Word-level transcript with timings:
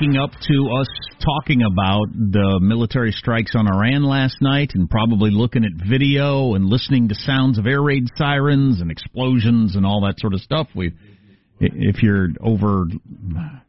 waking 0.00 0.16
up 0.16 0.30
to 0.40 0.70
us 0.80 0.88
talking 1.22 1.62
about 1.62 2.06
the 2.12 2.58
military 2.62 3.12
strikes 3.12 3.52
on 3.54 3.66
Iran 3.66 4.04
last 4.04 4.36
night 4.40 4.70
and 4.74 4.88
probably 4.88 5.30
looking 5.30 5.64
at 5.64 5.72
video 5.88 6.54
and 6.54 6.66
listening 6.66 7.08
to 7.08 7.14
sounds 7.14 7.58
of 7.58 7.66
air 7.66 7.82
raid 7.82 8.04
sirens 8.16 8.80
and 8.80 8.90
explosions 8.90 9.76
and 9.76 9.84
all 9.84 10.02
that 10.02 10.14
sort 10.18 10.32
of 10.32 10.40
stuff. 10.40 10.68
We 10.74 10.92
if 11.60 12.02
you're 12.02 12.28
over 12.40 12.84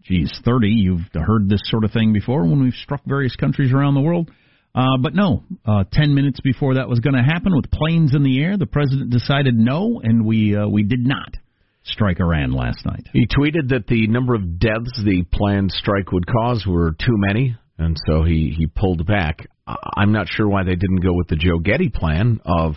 geez, 0.04 0.32
30, 0.46 0.70
you've 0.70 1.02
heard 1.14 1.50
this 1.50 1.62
sort 1.66 1.84
of 1.84 1.92
thing 1.92 2.14
before 2.14 2.44
when 2.44 2.64
we've 2.64 2.74
struck 2.74 3.02
various 3.06 3.36
countries 3.36 3.74
around 3.74 3.96
the 3.96 4.02
world. 4.02 4.32
Uh, 4.74 4.98
but 5.02 5.14
no, 5.14 5.44
uh, 5.66 5.84
10 5.92 6.16
minutes 6.16 6.40
before 6.40 6.76
that 6.76 6.88
was 6.88 7.02
going 7.02 7.16
to 7.16 7.24
happen 7.24 7.54
with 7.54 7.70
planes 7.70 8.16
in 8.16 8.24
the 8.24 8.42
air, 8.42 8.58
the 8.58 8.66
president 8.66 9.10
decided 9.10 9.54
no, 9.54 10.00
and 10.02 10.26
we 10.26 10.56
uh, 10.56 10.68
we 10.68 10.84
did 10.84 11.06
not 11.06 11.36
strike 11.84 12.20
Iran 12.20 12.52
last 12.52 12.86
night. 12.86 13.08
He 13.14 13.28
tweeted 13.28 13.70
that 13.70 13.88
the 13.88 14.08
number 14.08 14.36
of 14.36 14.60
deaths 14.60 15.02
the 15.04 15.24
planned 15.32 15.72
strike 15.72 16.12
would 16.12 16.28
cause 16.28 16.66
were 16.66 16.92
too 16.92 17.16
many, 17.18 17.56
and 17.78 17.98
so 18.08 18.24
he, 18.24 18.54
he 18.58 18.68
pulled 18.68 19.06
back. 19.06 19.48
I'm 19.68 20.12
not 20.12 20.28
sure 20.28 20.48
why 20.48 20.64
they 20.64 20.76
didn't 20.76 21.02
go 21.02 21.14
with 21.14 21.28
the 21.28 21.36
Joe 21.36 21.60
Getty 21.60 21.90
plan 21.90 22.42
of 22.46 22.76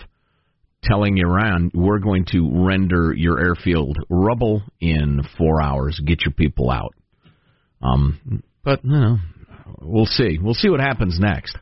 telling 0.84 1.18
Iran, 1.18 1.70
we're 1.74 1.98
going 1.98 2.27
to 2.32 2.66
render 2.66 3.12
your 3.14 3.40
airfield 3.40 3.96
rubble 4.08 4.62
in 4.80 5.22
four 5.38 5.62
hours, 5.62 6.00
get 6.05 6.25
your 6.25 6.32
people 6.32 6.70
out. 6.70 6.94
Um, 7.82 8.42
but, 8.62 8.84
you 8.84 8.91
know, 8.91 9.19
we'll 9.80 10.06
see. 10.06 10.38
We'll 10.41 10.55
see 10.55 10.69
what 10.69 10.80
happens 10.80 11.19
next. 11.19 11.56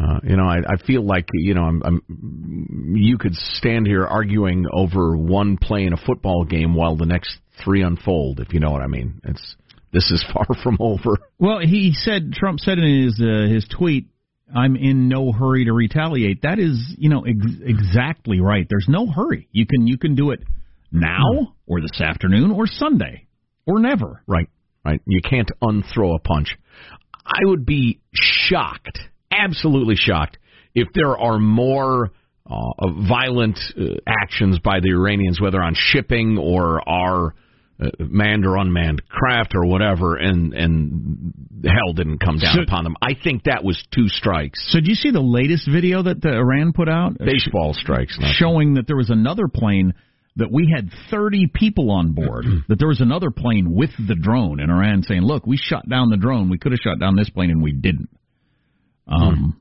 Uh, 0.00 0.20
you 0.22 0.36
know, 0.36 0.44
I, 0.44 0.58
I 0.58 0.76
feel 0.86 1.04
like 1.04 1.28
you 1.32 1.54
know, 1.54 1.62
I'm, 1.62 1.82
I'm. 1.84 2.94
You 2.96 3.18
could 3.18 3.34
stand 3.34 3.86
here 3.86 4.06
arguing 4.06 4.66
over 4.72 5.16
one 5.16 5.56
play 5.56 5.84
in 5.84 5.92
a 5.92 5.96
football 5.96 6.44
game 6.44 6.74
while 6.74 6.96
the 6.96 7.06
next 7.06 7.36
three 7.64 7.82
unfold. 7.82 8.38
If 8.38 8.52
you 8.52 8.60
know 8.60 8.70
what 8.70 8.82
I 8.82 8.86
mean, 8.86 9.20
it's 9.24 9.56
this 9.92 10.10
is 10.10 10.24
far 10.32 10.46
from 10.62 10.76
over. 10.78 11.18
Well, 11.38 11.58
he 11.60 11.92
said 11.94 12.32
Trump 12.32 12.60
said 12.60 12.78
in 12.78 13.04
his 13.04 13.20
uh, 13.20 13.52
his 13.52 13.66
tweet, 13.76 14.06
"I'm 14.54 14.76
in 14.76 15.08
no 15.08 15.32
hurry 15.32 15.64
to 15.64 15.72
retaliate." 15.72 16.42
That 16.42 16.60
is, 16.60 16.78
you 16.96 17.08
know, 17.08 17.24
ex- 17.24 17.60
exactly 17.64 18.40
right. 18.40 18.66
There's 18.68 18.86
no 18.88 19.06
hurry. 19.06 19.48
You 19.50 19.66
can 19.66 19.88
you 19.88 19.98
can 19.98 20.14
do 20.14 20.30
it 20.30 20.40
now 20.92 21.54
or 21.66 21.80
this 21.80 22.00
afternoon 22.00 22.52
or 22.52 22.66
Sunday 22.68 23.26
or 23.66 23.80
never. 23.80 24.22
Right, 24.28 24.48
right. 24.84 25.00
You 25.06 25.22
can't 25.22 25.50
unthrow 25.60 26.14
a 26.14 26.20
punch. 26.20 26.56
I 27.26 27.40
would 27.44 27.66
be 27.66 28.00
shocked 28.14 29.00
absolutely 29.38 29.96
shocked 29.96 30.38
if 30.74 30.88
there 30.94 31.16
are 31.16 31.38
more 31.38 32.10
uh, 32.50 32.70
violent 33.08 33.58
uh, 33.78 33.94
actions 34.06 34.58
by 34.58 34.80
the 34.80 34.90
Iranians, 34.90 35.40
whether 35.40 35.62
on 35.62 35.74
shipping 35.76 36.38
or 36.38 36.86
our 36.88 37.34
uh, 37.80 37.90
manned 38.00 38.44
or 38.44 38.56
unmanned 38.56 39.06
craft 39.08 39.54
or 39.54 39.64
whatever, 39.66 40.16
and 40.16 40.52
and 40.52 41.32
hell 41.64 41.92
didn't 41.94 42.18
come 42.18 42.38
down 42.38 42.56
so, 42.56 42.62
upon 42.62 42.84
them. 42.84 42.96
I 43.00 43.14
think 43.22 43.44
that 43.44 43.62
was 43.62 43.80
two 43.94 44.08
strikes. 44.08 44.58
So, 44.72 44.80
did 44.80 44.88
you 44.88 44.94
see 44.94 45.10
the 45.10 45.20
latest 45.20 45.68
video 45.70 46.02
that 46.02 46.20
the 46.20 46.30
Iran 46.30 46.72
put 46.72 46.88
out? 46.88 47.18
Baseball 47.18 47.74
strikes, 47.74 48.18
showing 48.32 48.74
that 48.74 48.86
there 48.86 48.96
was 48.96 49.10
another 49.10 49.46
plane 49.46 49.94
that 50.36 50.50
we 50.50 50.72
had 50.74 50.88
30 51.10 51.50
people 51.52 51.90
on 51.90 52.12
board, 52.12 52.44
that 52.68 52.78
there 52.78 52.88
was 52.88 53.00
another 53.00 53.30
plane 53.30 53.74
with 53.74 53.90
the 54.06 54.14
drone, 54.14 54.60
in 54.60 54.70
Iran 54.70 55.02
saying, 55.02 55.22
"Look, 55.22 55.46
we 55.46 55.56
shot 55.56 55.88
down 55.88 56.10
the 56.10 56.16
drone. 56.16 56.48
We 56.48 56.58
could 56.58 56.72
have 56.72 56.80
shot 56.80 56.98
down 56.98 57.16
this 57.16 57.28
plane, 57.30 57.50
and 57.50 57.62
we 57.62 57.72
didn't." 57.72 58.08
Um, 59.08 59.60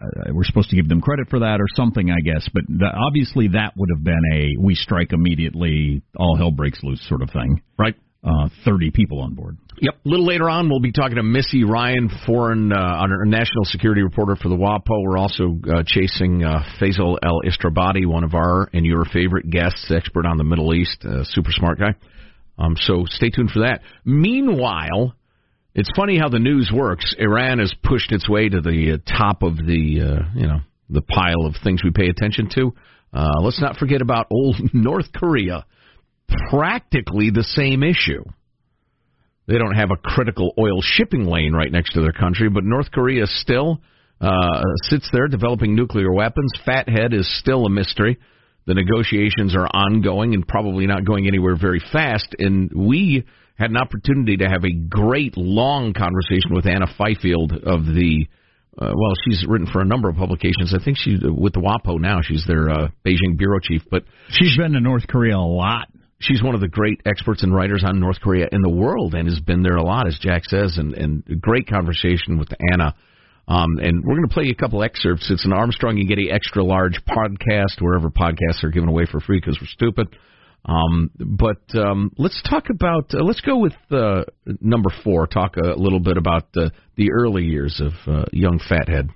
mm. 0.00 0.34
we're 0.34 0.44
supposed 0.44 0.70
to 0.70 0.76
give 0.76 0.88
them 0.88 1.00
credit 1.00 1.28
for 1.28 1.40
that 1.40 1.60
or 1.60 1.66
something, 1.74 2.10
I 2.10 2.20
guess. 2.24 2.48
But 2.52 2.64
the, 2.68 2.86
obviously, 2.86 3.48
that 3.48 3.72
would 3.76 3.90
have 3.94 4.04
been 4.04 4.22
a 4.32 4.60
we 4.60 4.74
strike 4.74 5.12
immediately, 5.12 6.02
all 6.16 6.36
hell 6.36 6.50
breaks 6.50 6.80
loose 6.82 7.06
sort 7.08 7.22
of 7.22 7.30
thing. 7.30 7.62
Right. 7.78 7.96
Uh, 8.22 8.50
30 8.66 8.90
people 8.90 9.22
on 9.22 9.34
board. 9.34 9.56
Yep. 9.80 9.94
A 10.04 10.08
little 10.08 10.26
later 10.26 10.50
on, 10.50 10.68
we'll 10.68 10.80
be 10.80 10.92
talking 10.92 11.16
to 11.16 11.22
Missy 11.22 11.64
Ryan, 11.64 12.10
foreign 12.26 12.70
uh, 12.70 13.06
national 13.24 13.64
security 13.64 14.02
reporter 14.02 14.36
for 14.36 14.50
the 14.50 14.56
WAPO. 14.56 15.02
We're 15.02 15.16
also 15.16 15.58
uh, 15.72 15.82
chasing 15.86 16.44
uh, 16.44 16.62
Faisal 16.78 17.16
El 17.22 17.40
Istrabadi, 17.46 18.06
one 18.06 18.22
of 18.22 18.34
our 18.34 18.68
and 18.74 18.84
your 18.84 19.06
favorite 19.06 19.48
guests, 19.48 19.90
expert 19.90 20.26
on 20.26 20.36
the 20.36 20.44
Middle 20.44 20.74
East, 20.74 21.02
uh, 21.02 21.24
super 21.24 21.50
smart 21.50 21.78
guy. 21.78 21.94
Um, 22.58 22.76
so 22.78 23.04
stay 23.08 23.30
tuned 23.30 23.52
for 23.52 23.60
that. 23.60 23.80
Meanwhile, 24.04 25.14
it's 25.74 25.90
funny 25.96 26.18
how 26.18 26.28
the 26.28 26.38
news 26.38 26.70
works. 26.74 27.14
Iran 27.18 27.58
has 27.58 27.72
pushed 27.82 28.12
its 28.12 28.28
way 28.28 28.48
to 28.48 28.60
the 28.60 28.94
uh, 28.94 29.18
top 29.18 29.42
of 29.42 29.56
the 29.56 30.00
uh, 30.00 30.38
you 30.38 30.46
know 30.46 30.60
the 30.88 31.02
pile 31.02 31.46
of 31.46 31.54
things 31.62 31.84
we 31.84 31.90
pay 31.90 32.08
attention 32.08 32.48
to. 32.54 32.74
Uh, 33.12 33.40
let's 33.40 33.60
not 33.60 33.76
forget 33.76 34.02
about 34.02 34.26
old 34.30 34.56
North 34.72 35.12
Korea. 35.14 35.66
Practically 36.50 37.30
the 37.30 37.42
same 37.42 37.82
issue. 37.82 38.24
They 39.46 39.58
don't 39.58 39.74
have 39.74 39.90
a 39.90 39.96
critical 39.96 40.52
oil 40.58 40.80
shipping 40.80 41.24
lane 41.24 41.52
right 41.52 41.72
next 41.72 41.94
to 41.94 42.00
their 42.00 42.12
country, 42.12 42.48
but 42.48 42.62
North 42.62 42.92
Korea 42.92 43.26
still 43.26 43.80
uh, 44.20 44.62
sits 44.82 45.08
there 45.12 45.26
developing 45.26 45.74
nuclear 45.74 46.12
weapons. 46.12 46.52
Fathead 46.64 47.12
is 47.12 47.28
still 47.40 47.66
a 47.66 47.70
mystery. 47.70 48.18
The 48.66 48.74
negotiations 48.74 49.56
are 49.56 49.66
ongoing 49.66 50.34
and 50.34 50.46
probably 50.46 50.86
not 50.86 51.04
going 51.04 51.26
anywhere 51.26 51.56
very 51.56 51.82
fast. 51.92 52.36
And 52.38 52.70
we 52.72 53.24
had 53.60 53.70
an 53.70 53.76
opportunity 53.76 54.38
to 54.38 54.48
have 54.48 54.64
a 54.64 54.72
great 54.72 55.36
long 55.36 55.92
conversation 55.92 56.54
with 56.54 56.66
Anna 56.66 56.86
Fifield 56.96 57.52
of 57.52 57.84
the. 57.84 58.26
Uh, 58.80 58.92
well, 58.96 59.12
she's 59.24 59.44
written 59.46 59.66
for 59.70 59.82
a 59.82 59.84
number 59.84 60.08
of 60.08 60.16
publications. 60.16 60.72
I 60.74 60.82
think 60.82 60.96
she's 60.96 61.20
with 61.22 61.52
the 61.52 61.60
WAPO 61.60 62.00
now. 62.00 62.20
She's 62.22 62.44
their 62.46 62.70
uh, 62.70 62.88
Beijing 63.04 63.36
bureau 63.36 63.58
chief, 63.60 63.82
but 63.90 64.04
she's 64.30 64.56
been 64.56 64.72
to 64.72 64.80
North 64.80 65.06
Korea 65.06 65.36
a 65.36 65.38
lot. 65.38 65.88
She's 66.20 66.42
one 66.42 66.54
of 66.54 66.60
the 66.60 66.68
great 66.68 67.00
experts 67.04 67.42
and 67.42 67.54
writers 67.54 67.82
on 67.84 68.00
North 68.00 68.20
Korea 68.20 68.48
in 68.50 68.62
the 68.62 68.70
world, 68.70 69.14
and 69.14 69.28
has 69.28 69.40
been 69.40 69.62
there 69.62 69.76
a 69.76 69.82
lot, 69.82 70.06
as 70.06 70.18
Jack 70.20 70.44
says. 70.44 70.78
And, 70.78 70.94
and 70.94 71.22
a 71.28 71.34
great 71.34 71.68
conversation 71.68 72.38
with 72.38 72.48
Anna. 72.72 72.94
Um, 73.48 73.78
and 73.82 74.02
we're 74.04 74.14
going 74.14 74.28
to 74.28 74.32
play 74.32 74.44
you 74.44 74.52
a 74.52 74.54
couple 74.62 74.82
excerpts. 74.82 75.30
It's 75.30 75.44
an 75.44 75.52
Armstrong 75.52 75.98
and 75.98 76.08
Getty 76.08 76.30
extra 76.30 76.62
large 76.62 77.00
podcast, 77.04 77.80
wherever 77.80 78.08
podcasts 78.08 78.62
are 78.62 78.70
given 78.70 78.88
away 78.88 79.06
for 79.10 79.20
free 79.20 79.40
because 79.40 79.58
we're 79.60 79.66
stupid. 79.66 80.06
Um, 80.64 81.10
but 81.18 81.62
um, 81.74 82.12
let's 82.18 82.40
talk 82.48 82.70
about 82.70 83.14
uh, 83.14 83.24
let's 83.24 83.40
go 83.40 83.58
with 83.58 83.72
uh, 83.90 84.24
number 84.60 84.90
four. 85.02 85.26
Talk 85.26 85.56
a 85.56 85.74
little 85.76 86.00
bit 86.00 86.16
about 86.16 86.48
uh, 86.56 86.70
the 86.96 87.12
early 87.12 87.44
years 87.44 87.80
of 87.80 87.92
uh, 88.06 88.24
young 88.32 88.60
fathead. 88.68 89.08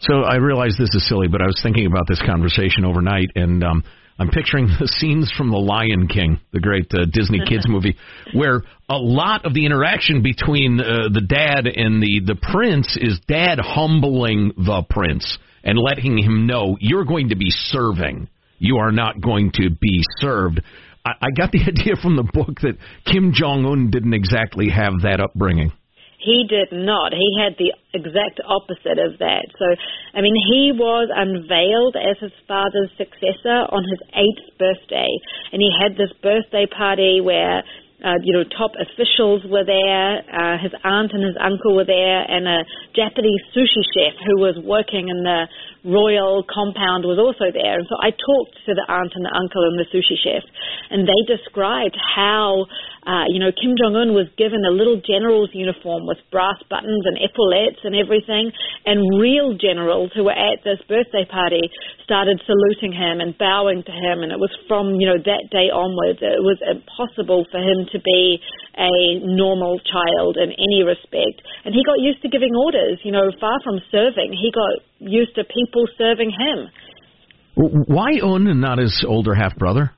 So 0.00 0.22
I 0.22 0.36
realize 0.36 0.76
this 0.78 0.94
is 0.94 1.06
silly, 1.08 1.28
but 1.28 1.42
I 1.42 1.46
was 1.46 1.60
thinking 1.62 1.86
about 1.86 2.06
this 2.08 2.20
conversation 2.24 2.84
overnight, 2.84 3.30
and 3.34 3.62
um, 3.62 3.84
I'm 4.18 4.28
picturing 4.28 4.66
the 4.66 4.86
scenes 4.98 5.32
from 5.36 5.50
The 5.50 5.58
Lion 5.58 6.06
King, 6.06 6.40
the 6.52 6.60
great 6.60 6.92
uh, 6.92 7.06
Disney 7.10 7.40
kids 7.46 7.64
movie, 7.68 7.96
where 8.34 8.62
a 8.88 8.96
lot 8.96 9.46
of 9.46 9.54
the 9.54 9.64
interaction 9.64 10.22
between 10.22 10.80
uh, 10.80 11.08
the 11.12 11.22
dad 11.22 11.66
and 11.66 12.02
the 12.02 12.20
the 12.26 12.36
prince 12.52 12.98
is 13.00 13.18
dad 13.26 13.58
humbling 13.58 14.52
the 14.56 14.84
prince 14.88 15.38
and 15.64 15.78
letting 15.78 16.18
him 16.18 16.46
know 16.46 16.76
you're 16.80 17.04
going 17.04 17.30
to 17.30 17.36
be 17.36 17.50
serving. 17.50 18.28
You 18.58 18.76
are 18.76 18.92
not 18.92 19.20
going 19.20 19.52
to 19.54 19.70
be 19.70 20.02
served. 20.18 20.60
I, 21.04 21.12
I 21.22 21.30
got 21.36 21.52
the 21.52 21.60
idea 21.66 21.96
from 22.00 22.16
the 22.16 22.24
book 22.24 22.60
that 22.62 22.76
Kim 23.06 23.32
Jong 23.32 23.66
Un 23.66 23.90
didn't 23.90 24.14
exactly 24.14 24.68
have 24.68 25.02
that 25.02 25.20
upbringing. 25.20 25.72
He 26.20 26.44
did 26.46 26.68
not. 26.70 27.14
He 27.16 27.32
had 27.40 27.56
the 27.56 27.72
exact 27.96 28.44
opposite 28.44 29.00
of 29.00 29.16
that. 29.24 29.48
So, 29.58 29.64
I 30.12 30.20
mean, 30.20 30.36
he 30.36 30.70
was 30.70 31.08
unveiled 31.08 31.96
as 31.96 32.20
his 32.20 32.36
father's 32.46 32.92
successor 32.98 33.64
on 33.72 33.88
his 33.88 34.00
eighth 34.12 34.58
birthday, 34.58 35.08
and 35.50 35.62
he 35.64 35.72
had 35.72 35.96
this 35.96 36.12
birthday 36.20 36.66
party 36.66 37.22
where 37.24 37.64
uh, 38.00 38.16
you 38.24 38.32
know, 38.32 38.44
top 38.44 38.72
officials 38.80 39.44
were 39.44 39.64
there. 39.64 40.24
Uh, 40.24 40.56
his 40.56 40.72
aunt 40.84 41.12
and 41.12 41.22
his 41.24 41.36
uncle 41.36 41.76
were 41.76 41.84
there, 41.84 42.20
and 42.24 42.48
a 42.48 42.64
Japanese 42.96 43.40
sushi 43.52 43.84
chef 43.92 44.16
who 44.24 44.40
was 44.40 44.56
working 44.64 45.08
in 45.08 45.22
the 45.22 45.44
royal 45.84 46.44
compound 46.44 47.04
was 47.04 47.20
also 47.20 47.52
there. 47.52 47.80
And 47.80 47.86
so 47.88 47.96
I 48.00 48.12
talked 48.12 48.56
to 48.68 48.72
the 48.72 48.84
aunt 48.88 49.12
and 49.16 49.24
the 49.24 49.32
uncle 49.32 49.64
and 49.64 49.76
the 49.76 49.88
sushi 49.92 50.16
chef, 50.16 50.44
and 50.90 51.08
they 51.08 51.20
described 51.28 51.96
how, 51.96 52.66
uh, 53.10 53.26
you 53.26 53.42
know, 53.42 53.50
Kim 53.50 53.74
Jong 53.74 53.98
Un 53.98 54.14
was 54.14 54.30
given 54.38 54.62
a 54.62 54.70
little 54.70 55.02
general's 55.02 55.50
uniform 55.50 56.06
with 56.06 56.22
brass 56.30 56.62
buttons 56.70 57.02
and 57.10 57.18
epaulettes 57.18 57.82
and 57.82 57.98
everything, 57.98 58.54
and 58.86 59.18
real 59.18 59.58
generals 59.58 60.14
who 60.14 60.30
were 60.30 60.38
at 60.38 60.62
this 60.62 60.78
birthday 60.86 61.26
party 61.26 61.66
started 62.06 62.38
saluting 62.46 62.94
him 62.94 63.18
and 63.18 63.34
bowing 63.34 63.82
to 63.82 63.90
him, 63.90 64.22
and 64.22 64.30
it 64.30 64.38
was 64.38 64.54
from 64.70 64.94
you 65.02 65.10
know 65.10 65.18
that 65.18 65.50
day 65.50 65.74
onwards, 65.74 66.22
it 66.22 66.38
was 66.38 66.62
impossible 66.62 67.50
for 67.50 67.58
him 67.58 67.90
to 67.90 67.98
be 67.98 68.38
a 68.78 69.18
normal 69.26 69.82
child 69.82 70.38
in 70.38 70.54
any 70.54 70.86
respect. 70.86 71.42
And 71.66 71.74
he 71.74 71.82
got 71.82 71.98
used 71.98 72.22
to 72.22 72.30
giving 72.30 72.54
orders, 72.54 73.02
you 73.02 73.10
know, 73.10 73.34
far 73.42 73.58
from 73.66 73.82
serving. 73.90 74.38
He 74.38 74.54
got 74.54 74.86
used 75.02 75.34
to 75.34 75.42
people 75.42 75.90
serving 75.98 76.30
him. 76.30 76.70
Why 77.58 78.22
Un 78.22 78.46
and 78.46 78.60
not 78.62 78.78
his 78.78 79.02
older 79.02 79.34
half 79.34 79.58
brother? 79.58 79.90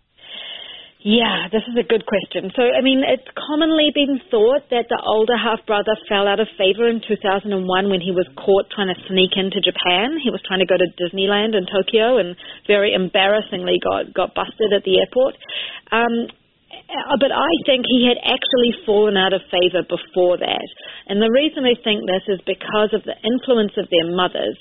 Yeah, 1.02 1.50
this 1.50 1.66
is 1.66 1.74
a 1.74 1.82
good 1.82 2.06
question. 2.06 2.54
So, 2.54 2.62
I 2.62 2.78
mean, 2.78 3.02
it's 3.02 3.26
commonly 3.34 3.90
been 3.90 4.22
thought 4.30 4.70
that 4.70 4.86
the 4.86 5.02
older 5.02 5.34
half 5.34 5.58
brother 5.66 5.98
fell 6.06 6.30
out 6.30 6.38
of 6.38 6.46
favor 6.54 6.86
in 6.86 7.02
2001 7.02 7.50
when 7.90 7.98
he 7.98 8.14
was 8.14 8.30
caught 8.38 8.70
trying 8.70 8.86
to 8.86 8.98
sneak 9.10 9.34
into 9.34 9.58
Japan. 9.58 10.22
He 10.22 10.30
was 10.30 10.38
trying 10.46 10.62
to 10.62 10.70
go 10.70 10.78
to 10.78 10.86
Disneyland 10.94 11.58
in 11.58 11.66
Tokyo 11.66 12.22
and 12.22 12.38
very 12.70 12.94
embarrassingly 12.94 13.82
got 13.82 14.14
got 14.14 14.38
busted 14.38 14.70
at 14.70 14.86
the 14.86 15.02
airport. 15.02 15.34
Um, 15.90 16.30
uh, 16.70 17.18
but 17.18 17.34
I 17.34 17.50
think 17.66 17.82
he 17.90 18.06
had 18.06 18.22
actually 18.22 18.70
fallen 18.86 19.18
out 19.18 19.34
of 19.34 19.42
favor 19.50 19.82
before 19.82 20.38
that. 20.38 20.68
And 21.10 21.18
the 21.18 21.34
reason 21.34 21.66
I 21.66 21.74
think 21.82 22.06
this 22.06 22.30
is 22.30 22.38
because 22.46 22.94
of 22.94 23.02
the 23.02 23.18
influence 23.26 23.74
of 23.74 23.90
their 23.90 24.06
mothers. 24.06 24.54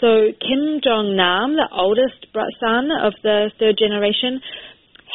So 0.00 0.28
Kim 0.44 0.84
Jong 0.84 1.16
Nam, 1.16 1.56
the 1.56 1.72
oldest 1.72 2.28
son 2.60 2.92
of 2.92 3.16
the 3.24 3.48
third 3.56 3.80
generation, 3.80 4.44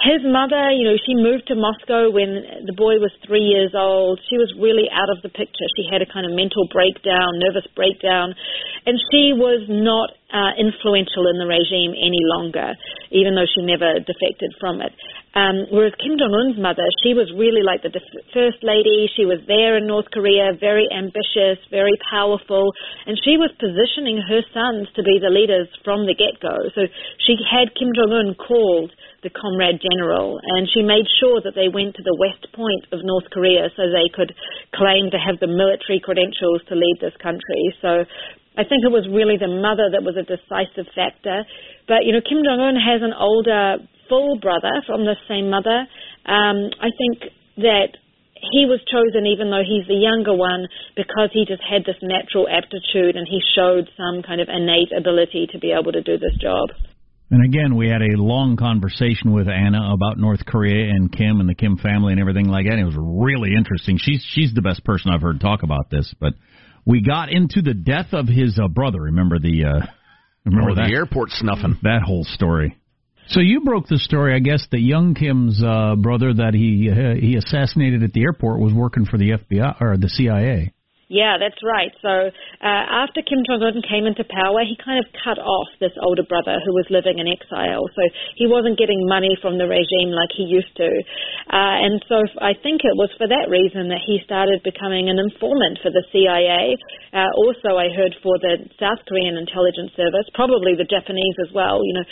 his 0.01 0.25
mother, 0.25 0.73
you 0.73 0.81
know, 0.89 0.97
she 0.97 1.13
moved 1.13 1.45
to 1.53 1.55
Moscow 1.55 2.09
when 2.09 2.65
the 2.65 2.73
boy 2.73 2.97
was 2.97 3.13
three 3.21 3.45
years 3.45 3.77
old. 3.77 4.17
She 4.29 4.37
was 4.41 4.49
really 4.57 4.89
out 4.89 5.13
of 5.13 5.21
the 5.21 5.29
picture. 5.29 5.67
She 5.77 5.85
had 5.85 6.01
a 6.01 6.09
kind 6.09 6.25
of 6.25 6.33
mental 6.33 6.65
breakdown, 6.73 7.37
nervous 7.37 7.69
breakdown, 7.77 8.33
and 8.89 8.97
she 9.13 9.37
was 9.37 9.61
not 9.69 10.09
uh, 10.33 10.57
influential 10.57 11.29
in 11.29 11.37
the 11.37 11.45
regime 11.45 11.93
any 11.93 12.23
longer, 12.33 12.73
even 13.13 13.37
though 13.37 13.45
she 13.45 13.61
never 13.61 14.01
defected 14.01 14.49
from 14.57 14.81
it. 14.81 14.89
Um, 15.37 15.69
whereas 15.71 15.93
Kim 16.01 16.17
Jong 16.17 16.33
Un's 16.33 16.59
mother, 16.59 16.83
she 17.05 17.13
was 17.13 17.31
really 17.37 17.63
like 17.63 17.85
the 17.85 17.93
def- 17.93 18.25
first 18.33 18.59
lady. 18.65 19.07
She 19.15 19.23
was 19.23 19.39
there 19.47 19.77
in 19.77 19.87
North 19.87 20.09
Korea, 20.11 20.51
very 20.57 20.89
ambitious, 20.91 21.61
very 21.69 21.95
powerful, 22.09 22.73
and 23.05 23.15
she 23.21 23.37
was 23.39 23.53
positioning 23.55 24.19
her 24.19 24.41
sons 24.51 24.91
to 24.97 25.05
be 25.05 25.21
the 25.21 25.31
leaders 25.31 25.69
from 25.85 26.03
the 26.03 26.17
get 26.17 26.41
go. 26.43 26.57
So 26.75 26.89
she 27.21 27.37
had 27.47 27.71
Kim 27.77 27.93
Jong 27.95 28.11
Un 28.11 28.35
called 28.35 28.91
the 29.23 29.29
comrade 29.29 29.77
general, 29.77 30.41
and 30.41 30.65
she 30.65 30.81
made 30.81 31.05
sure 31.21 31.41
that 31.45 31.53
they 31.53 31.69
went 31.69 31.93
to 31.95 32.03
the 32.03 32.17
west 32.17 32.49
point 32.57 32.89
of 32.89 33.05
North 33.05 33.29
Korea 33.29 33.69
so 33.77 33.85
they 33.85 34.09
could 34.09 34.33
claim 34.73 35.13
to 35.13 35.19
have 35.21 35.37
the 35.37 35.47
military 35.47 36.01
credentials 36.01 36.65
to 36.69 36.73
lead 36.73 36.97
this 36.97 37.13
country. 37.21 37.69
So 37.81 38.05
I 38.57 38.65
think 38.65 38.83
it 38.83 38.91
was 38.91 39.07
really 39.07 39.37
the 39.37 39.47
mother 39.47 39.93
that 39.93 40.03
was 40.03 40.17
a 40.17 40.25
decisive 40.25 40.89
factor. 40.91 41.45
But, 41.87 42.03
you 42.03 42.11
know, 42.11 42.21
Kim 42.25 42.41
Jong 42.43 42.59
un 42.59 42.75
has 42.75 43.05
an 43.05 43.13
older 43.13 43.77
full 44.09 44.41
brother 44.41 44.83
from 44.89 45.05
the 45.05 45.15
same 45.29 45.49
mother. 45.53 45.87
Um, 46.25 46.73
I 46.81 46.89
think 46.91 47.31
that 47.61 48.01
he 48.35 48.65
was 48.65 48.81
chosen 48.89 49.29
even 49.29 49.53
though 49.53 49.63
he's 49.63 49.87
the 49.87 49.95
younger 49.95 50.33
one 50.33 50.65
because 50.97 51.29
he 51.31 51.45
just 51.45 51.61
had 51.61 51.85
this 51.85 52.01
natural 52.01 52.49
aptitude 52.49 53.15
and 53.15 53.29
he 53.29 53.39
showed 53.53 53.87
some 53.95 54.25
kind 54.25 54.41
of 54.41 54.49
innate 54.49 54.91
ability 54.91 55.47
to 55.53 55.59
be 55.59 55.71
able 55.71 55.93
to 55.93 56.01
do 56.01 56.17
this 56.17 56.33
job. 56.41 56.73
And 57.31 57.45
again, 57.45 57.77
we 57.77 57.87
had 57.87 58.01
a 58.01 58.17
long 58.17 58.57
conversation 58.57 59.31
with 59.31 59.47
Anna 59.47 59.93
about 59.93 60.17
North 60.17 60.45
Korea 60.45 60.89
and 60.89 61.09
Kim 61.09 61.39
and 61.39 61.47
the 61.47 61.55
Kim 61.55 61.77
family 61.77 62.11
and 62.11 62.19
everything 62.19 62.49
like 62.49 62.65
that. 62.65 62.77
It 62.77 62.83
was 62.83 62.97
really 62.97 63.55
interesting. 63.55 63.97
She's 63.97 64.21
she's 64.33 64.53
the 64.53 64.61
best 64.61 64.83
person 64.83 65.11
I've 65.11 65.21
heard 65.21 65.39
talk 65.39 65.63
about 65.63 65.89
this. 65.89 66.13
But 66.19 66.33
we 66.85 67.01
got 67.01 67.31
into 67.31 67.61
the 67.61 67.73
death 67.73 68.07
of 68.11 68.27
his 68.27 68.59
uh, 68.61 68.67
brother. 68.67 69.03
Remember 69.03 69.39
the 69.39 69.63
uh, 69.63 69.85
remember 70.45 70.71
oh, 70.71 70.75
that? 70.75 70.89
the 70.89 70.93
airport 70.93 71.29
snuffing 71.29 71.77
that 71.83 72.01
whole 72.05 72.25
story. 72.25 72.77
So 73.27 73.39
you 73.39 73.61
broke 73.61 73.87
the 73.87 73.97
story, 73.97 74.35
I 74.35 74.39
guess, 74.39 74.67
that 74.71 74.81
young 74.81 75.15
Kim's 75.15 75.63
uh, 75.63 75.95
brother 75.95 76.33
that 76.33 76.53
he 76.53 76.89
uh, 76.91 77.15
he 77.15 77.37
assassinated 77.37 78.03
at 78.03 78.11
the 78.11 78.23
airport 78.23 78.59
was 78.59 78.73
working 78.73 79.05
for 79.05 79.17
the 79.17 79.31
FBI 79.31 79.81
or 79.81 79.95
the 79.95 80.09
CIA. 80.09 80.73
Yeah, 81.11 81.35
that's 81.35 81.59
right. 81.59 81.91
So 81.99 82.31
uh, 82.63 82.83
after 83.03 83.19
Kim 83.19 83.43
Jong 83.43 83.59
Un 83.59 83.83
came 83.83 84.07
into 84.07 84.23
power, 84.23 84.63
he 84.63 84.79
kind 84.79 84.95
of 84.95 85.11
cut 85.19 85.35
off 85.43 85.67
this 85.83 85.91
older 85.99 86.23
brother 86.23 86.55
who 86.63 86.71
was 86.71 86.87
living 86.87 87.19
in 87.19 87.27
exile. 87.27 87.83
So 87.91 88.03
he 88.39 88.47
wasn't 88.47 88.79
getting 88.79 89.03
money 89.11 89.35
from 89.43 89.59
the 89.59 89.67
regime 89.67 90.15
like 90.15 90.31
he 90.31 90.47
used 90.47 90.71
to. 90.79 90.87
Uh, 91.51 91.83
and 91.83 91.99
so 92.07 92.23
I 92.39 92.55
think 92.55 92.87
it 92.87 92.95
was 92.95 93.11
for 93.19 93.27
that 93.27 93.51
reason 93.51 93.91
that 93.91 93.99
he 94.07 94.23
started 94.23 94.63
becoming 94.63 95.11
an 95.11 95.19
informant 95.19 95.83
for 95.83 95.91
the 95.91 96.07
CIA. 96.15 96.79
Uh, 97.11 97.27
also, 97.43 97.75
I 97.75 97.91
heard 97.91 98.15
for 98.23 98.39
the 98.39 98.63
South 98.79 99.03
Korean 99.03 99.35
intelligence 99.35 99.91
service, 99.99 100.31
probably 100.31 100.79
the 100.79 100.87
Japanese 100.87 101.35
as 101.43 101.51
well. 101.51 101.83
You 101.83 101.99
know, 101.99 102.07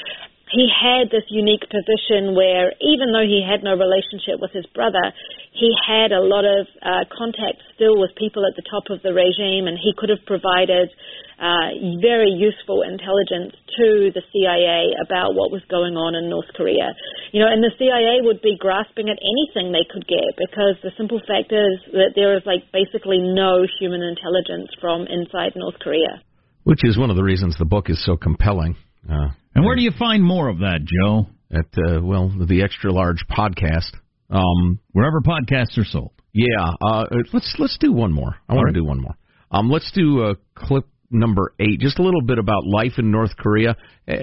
he 0.50 0.66
had 0.66 1.14
this 1.14 1.30
unique 1.30 1.70
position 1.70 2.34
where 2.34 2.74
even 2.82 3.14
though 3.14 3.26
he 3.26 3.46
had 3.46 3.62
no 3.62 3.78
relationship 3.78 4.42
with 4.42 4.50
his 4.50 4.66
brother, 4.74 5.14
he 5.54 5.70
had 5.78 6.12
a 6.12 6.26
lot 6.26 6.42
of 6.42 6.66
uh, 6.82 7.06
contact 7.14 7.62
still 7.78 8.02
with 8.02 8.18
people 8.18 8.42
at 8.46 8.58
the 8.58 8.66
top 8.66 8.90
of 8.90 9.02
the 9.06 9.14
regime, 9.14 9.70
and 9.70 9.78
he 9.78 9.94
could 9.94 10.10
have 10.10 10.26
provided 10.26 10.90
uh, 11.38 11.70
very 12.02 12.34
useful 12.34 12.82
intelligence 12.82 13.54
to 13.78 14.10
the 14.10 14.26
CIA 14.34 14.98
about 15.06 15.38
what 15.38 15.54
was 15.54 15.62
going 15.70 15.94
on 15.94 16.18
in 16.18 16.34
North 16.34 16.50
Korea. 16.58 16.98
You 17.32 17.46
know, 17.46 17.50
and 17.50 17.62
the 17.62 17.72
CIA 17.78 18.26
would 18.26 18.42
be 18.42 18.58
grasping 18.58 19.08
at 19.10 19.22
anything 19.22 19.70
they 19.70 19.86
could 19.86 20.10
get 20.10 20.34
because 20.34 20.82
the 20.82 20.92
simple 20.98 21.22
fact 21.30 21.54
is 21.54 21.78
that 21.94 22.18
there 22.18 22.34
is 22.34 22.44
like 22.50 22.66
basically 22.74 23.22
no 23.22 23.70
human 23.80 24.02
intelligence 24.02 24.74
from 24.82 25.06
inside 25.06 25.54
North 25.56 25.78
Korea. 25.78 26.26
Which 26.66 26.84
is 26.84 26.98
one 26.98 27.10
of 27.10 27.16
the 27.16 27.24
reasons 27.24 27.58
the 27.58 27.70
book 27.70 27.90
is 27.90 28.04
so 28.04 28.18
compelling. 28.18 28.76
Uh, 29.08 29.30
and 29.56 29.66
where 29.66 29.76
do 29.76 29.82
you 29.82 29.92
find 29.98 30.24
more 30.24 30.48
of 30.48 30.60
that, 30.60 30.80
Joe? 30.86 31.28
At 31.52 31.66
uh, 31.78 32.02
well, 32.02 32.30
the 32.30 32.64
extra 32.64 32.92
large 32.92 33.26
podcast. 33.30 33.92
Um, 34.30 34.80
wherever 34.92 35.22
podcasts 35.22 35.78
are 35.78 35.86
sold. 35.86 36.12
Yeah. 36.34 36.70
Uh, 36.82 37.06
let's 37.34 37.56
let's 37.58 37.78
do 37.80 37.92
one 37.92 38.12
more. 38.12 38.36
I 38.48 38.54
want 38.54 38.66
right. 38.66 38.74
to 38.74 38.80
do 38.80 38.86
one 38.86 39.02
more. 39.02 39.18
Um, 39.52 39.70
let's 39.70 39.92
do 39.92 40.24
uh, 40.24 40.34
clip 40.54 40.86
number 41.12 41.54
eight. 41.60 41.80
Just 41.80 42.00
a 42.00 42.04
little 42.04 42.22
bit 42.22 42.38
about 42.38 42.66
life 42.66 42.94
in 42.98 43.12
North 43.12 43.36
Korea, 43.38 43.76
uh, 44.08 44.14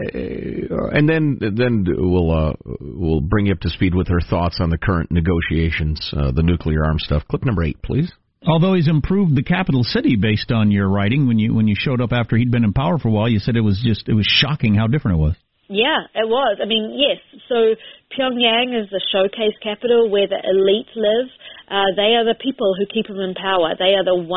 and 0.92 1.08
then 1.08 1.38
then 1.40 1.84
we'll 1.86 2.30
uh, 2.30 2.52
we'll 2.80 3.20
bring 3.20 3.46
you 3.46 3.52
up 3.52 3.60
to 3.60 3.70
speed 3.70 3.94
with 3.94 4.08
her 4.08 4.20
thoughts 4.20 4.58
on 4.60 4.70
the 4.70 4.78
current 4.78 5.10
negotiations, 5.10 6.12
uh, 6.16 6.30
the 6.32 6.42
nuclear 6.42 6.84
arms 6.84 7.02
stuff. 7.04 7.24
Clip 7.28 7.44
number 7.44 7.64
eight, 7.64 7.82
please. 7.82 8.12
Although 8.46 8.74
he's 8.74 8.88
improved 8.88 9.34
the 9.34 9.42
capital 9.42 9.82
city 9.82 10.14
based 10.14 10.52
on 10.52 10.70
your 10.70 10.88
writing, 10.88 11.26
when 11.26 11.38
you 11.38 11.52
when 11.52 11.66
you 11.66 11.74
showed 11.76 12.00
up 12.00 12.12
after 12.12 12.36
he'd 12.36 12.50
been 12.50 12.64
in 12.64 12.72
power 12.72 12.98
for 12.98 13.08
a 13.08 13.10
while, 13.10 13.28
you 13.28 13.40
said 13.40 13.56
it 13.56 13.60
was 13.60 13.82
just 13.84 14.08
it 14.08 14.14
was 14.14 14.26
shocking 14.26 14.74
how 14.74 14.86
different 14.86 15.18
it 15.18 15.20
was. 15.20 15.34
Yeah, 15.68 16.06
it 16.14 16.30
was. 16.30 16.62
I 16.62 16.66
mean, 16.66 16.94
yes. 16.94 17.18
So 17.50 17.74
Pyongyang 18.14 18.70
is 18.70 18.86
the 18.94 19.02
showcase 19.10 19.58
capital 19.58 20.06
where 20.06 20.30
the 20.30 20.38
elite 20.38 20.94
live. 20.94 21.26
Uh, 21.66 21.90
they 21.98 22.14
are 22.14 22.22
the 22.22 22.38
people 22.38 22.70
who 22.78 22.86
keep 22.86 23.10
him 23.10 23.18
in 23.18 23.34
power. 23.34 23.74
They 23.74 23.98
are 23.98 24.06
the 24.06 24.14
1% 24.14 24.30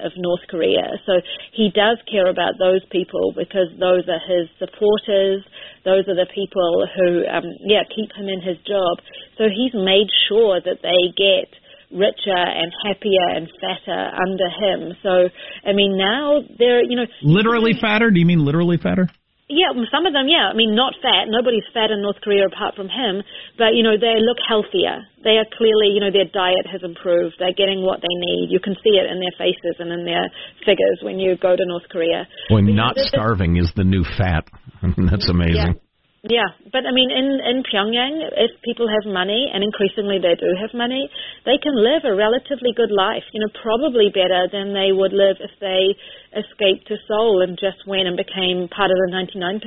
of 0.00 0.12
North 0.16 0.48
Korea. 0.48 0.96
So 1.04 1.20
he 1.52 1.68
does 1.68 2.00
care 2.08 2.24
about 2.24 2.56
those 2.56 2.80
people 2.88 3.36
because 3.36 3.68
those 3.76 4.08
are 4.08 4.24
his 4.24 4.48
supporters. 4.56 5.44
Those 5.84 6.08
are 6.08 6.16
the 6.16 6.32
people 6.32 6.88
who, 6.88 7.28
um, 7.28 7.44
yeah, 7.68 7.84
keep 7.84 8.08
him 8.16 8.32
in 8.32 8.40
his 8.40 8.56
job. 8.64 9.04
So 9.36 9.52
he's 9.52 9.76
made 9.76 10.08
sure 10.32 10.64
that 10.64 10.80
they 10.80 11.12
get 11.12 11.52
richer 11.92 12.34
and 12.34 12.72
happier 12.84 13.26
and 13.36 13.48
fatter 13.60 14.00
under 14.16 14.48
him. 14.48 14.96
So, 15.02 15.28
I 15.64 15.72
mean, 15.72 15.96
now 15.96 16.40
they're, 16.58 16.82
you 16.82 16.96
know. 16.96 17.06
Literally 17.22 17.72
fatter? 17.78 18.10
Do 18.10 18.18
you 18.18 18.26
mean 18.26 18.44
literally 18.44 18.78
fatter? 18.78 19.08
Yeah, 19.52 19.76
some 19.92 20.08
of 20.08 20.16
them, 20.16 20.32
yeah. 20.32 20.48
I 20.48 20.56
mean, 20.56 20.72
not 20.74 20.96
fat. 21.04 21.28
Nobody's 21.28 21.68
fat 21.76 21.92
in 21.92 22.00
North 22.00 22.16
Korea 22.24 22.48
apart 22.48 22.72
from 22.74 22.88
him. 22.88 23.20
But, 23.60 23.76
you 23.76 23.84
know, 23.84 24.00
they 24.00 24.16
look 24.16 24.40
healthier. 24.40 25.04
They 25.20 25.36
are 25.36 25.44
clearly, 25.44 25.92
you 25.92 26.00
know, 26.00 26.08
their 26.08 26.24
diet 26.24 26.64
has 26.72 26.80
improved. 26.80 27.36
They're 27.38 27.52
getting 27.52 27.84
what 27.84 28.00
they 28.00 28.16
need. 28.16 28.48
You 28.48 28.60
can 28.64 28.72
see 28.80 28.96
it 28.96 29.04
in 29.12 29.20
their 29.20 29.36
faces 29.36 29.76
and 29.76 29.92
in 29.92 30.08
their 30.08 30.24
figures 30.64 31.04
when 31.04 31.20
you 31.20 31.36
go 31.36 31.52
to 31.54 31.64
North 31.68 31.84
Korea. 31.92 32.24
Boy, 32.48 32.64
not 32.64 32.96
starving 32.96 33.56
is 33.60 33.70
the 33.76 33.84
new 33.84 34.04
fat. 34.16 34.48
That's 34.96 35.28
amazing. 35.28 35.76
Yeah. 35.76 35.91
Yeah, 36.22 36.54
but 36.70 36.86
I 36.86 36.92
mean, 36.94 37.10
in 37.10 37.42
in 37.42 37.62
Pyongyang, 37.66 38.22
if 38.38 38.54
people 38.62 38.86
have 38.86 39.10
money, 39.10 39.50
and 39.52 39.64
increasingly 39.64 40.22
they 40.22 40.38
do 40.38 40.54
have 40.62 40.70
money, 40.72 41.10
they 41.44 41.58
can 41.58 41.74
live 41.74 42.06
a 42.06 42.14
relatively 42.14 42.70
good 42.76 42.92
life. 42.94 43.26
You 43.34 43.40
know, 43.42 43.50
probably 43.60 44.06
better 44.14 44.46
than 44.46 44.70
they 44.70 44.92
would 44.94 45.10
live 45.12 45.42
if 45.42 45.50
they 45.58 45.98
escaped 46.32 46.88
to 46.88 46.96
Seoul 47.08 47.42
and 47.42 47.56
just 47.60 47.84
went 47.86 48.08
and 48.08 48.16
became 48.16 48.68
part 48.68 48.90
of 48.90 48.96
the 48.96 49.08
99%. 49.12 49.60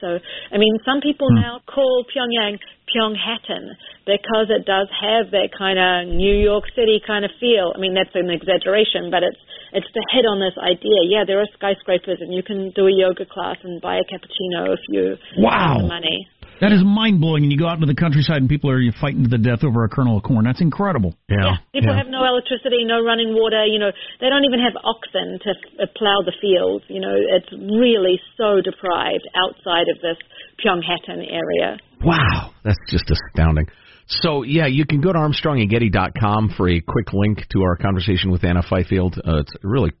So, 0.00 0.18
I 0.52 0.56
mean, 0.58 0.76
some 0.84 1.00
people 1.00 1.28
mm. 1.32 1.40
now 1.40 1.60
call 1.66 2.04
Pyongyang 2.08 2.58
Pyonghattan 2.88 3.76
because 4.04 4.50
it 4.50 4.66
does 4.66 4.88
have 4.90 5.30
that 5.30 5.50
kind 5.56 5.78
of 5.78 6.12
New 6.14 6.34
York 6.34 6.64
City 6.74 7.00
kind 7.06 7.24
of 7.24 7.30
feel. 7.38 7.72
I 7.74 7.78
mean, 7.78 7.94
that's 7.94 8.14
an 8.14 8.30
exaggeration, 8.30 9.10
but 9.10 9.22
it's 9.22 9.38
it's 9.72 9.86
to 9.86 10.02
hit 10.10 10.26
on 10.26 10.42
this 10.42 10.58
idea. 10.58 11.06
Yeah, 11.06 11.22
there 11.26 11.38
are 11.38 11.46
skyscrapers, 11.54 12.18
and 12.20 12.34
you 12.34 12.42
can 12.42 12.72
do 12.74 12.86
a 12.86 12.92
yoga 12.92 13.24
class 13.24 13.56
and 13.62 13.80
buy 13.80 14.02
a 14.02 14.04
cappuccino 14.04 14.74
if 14.74 14.80
you 14.88 15.16
wow. 15.38 15.78
have 15.78 15.82
the 15.82 15.88
money. 15.88 16.26
That 16.60 16.72
is 16.72 16.84
mind 16.84 17.20
blowing. 17.20 17.42
And 17.44 17.52
you 17.52 17.58
go 17.58 17.66
out 17.66 17.80
into 17.80 17.88
the 17.88 17.96
countryside 17.96 18.44
and 18.44 18.48
people 18.48 18.70
are 18.70 18.80
fighting 19.00 19.24
to 19.24 19.30
the 19.32 19.40
death 19.40 19.64
over 19.64 19.84
a 19.84 19.88
kernel 19.88 20.18
of 20.18 20.22
corn. 20.22 20.44
That's 20.44 20.60
incredible. 20.60 21.16
Yeah. 21.28 21.36
yeah. 21.40 21.56
People 21.72 21.96
yeah. 21.96 22.04
have 22.04 22.12
no 22.12 22.20
electricity, 22.24 22.84
no 22.84 23.02
running 23.02 23.32
water. 23.32 23.64
You 23.64 23.80
know, 23.80 23.90
they 24.20 24.28
don't 24.28 24.44
even 24.44 24.60
have 24.60 24.76
oxen 24.84 25.40
to 25.40 25.50
uh, 25.82 25.86
plow 25.96 26.20
the 26.20 26.36
fields. 26.36 26.84
You 26.88 27.00
know, 27.00 27.16
it's 27.16 27.50
really 27.52 28.20
so 28.36 28.60
deprived 28.60 29.24
outside 29.32 29.88
of 29.88 30.04
this 30.04 30.20
Pyonghattan 30.60 31.24
area. 31.24 31.80
Wow, 32.04 32.52
that's 32.62 32.78
just 32.88 33.10
astounding. 33.10 33.66
So 34.06 34.42
yeah, 34.42 34.66
you 34.66 34.84
can 34.84 35.00
go 35.00 35.12
to 35.12 35.18
ArmstrongandGetty.com 35.18 36.54
for 36.56 36.68
a 36.68 36.80
quick 36.80 37.12
link 37.12 37.46
to 37.52 37.62
our 37.62 37.76
conversation 37.76 38.30
with 38.30 38.44
Anna 38.44 38.62
Fifield. 38.62 39.16
Uh, 39.16 39.40
it's 39.40 39.52
really 39.62 39.92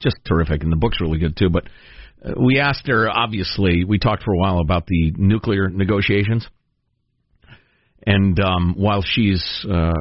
just 0.00 0.16
terrific, 0.26 0.62
and 0.62 0.72
the 0.72 0.76
book's 0.76 1.00
really 1.00 1.18
good 1.18 1.36
too. 1.36 1.50
But 1.50 1.64
we 2.36 2.58
asked 2.58 2.86
her. 2.86 3.08
Obviously, 3.08 3.84
we 3.84 3.98
talked 3.98 4.22
for 4.22 4.32
a 4.32 4.38
while 4.38 4.58
about 4.58 4.86
the 4.86 5.12
nuclear 5.16 5.68
negotiations, 5.68 6.46
and 8.06 8.38
um, 8.40 8.74
while 8.76 9.02
she's 9.02 9.44
uh, 9.68 9.92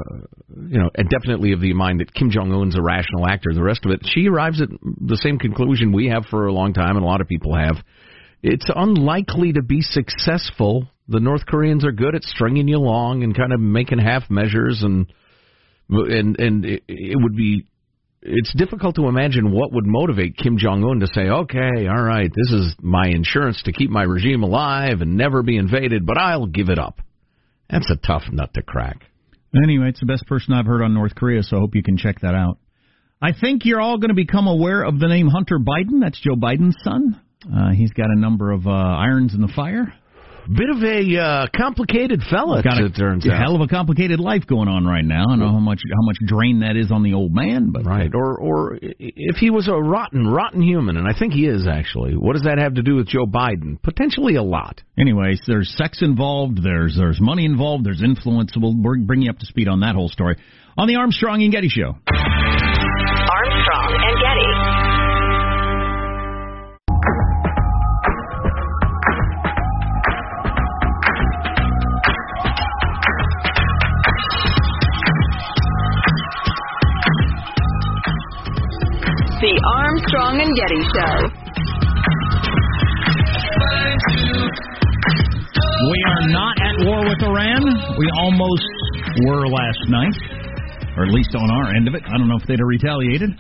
you 0.50 0.80
know 0.80 0.90
definitely 0.96 1.54
of 1.54 1.62
the 1.62 1.74
mind 1.74 2.00
that 2.00 2.13
Kim 2.13 2.30
Jong 2.32 2.51
Un's 2.51 2.78
a 2.78 2.82
rational 2.82 3.28
actor, 3.28 3.54
the 3.54 3.63
rest 3.63 3.86
of 3.86 3.92
it, 3.92 4.01
she 4.04 4.28
arrives 4.28 4.62
at 4.62 4.70
the 4.82 5.18
same 5.18 5.38
conclusion 5.40 5.92
we 5.92 6.08
have 6.08 6.25
for 6.30 6.48
a 6.48 6.54
long 6.54 6.74
time, 6.74 6.96
and 6.96 7.04
a 7.04 7.08
lot 7.08 7.22
of 7.22 7.28
people 7.28 7.56
have. 7.56 7.78
It's 8.44 8.66
unlikely 8.75 9.54
to 9.54 9.62
be 9.62 9.82
successful 9.82 10.88
The 11.12 11.20
North 11.20 11.46
Koreans 11.46 11.84
are 11.86 11.92
good 11.92 12.16
at 12.16 12.24
stringing 12.24 12.70
you 12.70 12.78
along 12.78 13.24
and 13.24 13.36
kind 13.36 13.51
of 13.51 13.60
making 13.60 14.00
half 14.00 14.30
measures, 14.30 14.82
and 14.82 15.12
and 15.90 16.40
and 16.40 16.66
it, 16.66 16.84
it 16.88 17.18
would 17.22 17.36
be. 17.36 17.68
It's 18.24 18.54
difficult 18.54 18.96
to 18.96 19.08
imagine 19.08 19.51
what 19.51 19.74
would 19.74 19.88
motivate 19.88 20.38
Kim 20.38 20.58
Jong 20.58 20.84
Un 20.84 21.00
to 21.00 21.08
say, 21.08 21.30
"Okay, 21.30 21.88
all 21.88 22.04
right, 22.04 22.32
this 22.32 22.51
is 22.51 22.75
my 22.80 23.08
insurance 23.08 23.62
to 23.63 23.72
keep 23.72 23.90
my 23.90 24.04
regime 24.04 24.44
alive 24.44 25.01
and 25.01 25.18
never 25.18 25.42
be 25.42 25.58
invaded, 25.58 26.06
but 26.06 26.18
I'll 26.18 26.46
give 26.46 26.70
it 26.70 26.78
up." 26.78 27.01
That's 27.70 27.90
a 27.90 27.96
tough 27.96 28.24
nut 28.32 28.54
to 28.54 28.62
crack. 28.62 29.06
Anyway, 29.63 29.90
it's 29.90 30.00
the 30.00 30.06
best 30.06 30.28
person 30.28 30.54
I've 30.54 30.66
heard 30.66 30.84
on 30.84 30.94
North 30.94 31.16
Korea, 31.16 31.42
so 31.42 31.58
I 31.58 31.60
hope 31.62 31.75
you 31.75 31.84
can 31.84 31.98
check 31.98 32.20
that 32.22 32.36
out. 32.36 32.58
I 33.22 33.34
think 33.34 33.66
you're 33.66 33.82
all 33.82 33.98
going 33.98 34.10
to 34.10 34.16
become 34.16 34.48
aware 34.48 34.84
of 34.84 35.00
the 35.00 35.08
name 35.08 35.28
Hunter 35.28 35.60
Biden. 35.60 36.00
That's 36.01 36.20
Joe 36.20 36.36
Biden's 36.36 36.78
son. 36.84 37.20
Uh, 37.51 37.72
he's 37.72 37.92
got 37.92 38.10
a 38.10 38.20
number 38.20 38.51
of 38.51 38.68
uh, 38.68 38.70
irons 38.70 39.34
in 39.34 39.42
the 39.42 39.51
fire. 39.56 39.94
Bit 40.53 40.70
of 40.70 40.84
a 40.84 41.17
uh, 41.17 41.48
complicated 41.55 42.22
fella, 42.29 42.62
got 42.62 42.81
a, 42.81 42.88
it 42.88 42.96
turns 42.96 43.25
a 43.25 43.31
out. 43.31 43.41
hell 43.41 43.55
of 43.55 43.62
a 43.62 43.67
complicated 43.67 44.20
life 44.20 44.46
going 44.48 44.67
on 44.67 44.86
right 44.86 45.05
now. 45.05 45.25
I 45.29 45.36
know 45.38 45.50
how 45.50 45.60
much 45.60 45.79
how 45.89 46.01
much 46.01 46.17
drain 46.25 46.60
that 46.60 46.75
is 46.75 46.91
on 46.91 47.03
the 47.03 47.13
old 47.13 47.34
man, 47.34 47.72
but 47.72 47.86
right. 47.86 48.12
Or 48.13 48.38
or 48.38 48.77
if 48.81 49.38
he 49.38 49.50
was 49.50 49.70
a 49.70 49.74
rotten 49.74 50.27
rotten 50.27 50.62
human, 50.62 50.98
and 50.98 51.08
I 51.08 51.17
think 51.17 51.34
he 51.34 51.46
is 51.46 51.67
actually. 51.67 52.17
What 52.17 52.34
does 52.34 52.43
that 52.43 52.58
have 52.58 52.74
to 52.74 52.81
do 52.81 52.96
with 52.96 53.08
Joe 53.08 53.25
Biden? 53.25 53.81
Potentially 53.81 54.36
a 54.36 54.43
lot. 54.43 54.81
Anyways, 55.00 55.39
there's 55.48 55.74
sex 55.77 56.01
involved. 56.01 56.62
There's 56.62 56.98
there's 56.98 57.22
money 57.22 57.46
involved. 57.46 57.86
There's 57.86 58.03
influence. 58.03 58.51
We'll 58.58 58.74
bring 58.75 59.22
you 59.22 59.29
up 59.29 59.38
to 59.39 59.46
speed 59.46 59.70
on 59.70 59.79
that 59.81 59.96
whole 59.96 60.10
story 60.10 60.36
on 60.77 60.88
the 60.88 60.96
Armstrong 60.96 61.43
and 61.43 61.51
Getty 61.51 61.70
Show. 61.70 61.96
The 79.41 79.57
Armstrong 79.74 80.38
and 80.38 80.53
Getty 80.53 80.81
Show. 80.93 81.17
We 85.89 85.98
are 86.05 86.29
not 86.29 86.62
at 86.62 86.86
war 86.86 87.10
with 87.10 87.24
Iran. 87.24 87.65
We 87.98 88.07
almost 88.19 88.69
were 89.25 89.48
last 89.48 89.89
night, 89.89 90.13
or 90.95 91.05
at 91.05 91.12
least 91.12 91.33
on 91.33 91.50
our 91.50 91.74
end 91.74 91.88
of 91.88 91.95
it. 91.95 92.03
I 92.05 92.19
don't 92.19 92.27
know 92.27 92.38
if 92.38 92.45
they'd 92.48 92.60
have 92.60 92.67
retaliated, 92.67 93.31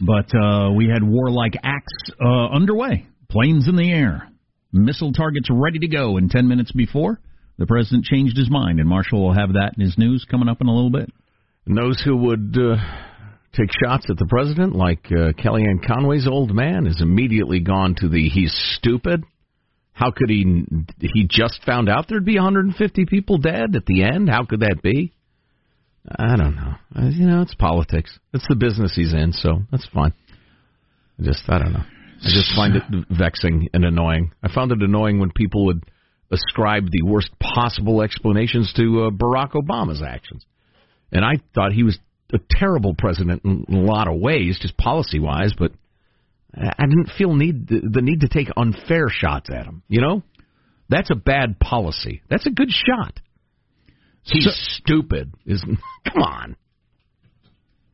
but 0.00 0.26
uh, 0.34 0.72
we 0.72 0.88
had 0.88 1.04
warlike 1.04 1.54
acts 1.62 2.10
uh, 2.20 2.48
underway. 2.48 3.06
Planes 3.30 3.68
in 3.68 3.76
the 3.76 3.92
air, 3.92 4.28
missile 4.72 5.12
targets 5.12 5.46
ready 5.52 5.78
to 5.78 5.86
go. 5.86 6.16
And 6.16 6.32
ten 6.32 6.48
minutes 6.48 6.72
before, 6.72 7.20
the 7.58 7.66
president 7.66 8.06
changed 8.06 8.36
his 8.36 8.50
mind, 8.50 8.80
and 8.80 8.88
Marshall 8.88 9.22
will 9.22 9.34
have 9.34 9.52
that 9.52 9.74
in 9.78 9.84
his 9.84 9.96
news 9.96 10.26
coming 10.28 10.48
up 10.48 10.60
in 10.60 10.66
a 10.66 10.74
little 10.74 10.90
bit. 10.90 11.10
And 11.66 11.78
those 11.78 12.02
who 12.04 12.16
would. 12.16 12.58
Uh 12.58 12.82
take 13.54 13.70
shots 13.84 14.06
at 14.08 14.16
the 14.16 14.26
president, 14.26 14.74
like 14.74 15.06
uh, 15.06 15.32
Kellyanne 15.32 15.86
Conway's 15.86 16.26
old 16.26 16.54
man, 16.54 16.86
is 16.86 17.00
immediately 17.00 17.60
gone 17.60 17.94
to 17.98 18.08
the 18.08 18.28
he's 18.28 18.54
stupid. 18.76 19.24
How 19.92 20.10
could 20.10 20.30
he? 20.30 20.64
He 21.00 21.26
just 21.28 21.60
found 21.64 21.88
out 21.88 22.06
there'd 22.08 22.24
be 22.24 22.36
150 22.36 23.06
people 23.06 23.38
dead 23.38 23.76
at 23.76 23.86
the 23.86 24.04
end. 24.04 24.28
How 24.28 24.44
could 24.44 24.60
that 24.60 24.80
be? 24.82 25.12
I 26.18 26.36
don't 26.36 26.56
know. 26.56 26.74
Uh, 26.96 27.08
you 27.10 27.26
know, 27.26 27.42
it's 27.42 27.54
politics. 27.54 28.18
It's 28.32 28.46
the 28.48 28.56
business 28.56 28.94
he's 28.96 29.12
in, 29.12 29.32
so 29.32 29.62
that's 29.70 29.86
fine. 29.94 30.12
I 31.20 31.22
just, 31.22 31.42
I 31.48 31.58
don't 31.58 31.72
know. 31.72 31.84
I 31.84 32.28
just 32.28 32.54
find 32.56 32.74
it 32.76 32.82
vexing 33.10 33.68
and 33.72 33.84
annoying. 33.84 34.32
I 34.42 34.52
found 34.52 34.72
it 34.72 34.82
annoying 34.82 35.20
when 35.20 35.30
people 35.30 35.66
would 35.66 35.84
ascribe 36.30 36.86
the 36.90 37.02
worst 37.02 37.30
possible 37.38 38.02
explanations 38.02 38.72
to 38.76 39.04
uh, 39.04 39.10
Barack 39.10 39.52
Obama's 39.52 40.02
actions, 40.02 40.44
and 41.12 41.24
I 41.24 41.34
thought 41.54 41.72
he 41.72 41.82
was 41.82 41.98
a 42.32 42.38
terrible 42.50 42.94
president 42.94 43.44
in 43.44 43.64
a 43.68 43.80
lot 43.80 44.08
of 44.08 44.20
ways, 44.20 44.58
just 44.60 44.76
policy 44.76 45.18
wise, 45.18 45.52
but 45.56 45.72
I 46.54 46.86
didn't 46.86 47.10
feel 47.16 47.34
need 47.34 47.68
the 47.68 48.02
need 48.02 48.20
to 48.20 48.28
take 48.28 48.48
unfair 48.56 49.08
shots 49.08 49.48
at 49.50 49.64
him. 49.64 49.82
You 49.88 50.00
know, 50.00 50.22
that's 50.88 51.10
a 51.10 51.14
bad 51.14 51.58
policy. 51.58 52.22
That's 52.28 52.46
a 52.46 52.50
good 52.50 52.70
shot. 52.70 53.20
He's 54.22 54.44
so, 54.44 54.50
stupid. 54.52 55.34
Isn't? 55.46 55.78
Come 56.12 56.22
on. 56.22 56.56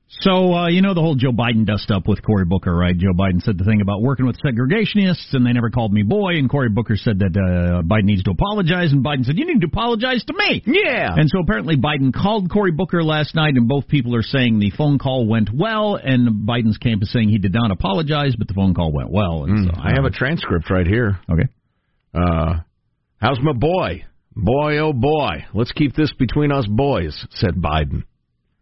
So 0.08 0.54
uh, 0.54 0.68
you 0.68 0.80
know 0.80 0.94
the 0.94 1.02
whole 1.02 1.16
Joe 1.16 1.32
Biden 1.32 1.66
dust 1.66 1.90
up 1.90 2.08
with 2.08 2.22
Cory 2.22 2.46
Booker, 2.46 2.74
right? 2.74 2.96
Joe 2.96 3.12
Biden 3.12 3.42
said 3.42 3.58
the 3.58 3.64
thing 3.64 3.82
about 3.82 4.00
working 4.00 4.26
with 4.26 4.36
segregationists, 4.40 5.34
and 5.34 5.44
they 5.44 5.52
never 5.52 5.68
called 5.68 5.92
me 5.92 6.02
boy. 6.02 6.32
And 6.36 6.48
Cory 6.48 6.70
Booker 6.70 6.96
said 6.96 7.18
that 7.18 7.36
uh, 7.36 7.82
Biden 7.82 8.04
needs 8.04 8.22
to 8.22 8.30
apologize, 8.30 8.90
and 8.90 9.04
Biden 9.04 9.26
said 9.26 9.36
you 9.36 9.44
need 9.44 9.60
to 9.60 9.66
apologize 9.66 10.24
to 10.24 10.32
me. 10.32 10.62
Yeah. 10.64 11.14
And 11.14 11.28
so 11.28 11.40
apparently 11.40 11.76
Biden 11.76 12.14
called 12.14 12.50
Cory 12.50 12.72
Booker 12.72 13.04
last 13.04 13.34
night, 13.34 13.54
and 13.56 13.68
both 13.68 13.86
people 13.86 14.16
are 14.16 14.22
saying 14.22 14.58
the 14.58 14.70
phone 14.70 14.98
call 14.98 15.26
went 15.26 15.50
well, 15.52 15.96
and 15.96 16.48
Biden's 16.48 16.78
camp 16.78 17.02
is 17.02 17.12
saying 17.12 17.28
he 17.28 17.38
did 17.38 17.52
not 17.52 17.70
apologize, 17.70 18.34
but 18.34 18.48
the 18.48 18.54
phone 18.54 18.74
call 18.74 18.90
went 18.92 19.10
well. 19.10 19.44
And 19.44 19.68
mm, 19.68 19.74
so, 19.74 19.80
I 19.80 19.92
have 19.92 20.06
a 20.06 20.10
transcript 20.10 20.70
right 20.70 20.86
here. 20.86 21.20
Okay. 21.30 21.48
Uh, 22.14 22.60
how's 23.20 23.40
my 23.42 23.52
boy? 23.52 24.04
Boy, 24.34 24.78
oh 24.78 24.92
boy, 24.92 25.44
let's 25.52 25.72
keep 25.72 25.94
this 25.94 26.12
between 26.18 26.50
us 26.50 26.66
boys," 26.66 27.26
said 27.30 27.56
Biden. 27.56 28.04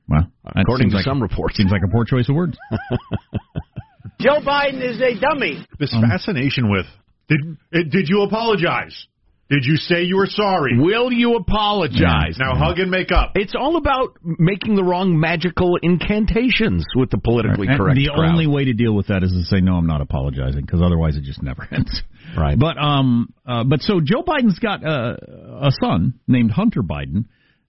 Well, 0.09 0.31
according 0.45 0.91
to 0.91 0.97
like, 0.97 1.05
some 1.05 1.21
reports, 1.21 1.57
seems 1.57 1.73
like 1.73 1.83
a 1.85 1.91
poor 1.91 2.05
choice 2.05 2.29
of 2.29 2.37
words. 2.37 2.57
Joe 4.21 4.41
Biden 4.41 4.83
is 4.83 5.01
a 5.01 5.19
dummy. 5.21 5.67
This 5.79 5.93
um, 5.93 6.03
fascination 6.09 6.71
with 6.71 6.87
did 7.29 7.41
eh, 7.73 7.83
did 7.91 8.09
you 8.09 8.23
apologize? 8.23 9.07
Did 9.49 9.65
you 9.65 9.77
say 9.77 10.03
you 10.03 10.17
were 10.17 10.27
sorry? 10.27 10.77
Will 10.77 11.13
you 11.13 11.37
apologize? 11.37 12.37
Now 12.37 12.57
hug 12.57 12.81
and 12.81 12.91
make 12.91 13.13
up. 13.13 13.33
It's 13.37 13.55
all 13.57 13.77
about 13.77 14.17
making 14.23 14.75
the 14.75 14.83
wrong 14.83 15.21
magical 15.21 15.79
incantations 15.81 16.85
with 16.97 17.11
the 17.11 17.19
politically 17.19 17.69
right. 17.69 17.79
correct. 17.79 17.97
the 17.97 18.11
crowd. 18.13 18.29
only 18.29 18.49
way 18.49 18.65
to 18.65 18.73
deal 18.73 18.93
with 18.93 19.07
that 19.07 19.23
is 19.23 19.31
to 19.31 19.45
say 19.45 19.61
no, 19.61 19.75
I'm 19.75 19.87
not 19.87 20.01
apologizing 20.01 20.63
because 20.63 20.83
otherwise 20.83 21.17
it 21.17 21.23
just 21.23 21.45
never 21.45 21.69
ends. 21.73 22.03
Right. 22.37 22.59
But 22.59 22.77
um, 22.77 23.33
uh, 23.47 23.63
but 23.63 23.83
so 23.83 24.01
Joe 24.03 24.25
Biden's 24.25 24.59
got 24.59 24.85
uh, 24.85 25.17
a 25.63 25.71
son 25.81 26.15
named 26.27 26.51
Hunter 26.51 26.83
Biden 26.83 27.27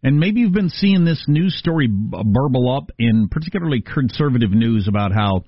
and 0.07 0.21
maybe 0.21 0.39
you've 0.39 0.53
been 0.53 0.69
seeing 0.69 1.03
this 1.03 1.25
news 1.27 1.53
story 1.59 1.89
burble 1.89 2.73
up 2.73 2.91
in 2.97 3.27
particularly 3.29 3.81
conservative 3.81 4.51
news 4.51 4.87
about 4.87 5.11
how 5.11 5.43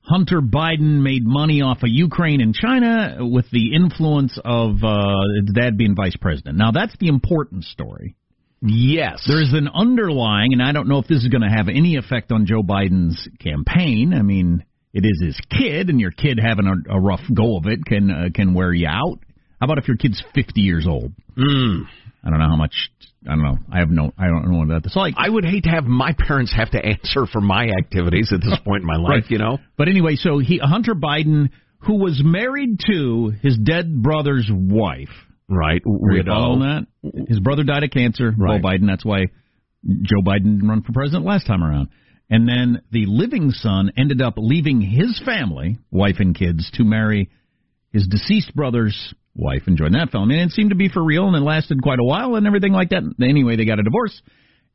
Hunter 0.00 0.40
Biden 0.40 1.00
made 1.00 1.24
money 1.24 1.62
off 1.62 1.84
of 1.84 1.88
Ukraine 1.88 2.40
and 2.40 2.52
China 2.52 3.18
with 3.20 3.48
the 3.52 3.72
influence 3.72 4.36
of 4.44 4.82
uh, 4.82 5.14
his 5.36 5.54
dad 5.54 5.78
being 5.78 5.94
vice 5.94 6.16
president. 6.16 6.58
Now, 6.58 6.72
that's 6.72 6.94
the 6.98 7.06
important 7.06 7.62
story. 7.62 8.16
Yes. 8.60 9.22
There's 9.28 9.52
an 9.52 9.68
underlying, 9.72 10.52
and 10.54 10.60
I 10.62 10.72
don't 10.72 10.88
know 10.88 10.98
if 10.98 11.06
this 11.06 11.22
is 11.22 11.28
going 11.28 11.42
to 11.42 11.56
have 11.56 11.68
any 11.68 11.94
effect 11.94 12.32
on 12.32 12.46
Joe 12.46 12.64
Biden's 12.64 13.28
campaign. 13.38 14.12
I 14.12 14.22
mean, 14.22 14.64
it 14.92 15.04
is 15.06 15.22
his 15.24 15.40
kid, 15.56 15.88
and 15.88 16.00
your 16.00 16.10
kid 16.10 16.40
having 16.42 16.66
a, 16.66 16.96
a 16.96 17.00
rough 17.00 17.22
go 17.32 17.56
of 17.58 17.66
it 17.66 17.84
can 17.84 18.10
uh, 18.10 18.24
can 18.34 18.54
wear 18.54 18.72
you 18.72 18.88
out. 18.88 19.20
How 19.60 19.66
about 19.66 19.78
if 19.78 19.86
your 19.86 19.96
kid's 19.96 20.20
50 20.34 20.60
years 20.60 20.84
old? 20.84 21.12
Mm. 21.38 21.82
I 22.24 22.30
don't 22.30 22.40
know 22.40 22.48
how 22.48 22.56
much 22.56 22.90
I 23.26 23.30
don't 23.30 23.42
know. 23.42 23.58
I 23.72 23.78
have 23.78 23.90
no. 23.90 24.12
I 24.18 24.26
don't 24.26 24.50
know 24.50 24.58
what 24.58 24.82
that's 24.82 24.94
like. 24.94 25.14
I 25.16 25.28
would 25.28 25.44
hate 25.44 25.64
to 25.64 25.70
have 25.70 25.84
my 25.84 26.14
parents 26.16 26.52
have 26.54 26.70
to 26.72 26.84
answer 26.84 27.26
for 27.26 27.40
my 27.40 27.68
activities 27.68 28.32
at 28.32 28.40
this 28.40 28.58
point 28.64 28.82
in 28.82 28.86
my 28.86 28.96
life. 28.96 29.10
right. 29.10 29.30
You 29.30 29.38
know. 29.38 29.58
But 29.78 29.88
anyway, 29.88 30.16
so 30.16 30.38
he 30.38 30.58
Hunter 30.62 30.94
Biden, 30.94 31.50
who 31.78 31.96
was 31.96 32.20
married 32.22 32.80
to 32.86 33.32
his 33.42 33.56
dead 33.56 34.02
brother's 34.02 34.50
wife. 34.52 35.08
Right. 35.48 35.82
Widow. 35.84 36.58
That, 36.60 36.86
his 37.28 37.40
brother 37.40 37.64
died 37.64 37.84
of 37.84 37.90
cancer. 37.90 38.32
Right. 38.36 38.60
Joe 38.60 38.68
Biden. 38.68 38.86
That's 38.86 39.04
why 39.04 39.26
Joe 39.84 40.22
Biden 40.22 40.56
didn't 40.58 40.68
run 40.68 40.82
for 40.82 40.92
president 40.92 41.24
last 41.24 41.46
time 41.46 41.62
around. 41.62 41.88
And 42.30 42.48
then 42.48 42.82
the 42.90 43.04
living 43.06 43.50
son 43.50 43.92
ended 43.98 44.22
up 44.22 44.34
leaving 44.36 44.80
his 44.80 45.20
family, 45.24 45.78
wife 45.90 46.16
and 46.18 46.34
kids, 46.34 46.70
to 46.74 46.84
marry 46.84 47.30
his 47.92 48.06
deceased 48.06 48.54
brother's 48.54 49.14
wife 49.34 49.62
and 49.66 49.76
joined 49.76 49.94
that 49.94 50.10
film. 50.10 50.30
And 50.30 50.40
it 50.40 50.50
seemed 50.52 50.70
to 50.70 50.76
be 50.76 50.88
for 50.88 51.02
real, 51.02 51.26
and 51.26 51.36
it 51.36 51.40
lasted 51.40 51.82
quite 51.82 51.98
a 51.98 52.04
while 52.04 52.36
and 52.36 52.46
everything 52.46 52.72
like 52.72 52.90
that. 52.90 53.02
Anyway, 53.22 53.56
they 53.56 53.64
got 53.64 53.80
a 53.80 53.82
divorce. 53.82 54.20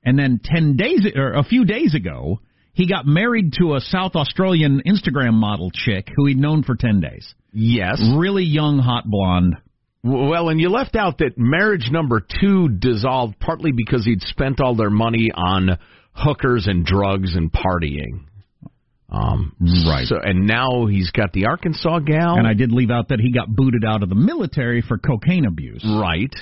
And 0.03 0.17
then 0.17 0.39
ten 0.43 0.77
days 0.77 1.05
or 1.15 1.33
a 1.33 1.43
few 1.43 1.65
days 1.65 1.93
ago, 1.93 2.39
he 2.73 2.87
got 2.87 3.05
married 3.05 3.53
to 3.59 3.75
a 3.75 3.81
South 3.81 4.15
Australian 4.15 4.81
Instagram 4.85 5.33
model 5.33 5.71
chick 5.71 6.07
who 6.15 6.25
he'd 6.25 6.37
known 6.37 6.63
for 6.63 6.75
ten 6.75 7.01
days. 7.01 7.33
Yes, 7.51 8.01
really 8.15 8.43
young, 8.43 8.79
hot 8.79 9.03
blonde. 9.05 9.57
Well, 10.01 10.47
and 10.47 10.61
you 10.61 10.69
left 10.69 10.95
out 10.95 11.17
that 11.17 11.37
marriage 11.37 11.89
number 11.91 12.21
two 12.21 12.69
dissolved 12.69 13.37
partly 13.39 13.71
because 13.75 14.05
he'd 14.05 14.21
spent 14.21 14.61
all 14.61 14.75
their 14.75 14.89
money 14.89 15.29
on 15.35 15.77
hookers 16.13 16.67
and 16.67 16.85
drugs 16.85 17.35
and 17.35 17.51
partying. 17.51 18.25
Um, 19.11 19.55
right. 19.87 20.05
So, 20.05 20.17
and 20.21 20.45
now 20.45 20.85
he's 20.85 21.11
got 21.11 21.33
the 21.33 21.47
Arkansas 21.47 21.99
gal. 21.99 22.35
And 22.35 22.47
I 22.47 22.53
did 22.53 22.71
leave 22.71 22.91
out 22.91 23.09
that 23.09 23.19
he 23.19 23.31
got 23.31 23.47
booted 23.49 23.83
out 23.83 24.03
of 24.03 24.09
the 24.09 24.15
military 24.15 24.81
for 24.81 24.97
cocaine 24.97 25.45
abuse. 25.45 25.83
Right. 25.83 26.33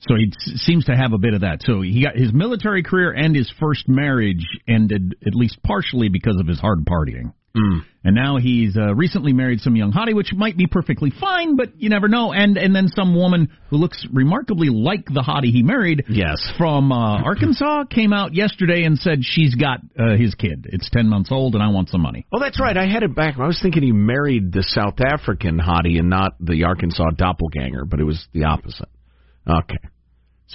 So 0.00 0.16
he 0.16 0.32
seems 0.56 0.84
to 0.84 0.96
have 0.96 1.12
a 1.12 1.18
bit 1.18 1.34
of 1.34 1.40
that. 1.40 1.62
So 1.62 1.80
he 1.80 2.02
got 2.02 2.14
his 2.16 2.32
military 2.32 2.82
career 2.82 3.10
and 3.12 3.34
his 3.34 3.50
first 3.58 3.88
marriage 3.88 4.44
ended 4.68 5.16
at 5.26 5.34
least 5.34 5.62
partially 5.62 6.08
because 6.08 6.36
of 6.38 6.46
his 6.46 6.60
hard 6.60 6.84
partying. 6.84 7.32
Mm. 7.56 7.84
And 8.02 8.14
now 8.16 8.36
he's 8.36 8.76
uh, 8.76 8.94
recently 8.94 9.32
married 9.32 9.60
some 9.60 9.76
young 9.76 9.92
hottie, 9.92 10.14
which 10.14 10.32
might 10.34 10.56
be 10.56 10.66
perfectly 10.66 11.10
fine, 11.20 11.56
but 11.56 11.80
you 11.80 11.88
never 11.88 12.08
know. 12.08 12.32
And 12.32 12.58
and 12.58 12.74
then 12.74 12.88
some 12.88 13.14
woman 13.14 13.48
who 13.70 13.76
looks 13.76 14.04
remarkably 14.12 14.68
like 14.70 15.06
the 15.06 15.22
hottie 15.22 15.52
he 15.52 15.62
married, 15.62 16.04
Yes. 16.08 16.36
from 16.58 16.90
uh, 16.92 17.22
Arkansas, 17.24 17.84
came 17.84 18.12
out 18.12 18.34
yesterday 18.34 18.82
and 18.82 18.98
said 18.98 19.20
she's 19.22 19.54
got 19.54 19.78
uh, 19.98 20.16
his 20.16 20.34
kid. 20.34 20.66
It's 20.70 20.90
ten 20.90 21.08
months 21.08 21.30
old, 21.32 21.54
and 21.54 21.62
I 21.62 21.68
want 21.68 21.88
some 21.90 22.02
money. 22.02 22.26
Oh, 22.32 22.40
that's 22.40 22.60
right. 22.60 22.76
I 22.76 22.86
had 22.86 23.04
it 23.04 23.14
back. 23.14 23.38
I 23.38 23.46
was 23.46 23.60
thinking 23.62 23.82
he 23.84 23.92
married 23.92 24.52
the 24.52 24.64
South 24.64 25.00
African 25.00 25.58
hottie 25.58 25.98
and 25.98 26.10
not 26.10 26.32
the 26.40 26.64
Arkansas 26.64 27.10
doppelganger, 27.16 27.84
but 27.84 28.00
it 28.00 28.04
was 28.04 28.26
the 28.32 28.44
opposite. 28.44 28.88
Okay. 29.48 29.78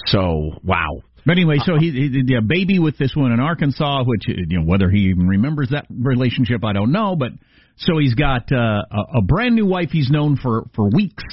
So, 0.05 0.51
wow. 0.63 1.01
But 1.29 1.37
anyway, 1.37 1.57
so 1.63 1.77
he, 1.77 1.91
he 1.91 2.23
did 2.23 2.35
a 2.35 2.41
baby 2.41 2.79
with 2.79 2.97
this 2.97 3.13
one 3.15 3.31
in 3.31 3.39
Arkansas, 3.39 4.03
which 4.03 4.23
you 4.27 4.57
know 4.57 4.65
whether 4.65 4.89
he 4.89 5.09
even 5.09 5.27
remembers 5.27 5.69
that 5.69 5.85
relationship, 5.87 6.65
I 6.65 6.73
don't 6.73 6.91
know. 6.91 7.15
But 7.15 7.33
so 7.77 7.99
he's 7.99 8.15
got 8.15 8.51
uh, 8.51 8.81
a, 8.89 9.17
a 9.19 9.21
brand 9.21 9.53
new 9.53 9.67
wife 9.67 9.89
he's 9.91 10.09
known 10.09 10.37
for 10.37 10.63
for 10.75 10.89
weeks. 10.89 11.23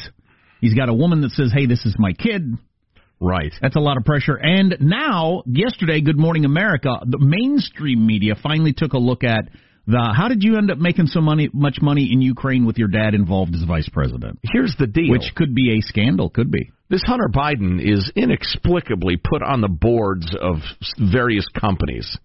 He's 0.61 0.75
got 0.75 0.91
a 0.91 0.93
woman 0.93 1.23
that 1.23 1.31
says, 1.31 1.51
"Hey, 1.51 1.65
this 1.65 1.87
is 1.87 1.97
my 1.99 2.13
kid." 2.13 2.43
Right. 3.21 3.55
That's 3.63 3.77
a 3.77 3.81
lot 3.81 3.97
of 3.97 4.05
pressure. 4.05 4.37
And 4.37 4.77
now, 4.81 5.43
yesterday, 5.47 6.03
Good 6.03 6.19
Morning 6.19 6.45
America, 6.45 6.91
the 7.07 7.19
mainstream 7.19 8.07
media 8.07 8.35
finally 8.43 8.75
took 8.77 8.93
a 8.93 8.99
look 8.99 9.25
at 9.25 9.49
the 9.87 10.13
how 10.15 10.29
did 10.29 10.43
you 10.43 10.59
end 10.59 10.71
up 10.71 10.77
making 10.77 11.07
so 11.07 11.23
money, 11.23 11.49
much 11.55 11.79
money 11.81 12.11
in 12.13 12.21
Ukraine 12.21 12.67
with 12.67 12.77
your 12.77 12.89
dad 12.89 13.15
involved 13.15 13.55
as 13.55 13.65
vice 13.65 13.89
president? 13.89 14.41
Here's 14.43 14.77
the 14.79 14.89
deal. 14.89 15.11
Which 15.11 15.33
could 15.35 15.55
be 15.55 15.79
a 15.79 15.81
scandal, 15.81 16.29
could 16.29 16.51
be. 16.51 16.71
This 16.89 17.03
Hunter 17.07 17.29
Biden 17.33 17.81
is 17.81 18.11
inexplicably 18.15 19.17
put 19.17 19.43
on 19.43 19.61
the 19.61 19.69
boards 19.69 20.27
of 20.41 20.57
various 20.99 21.47
companies 21.59 22.17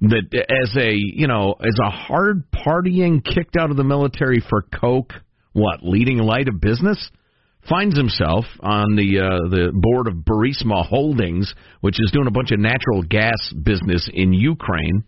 that 0.00 0.46
as 0.48 0.76
a 0.76 0.92
you 0.94 1.26
know 1.26 1.54
as 1.60 1.76
a 1.84 1.90
hard 1.90 2.44
partying 2.50 3.22
kicked 3.22 3.56
out 3.58 3.70
of 3.70 3.76
the 3.76 3.84
military 3.84 4.42
for 4.48 4.62
coke 4.62 5.12
what 5.52 5.82
leading 5.82 6.18
light 6.18 6.48
of 6.48 6.60
business? 6.60 7.10
Finds 7.68 7.96
himself 7.96 8.46
on 8.60 8.96
the 8.96 9.18
uh, 9.18 9.48
the 9.50 9.70
board 9.74 10.06
of 10.06 10.24
Burisma 10.24 10.86
Holdings 10.86 11.52
which 11.80 12.00
is 12.00 12.10
doing 12.12 12.26
a 12.26 12.30
bunch 12.30 12.52
of 12.52 12.58
natural 12.58 13.02
gas 13.02 13.52
business 13.62 14.08
in 14.12 14.32
Ukraine. 14.32 15.04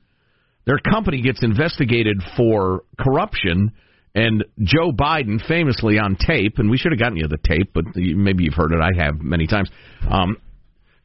Their 0.66 0.78
company 0.78 1.22
gets 1.22 1.42
investigated 1.42 2.18
for 2.37 2.84
corruption 3.00 3.72
and 4.14 4.45
Joe 4.61 4.92
Biden, 4.92 5.40
famously 5.47 5.99
on 5.99 6.16
tape, 6.16 6.59
and 6.59 6.71
we 6.71 6.76
should 6.76 6.92
have 6.92 6.99
gotten 6.99 7.16
you 7.16 7.28
the 7.28 7.38
tape, 7.38 7.73
but 7.73 7.85
maybe 7.95 8.45
you've 8.45 8.54
heard 8.54 8.73
it. 8.73 8.81
I 8.81 9.02
have 9.02 9.21
many 9.21 9.47
times. 9.47 9.71
Um, 10.09 10.37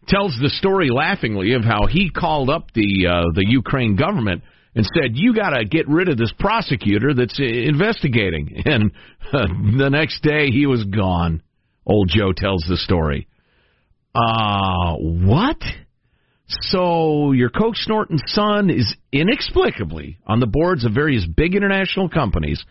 tells 0.07 0.37
the 0.41 0.49
story 0.49 0.89
laughingly 0.89 1.53
of 1.53 1.63
how 1.63 1.85
he 1.85 2.09
called 2.09 2.49
up 2.49 2.71
the 2.73 3.07
uh, 3.07 3.31
the 3.33 3.45
Ukraine 3.47 3.95
government 3.95 4.43
and 4.75 4.85
said, 4.85 5.11
"You 5.13 5.33
got 5.33 5.51
to 5.51 5.65
get 5.65 5.87
rid 5.87 6.09
of 6.09 6.17
this 6.17 6.33
prosecutor 6.39 7.13
that's 7.13 7.39
uh, 7.39 7.43
investigating." 7.43 8.63
And 8.65 8.91
uh, 9.33 9.47
the 9.77 9.89
next 9.89 10.21
day, 10.21 10.47
he 10.49 10.65
was 10.65 10.83
gone. 10.85 11.41
Old 11.85 12.09
Joe 12.09 12.33
tells 12.35 12.65
the 12.67 12.77
story. 12.77 13.27
Uh, 14.13 14.95
what? 14.95 15.61
So 16.47 17.33
your 17.33 17.49
coke 17.49 17.75
snorting 17.75 18.19
son 18.25 18.69
is 18.69 18.95
inexplicably 19.11 20.17
on 20.25 20.39
the 20.39 20.47
boards 20.47 20.85
of 20.85 20.93
various 20.93 21.25
big 21.25 21.55
international 21.55 22.07
companies, 22.07 22.63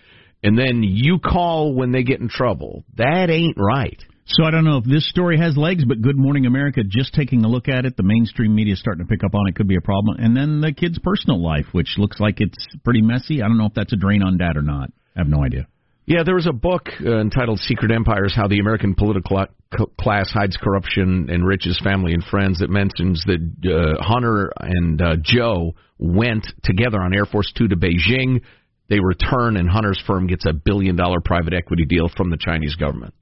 and 0.46 0.56
then 0.56 0.84
you 0.84 1.18
call 1.18 1.74
when 1.74 1.90
they 1.90 2.04
get 2.04 2.20
in 2.20 2.28
trouble. 2.28 2.84
That 2.96 3.30
ain't 3.30 3.56
right. 3.58 4.00
So 4.26 4.44
I 4.44 4.52
don't 4.52 4.64
know 4.64 4.76
if 4.76 4.84
this 4.84 5.08
story 5.08 5.38
has 5.38 5.56
legs, 5.56 5.84
but 5.84 6.00
Good 6.00 6.16
Morning 6.16 6.46
America 6.46 6.82
just 6.88 7.14
taking 7.14 7.44
a 7.44 7.48
look 7.48 7.68
at 7.68 7.84
it, 7.84 7.96
the 7.96 8.04
mainstream 8.04 8.54
media 8.54 8.74
is 8.74 8.78
starting 8.78 9.04
to 9.04 9.08
pick 9.08 9.24
up 9.24 9.34
on 9.34 9.48
it 9.48 9.56
could 9.56 9.66
be 9.66 9.76
a 9.76 9.80
problem. 9.80 10.18
And 10.20 10.36
then 10.36 10.60
the 10.60 10.72
kid's 10.72 11.00
personal 11.00 11.42
life, 11.42 11.66
which 11.72 11.94
looks 11.98 12.20
like 12.20 12.40
it's 12.40 12.66
pretty 12.84 13.02
messy. 13.02 13.42
I 13.42 13.48
don't 13.48 13.58
know 13.58 13.66
if 13.66 13.74
that's 13.74 13.92
a 13.92 13.96
drain 13.96 14.22
on 14.22 14.38
dad 14.38 14.56
or 14.56 14.62
not. 14.62 14.90
I 15.16 15.20
have 15.20 15.28
no 15.28 15.44
idea. 15.44 15.66
Yeah, 16.06 16.22
there 16.24 16.36
was 16.36 16.46
a 16.46 16.52
book 16.52 16.88
uh, 17.04 17.18
entitled 17.18 17.58
Secret 17.58 17.90
Empires 17.90 18.32
How 18.36 18.46
the 18.46 18.60
American 18.60 18.94
Political 18.94 19.46
Cl- 19.76 19.90
Class 20.00 20.30
Hides 20.30 20.56
Corruption, 20.56 21.28
Enriches 21.28 21.80
Family 21.82 22.12
and 22.12 22.22
Friends 22.22 22.60
that 22.60 22.70
mentions 22.70 23.24
that 23.26 23.40
uh, 23.68 24.00
Hunter 24.00 24.52
and 24.60 25.02
uh, 25.02 25.16
Joe 25.20 25.74
went 25.98 26.46
together 26.62 27.00
on 27.00 27.12
Air 27.12 27.26
Force 27.26 27.52
Two 27.56 27.66
to 27.66 27.76
Beijing. 27.76 28.42
They 28.88 28.98
return, 29.00 29.56
and 29.56 29.68
Hunter's 29.68 30.00
firm 30.06 30.26
gets 30.26 30.44
a 30.46 30.52
billion 30.52 30.96
dollar 30.96 31.20
private 31.20 31.54
equity 31.54 31.84
deal 31.84 32.08
from 32.16 32.30
the 32.30 32.36
Chinese 32.36 32.74
government 32.76 33.14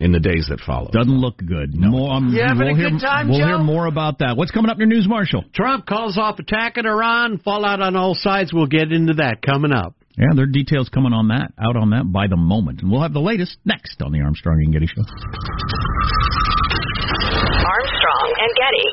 in 0.00 0.12
the 0.12 0.18
days 0.20 0.46
that 0.50 0.60
follow. 0.60 0.90
Doesn't 0.92 1.18
look 1.20 1.38
good. 1.38 1.74
More, 1.74 2.12
um, 2.14 2.28
You 2.34 2.42
having 2.42 2.58
we'll 2.66 2.74
a 2.74 2.76
hear, 2.76 2.90
good 2.90 3.00
time, 3.00 3.28
We'll 3.28 3.38
Joe? 3.38 3.46
hear 3.46 3.58
more 3.58 3.86
about 3.86 4.18
that. 4.18 4.36
What's 4.36 4.50
coming 4.50 4.70
up 4.70 4.76
in 4.76 4.80
your 4.80 4.88
news, 4.88 5.08
Marshall? 5.08 5.44
Trump 5.54 5.86
calls 5.86 6.18
off 6.18 6.38
attack 6.38 6.76
on 6.78 6.86
Iran. 6.86 7.38
Fallout 7.38 7.80
on 7.80 7.96
all 7.96 8.14
sides. 8.14 8.52
We'll 8.52 8.66
get 8.66 8.92
into 8.92 9.14
that 9.14 9.40
coming 9.40 9.72
up. 9.72 9.94
Yeah, 10.18 10.26
there 10.34 10.44
are 10.44 10.48
details 10.48 10.88
coming 10.88 11.12
on 11.12 11.28
that, 11.28 11.52
out 11.62 11.76
on 11.76 11.90
that 11.90 12.10
by 12.10 12.26
the 12.26 12.36
moment. 12.36 12.80
And 12.82 12.90
we'll 12.90 13.02
have 13.02 13.12
the 13.12 13.20
latest 13.20 13.58
next 13.64 14.02
on 14.02 14.12
the 14.12 14.20
Armstrong 14.20 14.60
and 14.64 14.72
Getty 14.72 14.86
Show. 14.86 15.02
Armstrong 17.64 18.34
and 18.40 18.56
Getty. 18.56 18.90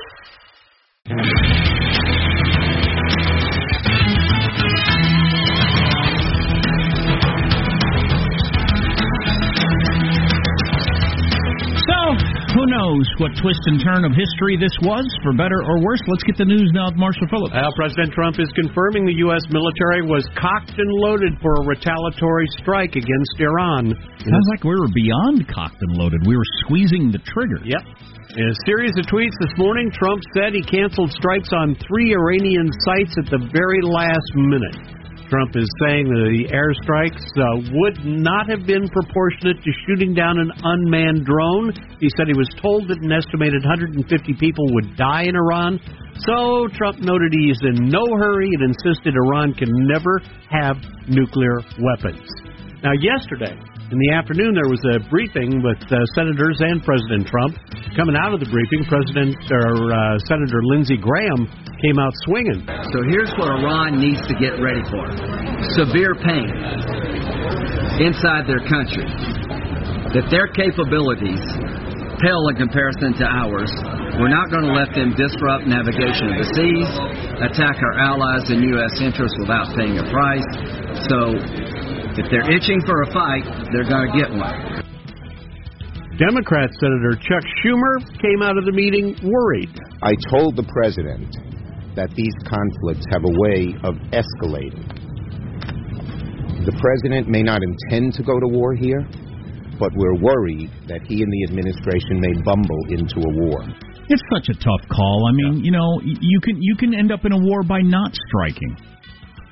Who 12.63 12.71
knows 12.71 13.03
what 13.19 13.35
twist 13.43 13.59
and 13.67 13.83
turn 13.83 14.07
of 14.07 14.15
history 14.15 14.55
this 14.55 14.71
was, 14.79 15.03
for 15.19 15.35
better 15.35 15.59
or 15.67 15.83
worse? 15.83 15.99
Let's 16.07 16.23
get 16.23 16.39
the 16.39 16.47
news 16.47 16.71
now 16.71 16.87
with 16.87 16.95
Marshall 16.95 17.27
Phillips. 17.27 17.51
Well, 17.51 17.75
President 17.75 18.15
Trump 18.15 18.39
is 18.39 18.47
confirming 18.55 19.03
the 19.03 19.19
U.S. 19.27 19.43
military 19.51 20.07
was 20.07 20.23
cocked 20.39 20.71
and 20.79 20.87
loaded 21.03 21.35
for 21.43 21.59
a 21.59 21.63
retaliatory 21.67 22.47
strike 22.63 22.95
against 22.95 23.35
Iran. 23.35 23.91
Sounds 24.15 24.47
like 24.55 24.63
we 24.63 24.79
were 24.79 24.91
beyond 24.95 25.43
cocked 25.51 25.83
and 25.83 25.91
loaded. 25.99 26.23
We 26.23 26.39
were 26.39 26.47
squeezing 26.63 27.11
the 27.11 27.19
trigger. 27.35 27.59
Yep. 27.67 27.83
In 28.39 28.47
a 28.47 28.57
series 28.63 28.95
of 28.95 29.11
tweets 29.11 29.35
this 29.43 29.53
morning, 29.59 29.91
Trump 29.91 30.23
said 30.31 30.55
he 30.55 30.63
canceled 30.63 31.11
strikes 31.11 31.51
on 31.51 31.75
three 31.83 32.15
Iranian 32.15 32.71
sites 32.87 33.13
at 33.19 33.27
the 33.27 33.43
very 33.51 33.83
last 33.83 34.31
minute. 34.39 35.02
Trump 35.33 35.57
is 35.57 35.65
saying 35.81 36.05
that 36.13 36.29
the 36.29 36.45
airstrikes 36.53 37.25
uh, 37.41 37.65
would 37.73 38.05
not 38.05 38.45
have 38.45 38.69
been 38.69 38.85
proportionate 38.93 39.57
to 39.65 39.71
shooting 39.89 40.13
down 40.13 40.37
an 40.37 40.53
unmanned 40.61 41.25
drone. 41.25 41.73
He 41.97 42.05
said 42.13 42.29
he 42.29 42.37
was 42.37 42.53
told 42.61 42.85
that 42.93 43.01
an 43.01 43.09
estimated 43.09 43.65
150 43.65 43.97
people 44.37 44.61
would 44.77 44.93
die 44.93 45.25
in 45.25 45.33
Iran. 45.33 45.81
So 46.29 46.69
Trump 46.77 47.01
noted 47.01 47.33
he 47.33 47.49
is 47.49 47.57
in 47.65 47.89
no 47.89 48.05
hurry 48.13 48.45
and 48.53 48.77
insisted 48.77 49.17
Iran 49.17 49.57
can 49.57 49.73
never 49.89 50.21
have 50.53 50.77
nuclear 51.09 51.65
weapons. 51.81 52.21
Now, 52.85 52.93
yesterday, 52.93 53.57
in 53.91 53.97
the 53.99 54.11
afternoon, 54.15 54.55
there 54.55 54.71
was 54.71 54.79
a 54.95 55.03
briefing 55.11 55.59
with 55.59 55.81
uh, 55.91 55.99
senators 56.15 56.57
and 56.63 56.79
President 56.83 57.27
Trump. 57.27 57.59
Coming 57.99 58.15
out 58.15 58.33
of 58.33 58.39
the 58.39 58.47
briefing, 58.47 58.87
President 58.87 59.35
or 59.51 59.91
uh, 59.91 60.17
Senator 60.25 60.63
Lindsey 60.63 60.95
Graham 60.95 61.45
came 61.83 61.99
out 61.99 62.13
swinging. 62.23 62.63
So 62.95 63.03
here's 63.11 63.29
what 63.35 63.51
Iran 63.51 63.99
needs 63.99 64.23
to 64.31 64.35
get 64.39 64.55
ready 64.63 64.81
for 64.87 65.03
severe 65.75 66.15
pain 66.15 66.49
inside 67.99 68.47
their 68.47 68.63
country. 68.65 69.05
That 70.15 70.31
their 70.31 70.47
capabilities 70.53 71.43
pale 72.23 72.47
in 72.49 72.55
comparison 72.55 73.11
to 73.19 73.25
ours. 73.27 73.69
We're 74.15 74.31
not 74.31 74.47
going 74.47 74.63
to 74.63 74.71
let 74.71 74.95
them 74.95 75.11
disrupt 75.17 75.67
navigation 75.67 76.31
of 76.31 76.35
the 76.39 76.47
seas, 76.55 76.89
attack 77.43 77.75
our 77.81 77.95
allies 77.99 78.47
and 78.47 78.63
U.S. 78.77 78.93
interests 79.01 79.35
without 79.43 79.73
paying 79.75 79.99
a 79.99 80.05
price. 80.07 80.47
So 81.09 81.35
if 82.17 82.29
they're 82.29 82.49
itching 82.51 82.81
for 82.85 83.01
a 83.01 83.09
fight, 83.11 83.45
they're 83.73 83.89
going 83.89 84.11
to 84.11 84.13
get 84.17 84.29
one. 84.29 84.83
Democrat 86.17 86.69
Senator 86.77 87.17
Chuck 87.17 87.41
Schumer 87.57 87.97
came 88.21 88.43
out 88.43 88.57
of 88.57 88.65
the 88.65 88.71
meeting 88.71 89.17
worried. 89.23 89.73
I 90.03 90.13
told 90.29 90.55
the 90.55 90.67
president 90.69 91.33
that 91.95 92.13
these 92.13 92.33
conflicts 92.45 93.05
have 93.09 93.25
a 93.25 93.33
way 93.33 93.73
of 93.81 93.97
escalating. 94.13 94.85
The 96.65 96.75
president 96.77 97.27
may 97.27 97.41
not 97.41 97.61
intend 97.63 98.13
to 98.13 98.23
go 98.23 98.39
to 98.39 98.47
war 98.47 98.75
here, 98.75 99.01
but 99.79 99.91
we're 99.95 100.15
worried 100.21 100.69
that 100.87 101.01
he 101.03 101.21
and 101.21 101.31
the 101.33 101.43
administration 101.49 102.21
may 102.21 102.33
bumble 102.45 102.81
into 102.93 103.17
a 103.19 103.31
war. 103.49 103.65
It's 104.07 104.21
such 104.31 104.53
a 104.53 104.57
tough 104.61 104.87
call. 104.93 105.27
I 105.27 105.33
mean, 105.33 105.65
you 105.65 105.71
know, 105.71 105.99
you 106.03 106.39
can 106.41 106.61
you 106.61 106.75
can 106.75 106.93
end 106.93 107.11
up 107.11 107.25
in 107.25 107.31
a 107.31 107.37
war 107.37 107.63
by 107.63 107.79
not 107.81 108.11
striking. 108.29 108.77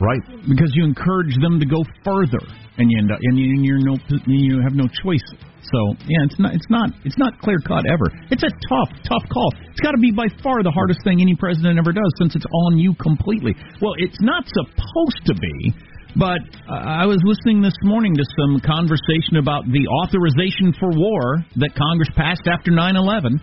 Right. 0.01 0.21
Because 0.49 0.73
you 0.73 0.83
encourage 0.83 1.37
them 1.37 1.59
to 1.61 1.65
go 1.65 1.85
further, 2.03 2.41
and 2.77 2.89
you 2.89 2.97
end 2.97 3.11
up, 3.11 3.19
and 3.21 3.37
you, 3.37 3.61
you're 3.61 3.85
no 3.85 3.95
you 4.25 4.59
have 4.65 4.73
no 4.73 4.89
choice. 5.05 5.21
So 5.61 5.79
yeah, 6.09 6.25
it's 6.25 6.39
not 6.39 6.55
it's 6.57 6.69
not 6.69 6.89
it's 7.05 7.17
not 7.21 7.37
clear 7.37 7.61
cut 7.61 7.85
ever. 7.85 8.09
It's 8.33 8.41
a 8.41 8.49
tough 8.49 8.89
tough 9.05 9.29
call. 9.29 9.53
It's 9.69 9.79
got 9.79 9.91
to 9.91 10.01
be 10.01 10.11
by 10.11 10.25
far 10.41 10.63
the 10.63 10.73
hardest 10.73 11.05
thing 11.05 11.21
any 11.21 11.35
president 11.37 11.77
ever 11.77 11.93
does, 11.93 12.11
since 12.17 12.35
it's 12.35 12.49
on 12.65 12.79
you 12.79 12.95
completely. 12.97 13.53
Well, 13.79 13.93
it's 13.97 14.17
not 14.21 14.43
supposed 14.49 15.21
to 15.29 15.35
be. 15.37 15.73
But 16.17 16.43
uh, 16.67 16.75
I 16.75 17.05
was 17.05 17.23
listening 17.23 17.61
this 17.61 17.77
morning 17.83 18.11
to 18.17 18.25
some 18.35 18.59
conversation 18.59 19.39
about 19.39 19.63
the 19.63 19.87
authorization 20.03 20.75
for 20.75 20.91
war 20.91 21.39
that 21.55 21.71
Congress 21.77 22.09
passed 22.17 22.49
after 22.51 22.71
9/11, 22.71 23.39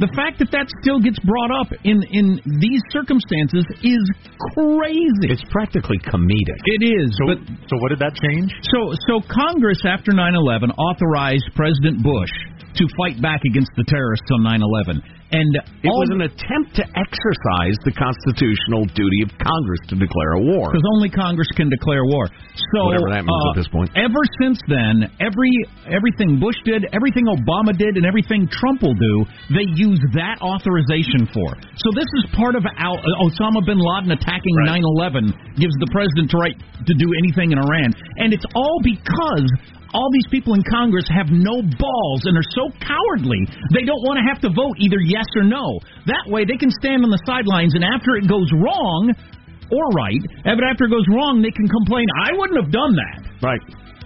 The 0.00 0.08
fact 0.16 0.38
that 0.40 0.50
that 0.52 0.66
still 0.82 0.98
gets 1.00 1.18
brought 1.20 1.52
up 1.52 1.68
in 1.84 2.02
in 2.10 2.40
these 2.58 2.80
circumstances 2.90 3.62
is 3.84 4.02
crazy. 4.56 5.28
It's 5.30 5.44
practically 5.52 5.98
comedic. 6.02 6.58
It 6.64 6.82
is, 6.82 7.12
So, 7.20 7.26
but 7.28 7.38
so 7.68 7.76
what 7.78 7.90
did 7.90 8.00
that 8.00 8.14
change? 8.16 8.50
so 8.72 8.94
so 9.06 9.20
Congress 9.28 9.78
after 9.84 10.12
9/11 10.12 10.70
authorized 10.78 11.44
President 11.54 12.02
Bush 12.02 12.32
to 12.74 12.84
fight 12.96 13.20
back 13.20 13.40
against 13.44 13.70
the 13.76 13.84
terrorists 13.84 14.26
on 14.32 14.40
9/11, 14.42 15.02
and 15.32 15.48
It 15.82 15.88
was 15.88 16.10
an 16.12 16.22
attempt 16.28 16.76
to 16.76 16.84
exercise 16.92 17.76
the 17.88 17.92
constitutional 17.96 18.84
duty 18.92 19.20
of 19.24 19.30
Congress 19.40 19.80
to 19.88 19.96
declare 19.96 20.32
a 20.36 20.42
war. 20.44 20.68
because 20.72 20.84
only 20.96 21.08
Congress 21.08 21.48
can 21.56 21.68
declare 21.68 22.04
war. 22.04 22.28
So 22.76 22.84
Whatever 22.84 23.10
that 23.16 23.24
means 23.24 23.44
uh, 23.46 23.50
at 23.50 23.56
this 23.56 23.68
point. 23.68 23.88
Ever 23.96 24.22
since 24.40 24.60
then, 24.68 25.08
every 25.20 25.52
everything 25.88 26.38
Bush 26.40 26.56
did, 26.64 26.84
everything 26.92 27.24
Obama 27.28 27.76
did, 27.76 27.96
and 27.96 28.04
everything 28.04 28.48
Trump 28.48 28.82
will 28.82 28.94
do, 28.96 29.14
they 29.52 29.66
use 29.76 30.00
that 30.14 30.40
authorization 30.40 31.26
for. 31.32 31.56
So 31.80 31.88
this 31.96 32.08
is 32.20 32.28
part 32.36 32.54
of 32.56 32.64
Al, 32.76 32.96
Osama 33.24 33.64
bin 33.64 33.80
Laden 33.80 34.12
attacking 34.12 34.54
9/11 34.68 35.32
gives 35.56 35.74
the 35.80 35.88
president 35.92 36.30
the 36.30 36.38
right 36.38 36.56
to 36.86 36.94
do 36.94 37.08
anything 37.18 37.52
in 37.52 37.58
Iran, 37.58 37.92
and 38.18 38.32
it's 38.32 38.44
all 38.54 38.80
because. 38.84 39.48
All 39.92 40.08
these 40.12 40.28
people 40.30 40.54
in 40.54 40.62
Congress 40.64 41.04
have 41.12 41.28
no 41.28 41.60
balls 41.60 42.22
and 42.24 42.36
are 42.36 42.50
so 42.56 42.72
cowardly 42.80 43.44
they 43.76 43.84
don't 43.84 44.00
want 44.08 44.16
to 44.16 44.24
have 44.24 44.40
to 44.40 44.50
vote 44.50 44.76
either 44.80 45.00
yes 45.04 45.28
or 45.36 45.44
no. 45.44 45.78
That 46.08 46.24
way 46.26 46.44
they 46.44 46.56
can 46.56 46.70
stand 46.70 47.04
on 47.04 47.10
the 47.10 47.20
sidelines 47.28 47.76
and 47.76 47.84
after 47.84 48.16
it 48.16 48.28
goes 48.28 48.48
wrong, 48.56 49.12
or 49.72 49.84
right. 49.96 50.20
After 50.44 50.84
it 50.84 50.92
goes 50.92 51.08
wrong, 51.08 51.40
they 51.40 51.50
can 51.50 51.68
complain. 51.68 52.04
I 52.20 52.36
wouldn't 52.36 52.60
have 52.60 52.72
done 52.72 52.92
that. 52.92 53.18
Right. 53.40 53.60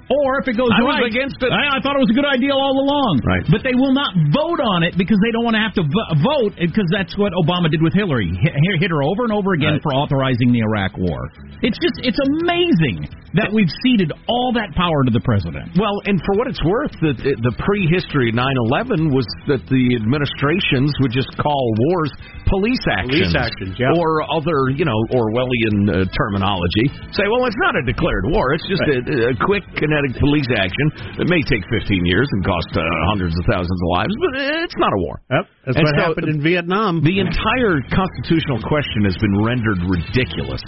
Or 0.07 0.39
if 0.39 0.47
it 0.47 0.55
goes 0.55 0.71
I 0.71 0.87
was 0.87 1.03
against 1.11 1.43
it. 1.43 1.51
I, 1.51 1.77
I 1.77 1.79
thought 1.83 1.99
it 1.99 2.03
was 2.07 2.13
a 2.15 2.19
good 2.19 2.29
idea 2.29 2.55
all 2.55 2.79
along. 2.79 3.27
Right. 3.27 3.43
But 3.51 3.67
they 3.67 3.75
will 3.75 3.91
not 3.91 4.15
vote 4.31 4.63
on 4.63 4.87
it 4.87 4.95
because 4.95 5.19
they 5.19 5.35
don't 5.35 5.43
want 5.43 5.59
to 5.59 5.65
have 5.67 5.75
to 5.75 5.83
vo- 5.83 6.11
vote 6.23 6.55
because 6.55 6.87
that's 6.95 7.19
what 7.19 7.35
Obama 7.35 7.67
did 7.67 7.83
with 7.83 7.91
Hillary. 7.91 8.31
Hit, 8.39 8.55
hit 8.79 8.91
her 8.95 9.03
over 9.03 9.27
and 9.27 9.35
over 9.35 9.59
again 9.59 9.79
Right. 9.79 9.83
for 9.83 9.91
authorizing 9.99 10.55
the 10.55 10.63
Iraq 10.63 10.95
War. 10.95 11.27
It's 11.65 11.79
just 11.83 11.99
it's 12.07 12.21
amazing 12.39 13.11
that 13.35 13.51
we've 13.51 13.69
ceded 13.83 14.13
all 14.31 14.53
that 14.55 14.73
power 14.79 15.03
to 15.05 15.13
the 15.13 15.21
president. 15.25 15.75
Well, 15.77 15.99
and 16.07 16.23
for 16.25 16.39
what 16.39 16.47
it's 16.47 16.63
worth, 16.65 16.93
the, 17.03 17.13
the 17.19 17.55
prehistory 17.61 18.31
9/11 18.31 19.11
was 19.11 19.27
that 19.51 19.61
the 19.69 19.85
administrations 19.99 20.93
would 21.03 21.11
just 21.13 21.29
call 21.41 21.65
wars 21.91 22.13
police 22.47 22.81
actions, 22.87 23.33
Police 23.33 23.37
actions, 23.37 23.75
yeah. 23.75 23.91
or 23.99 24.23
other, 24.31 24.71
you 24.79 24.85
know, 24.87 24.97
Orwellian 25.13 25.89
uh, 25.91 26.07
terminology. 26.15 26.87
Say, 27.11 27.27
well, 27.27 27.45
it's 27.49 27.59
not 27.59 27.75
a 27.75 27.83
declared 27.83 28.25
war; 28.31 28.53
it's 28.55 28.69
just 28.71 28.85
a, 28.87 29.33
a 29.33 29.37
quick 29.45 29.65
kinetic 29.97 30.21
police 30.21 30.49
action. 30.53 31.17
It 31.17 31.29
may 31.29 31.41
take 31.49 31.65
15 31.73 32.05
years 32.05 32.29
and 32.37 32.45
cost 32.45 32.69
uh, 32.77 32.85
hundreds 33.09 33.33
of 33.33 33.45
thousands 33.49 33.81
of 33.81 33.89
lives, 33.97 34.15
but 34.21 34.31
it's 34.69 34.77
not 34.77 34.93
a 34.93 35.01
war. 35.01 35.17
Yep, 35.33 35.45
that's 35.65 35.77
And 35.77 35.85
what 35.85 35.97
so 35.97 36.05
happened 36.13 36.29
in 36.29 36.41
Vietnam. 36.45 37.01
The 37.01 37.21
entire 37.21 37.81
constitutional 37.89 38.61
question 38.69 39.09
has 39.09 39.17
been 39.17 39.33
rendered 39.41 39.81
ridiculous. 39.89 40.61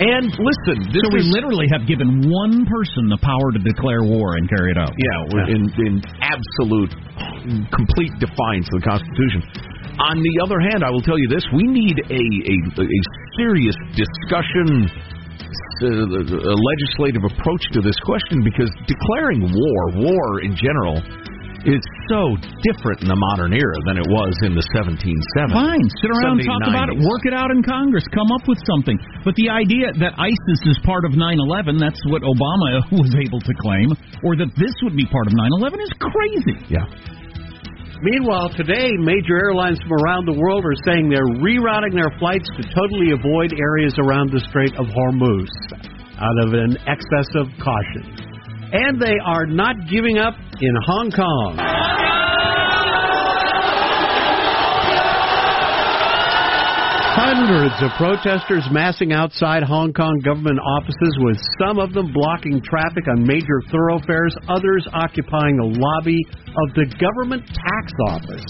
And 0.00 0.28
listen, 0.32 0.92
this 0.92 1.04
So 1.04 1.12
we 1.12 1.24
is 1.24 1.32
literally 1.32 1.68
have 1.72 1.88
given 1.88 2.28
one 2.28 2.64
person 2.68 3.08
the 3.08 3.20
power 3.20 3.52
to 3.52 3.60
declare 3.60 4.04
war 4.04 4.36
and 4.36 4.48
carry 4.48 4.72
it 4.72 4.78
out. 4.78 4.92
Yeah, 4.96 5.18
we're 5.32 5.48
in 5.48 5.62
in 5.80 5.94
absolute, 6.20 6.92
complete 7.72 8.12
defiance 8.20 8.68
of 8.76 8.80
the 8.80 8.86
Constitution. 8.86 9.44
On 10.00 10.16
the 10.16 10.34
other 10.40 10.60
hand, 10.60 10.80
I 10.84 10.90
will 10.90 11.04
tell 11.04 11.18
you 11.18 11.28
this: 11.28 11.44
we 11.52 11.64
need 11.64 12.00
a 12.08 12.24
a, 12.24 12.56
a 12.80 13.00
serious 13.36 13.76
discussion, 13.92 14.88
uh, 14.88 15.19
a 15.82 16.56
legislative 16.56 17.24
approach 17.24 17.64
to 17.72 17.80
this 17.80 17.96
question 18.04 18.44
because 18.44 18.70
declaring 18.86 19.40
war, 19.40 19.80
war 19.96 20.40
in 20.44 20.56
general, 20.56 21.00
is 21.68 21.84
so 22.08 22.32
different 22.64 23.04
in 23.04 23.08
the 23.12 23.20
modern 23.32 23.52
era 23.52 23.76
than 23.84 24.00
it 24.00 24.08
was 24.08 24.32
in 24.48 24.56
the 24.56 24.64
1770s. 24.72 25.52
Fine, 25.52 25.84
sit 26.00 26.08
around 26.08 26.40
and 26.40 26.48
talk 26.48 26.64
70s, 26.64 26.72
about 26.72 26.88
it, 26.88 26.96
work 27.04 27.28
it 27.28 27.36
out 27.36 27.52
in 27.52 27.60
Congress, 27.60 28.04
come 28.16 28.32
up 28.32 28.48
with 28.48 28.56
something. 28.64 28.96
But 29.24 29.36
the 29.36 29.52
idea 29.52 29.92
that 30.00 30.16
ISIS 30.16 30.60
is 30.64 30.80
part 30.88 31.04
of 31.04 31.12
9/11, 31.12 31.76
that's 31.76 32.00
what 32.08 32.24
Obama 32.24 32.80
was 32.96 33.12
able 33.12 33.40
to 33.44 33.52
claim, 33.60 33.92
or 34.24 34.40
that 34.40 34.48
this 34.56 34.72
would 34.84 34.96
be 34.96 35.04
part 35.04 35.28
of 35.28 35.36
9/11 35.36 35.84
is 35.84 35.92
crazy. 36.00 36.56
Yeah. 36.72 36.88
Meanwhile, 38.02 38.48
today, 38.56 38.88
major 38.96 39.36
airlines 39.36 39.78
from 39.82 39.92
around 39.92 40.24
the 40.24 40.32
world 40.32 40.64
are 40.64 40.80
saying 40.88 41.10
they're 41.10 41.36
rerouting 41.44 41.92
their 41.92 42.08
flights 42.18 42.48
to 42.56 42.62
totally 42.72 43.12
avoid 43.12 43.52
areas 43.52 43.92
around 44.00 44.32
the 44.32 44.40
Strait 44.48 44.72
of 44.80 44.86
Hormuz 44.88 45.52
out 46.16 46.48
of 46.48 46.54
an 46.54 46.80
excess 46.88 47.28
of 47.36 47.52
caution. 47.60 48.16
And 48.72 49.02
they 49.02 49.20
are 49.24 49.44
not 49.44 49.76
giving 49.90 50.16
up 50.16 50.32
in 50.60 50.74
Hong 50.86 51.10
Kong. 51.10 51.79
Hundreds 57.30 57.78
of 57.78 57.94
protesters 57.94 58.66
massing 58.74 59.14
outside 59.14 59.62
Hong 59.62 59.94
Kong 59.94 60.18
government 60.26 60.58
offices, 60.58 61.14
with 61.22 61.38
some 61.62 61.78
of 61.78 61.94
them 61.94 62.10
blocking 62.10 62.58
traffic 62.58 63.06
on 63.06 63.22
major 63.22 63.62
thoroughfares, 63.70 64.34
others 64.50 64.82
occupying 64.90 65.54
the 65.54 65.70
lobby 65.78 66.18
of 66.26 66.74
the 66.74 66.90
government 66.98 67.46
tax 67.46 67.94
office. 68.10 68.42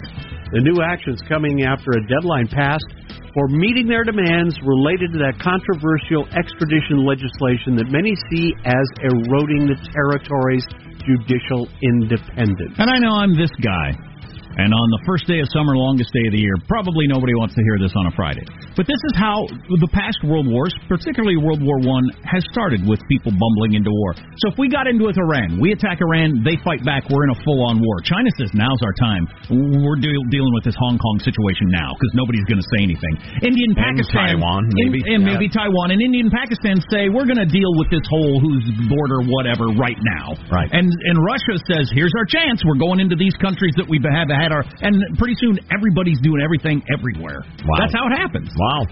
The 0.56 0.64
new 0.64 0.80
actions 0.80 1.20
coming 1.28 1.60
after 1.60 1.92
a 1.92 2.00
deadline 2.08 2.48
passed 2.48 2.88
for 3.36 3.52
meeting 3.52 3.84
their 3.84 4.00
demands 4.00 4.56
related 4.64 5.12
to 5.12 5.20
that 5.28 5.36
controversial 5.44 6.24
extradition 6.32 7.04
legislation 7.04 7.76
that 7.76 7.92
many 7.92 8.16
see 8.32 8.56
as 8.64 8.86
eroding 9.04 9.68
the 9.68 9.76
territory's 9.92 10.64
judicial 11.04 11.68
independence. 11.84 12.80
And 12.80 12.88
I 12.88 12.96
know 12.96 13.12
I'm 13.12 13.36
this 13.36 13.52
guy. 13.60 14.09
And 14.58 14.74
on 14.74 14.86
the 14.90 15.02
first 15.06 15.30
day 15.30 15.38
of 15.38 15.46
summer, 15.54 15.78
longest 15.78 16.10
day 16.10 16.26
of 16.26 16.34
the 16.34 16.42
year, 16.42 16.58
probably 16.66 17.06
nobody 17.06 17.34
wants 17.38 17.54
to 17.54 17.62
hear 17.62 17.78
this 17.78 17.94
on 17.94 18.10
a 18.10 18.14
Friday. 18.18 18.42
But 18.74 18.90
this 18.90 18.98
is 18.98 19.14
how 19.14 19.46
the 19.46 19.90
past 19.94 20.18
world 20.26 20.50
wars, 20.50 20.74
particularly 20.90 21.38
World 21.38 21.62
War 21.62 21.78
One, 21.78 22.02
has 22.26 22.42
started 22.50 22.82
with 22.82 22.98
people 23.06 23.30
bumbling 23.30 23.78
into 23.78 23.94
war. 23.94 24.18
So 24.42 24.50
if 24.50 24.56
we 24.58 24.66
got 24.66 24.90
into 24.90 25.06
it 25.06 25.14
with 25.14 25.22
Iran, 25.22 25.62
we 25.62 25.70
attack 25.70 26.02
Iran, 26.02 26.42
they 26.42 26.58
fight 26.66 26.82
back, 26.82 27.06
we're 27.06 27.22
in 27.30 27.32
a 27.34 27.40
full-on 27.46 27.78
war. 27.78 28.02
China 28.02 28.26
says 28.38 28.50
now's 28.50 28.80
our 28.82 28.94
time. 28.98 29.22
We're 29.50 30.00
deal 30.02 30.22
dealing 30.34 30.54
with 30.54 30.66
this 30.66 30.74
Hong 30.82 30.98
Kong 30.98 31.22
situation 31.22 31.70
now 31.70 31.94
because 31.94 32.10
nobody's 32.18 32.46
going 32.50 32.58
to 32.58 32.68
say 32.74 32.82
anything. 32.82 33.14
India 33.46 33.70
and 33.70 33.76
Pakistan, 33.78 34.34
Taiwan, 34.34 34.66
maybe. 34.74 34.98
and, 35.06 35.22
and 35.22 35.30
maybe 35.30 35.46
Taiwan, 35.46 35.94
and 35.94 36.02
India 36.02 36.26
and 36.26 36.32
Pakistan 36.34 36.82
say 36.90 37.06
we're 37.06 37.28
going 37.28 37.42
to 37.42 37.50
deal 37.50 37.70
with 37.78 37.86
this 37.94 38.02
whole 38.10 38.42
whose 38.42 38.66
border 38.90 39.22
whatever 39.30 39.70
right 39.78 39.98
now. 40.18 40.34
Right. 40.50 40.70
And 40.74 40.90
and 40.90 41.16
Russia 41.22 41.54
says 41.70 41.86
here's 41.94 42.14
our 42.18 42.26
chance. 42.26 42.66
We're 42.66 42.80
going 42.80 42.98
into 42.98 43.14
these 43.14 43.34
countries 43.38 43.74
that 43.78 43.86
we've 43.86 44.02
had 44.02 44.26
had 44.40 44.52
our 44.52 44.64
and 44.80 44.96
pretty 45.20 45.36
soon 45.36 45.60
everybody's 45.70 46.20
doing 46.20 46.40
everything 46.40 46.82
everywhere. 46.88 47.44
Wow. 47.44 47.76
That's 47.84 47.94
how 47.94 48.08
it 48.08 48.16
happens. 48.16 48.48
Wow. 48.56 48.82